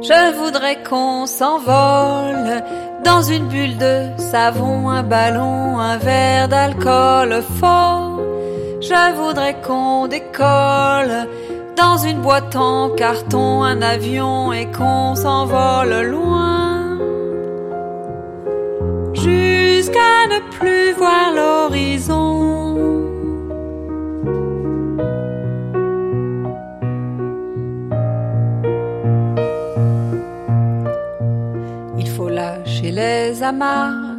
Je 0.00 0.34
voudrais 0.38 0.82
qu'on 0.82 1.26
s'envole 1.26 2.62
dans 3.04 3.22
une 3.22 3.48
bulle 3.48 3.76
de 3.76 4.08
savon, 4.16 4.88
un 4.88 5.02
ballon, 5.02 5.78
un 5.78 5.98
verre 5.98 6.48
d'alcool 6.48 7.42
fort. 7.60 8.20
Je 8.80 9.14
voudrais 9.14 9.56
qu'on 9.60 10.08
décolle 10.08 11.28
dans 11.76 11.98
une 11.98 12.20
boîte 12.22 12.56
en 12.56 12.90
carton, 12.90 13.62
un 13.62 13.82
avion 13.82 14.52
et 14.52 14.66
qu'on 14.66 15.14
s'envole 15.14 16.06
loin. 16.06 16.71
Jusqu'à 19.24 20.26
ne 20.32 20.40
plus 20.50 20.92
voir 20.92 21.32
l'horizon. 21.34 22.42
les 32.92 33.42
amarres 33.42 34.16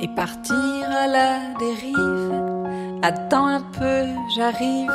et 0.00 0.08
partir 0.08 0.54
à 1.02 1.06
la 1.06 1.30
dérive. 1.58 2.42
Attends 3.02 3.46
un 3.46 3.60
peu, 3.60 4.04
j'arrive. 4.36 4.90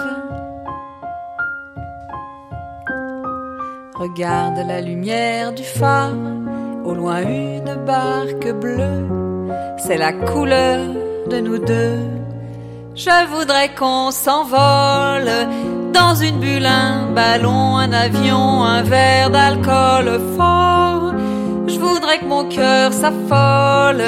Regarde 3.95 4.59
la 4.65 4.79
lumière 4.79 5.53
du 5.53 5.63
phare 5.63 6.13
Au 6.85 6.93
loin 6.93 7.21
une 7.21 7.75
barque 7.85 8.49
bleue, 8.61 9.07
c'est 9.79 9.97
la 9.97 10.13
couleur 10.13 10.85
de 11.29 11.39
nous 11.39 11.57
deux. 11.57 11.99
Je 12.95 13.27
voudrais 13.33 13.73
qu'on 13.75 14.11
s'envole 14.11 15.31
dans 15.93 16.15
une 16.15 16.39
bulle, 16.39 16.65
un 16.65 17.11
ballon, 17.13 17.77
un 17.77 17.91
avion, 17.93 18.63
un 18.63 18.83
verre 18.83 19.29
d'alcool 19.29 20.19
fort. 20.35 21.13
Je 21.67 21.79
voudrais 21.79 22.19
que 22.19 22.25
mon 22.25 22.45
cœur 22.49 22.91
s'affole, 22.91 24.03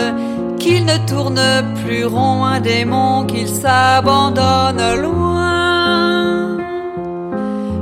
qu'il 0.60 0.86
ne 0.86 0.98
tourne 1.08 1.42
plus 1.84 2.06
rond, 2.06 2.44
un 2.44 2.60
démon, 2.60 3.26
qu'il 3.26 3.48
s'abandonne 3.48 5.02
loin. 5.02 6.58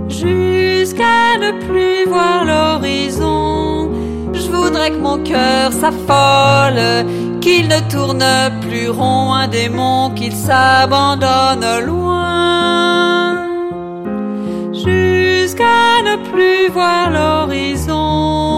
Jusqu'à 0.09 1.37
ne 1.39 1.51
plus 1.65 2.05
voir 2.07 2.45
l'horizon, 2.45 3.89
je 4.33 4.47
voudrais 4.51 4.91
que 4.91 4.99
mon 4.99 5.17
cœur 5.23 5.71
s'affole, 5.71 7.05
qu'il 7.41 7.67
ne 7.67 7.79
tourne 7.89 8.25
plus 8.61 8.89
rond, 8.89 9.33
un 9.33 9.47
démon, 9.47 10.11
qu'il 10.11 10.33
s'abandonne 10.33 11.85
loin. 11.85 13.47
Jusqu'à 14.73 16.01
ne 16.03 16.15
plus 16.31 16.69
voir 16.71 17.09
l'horizon 17.11 18.48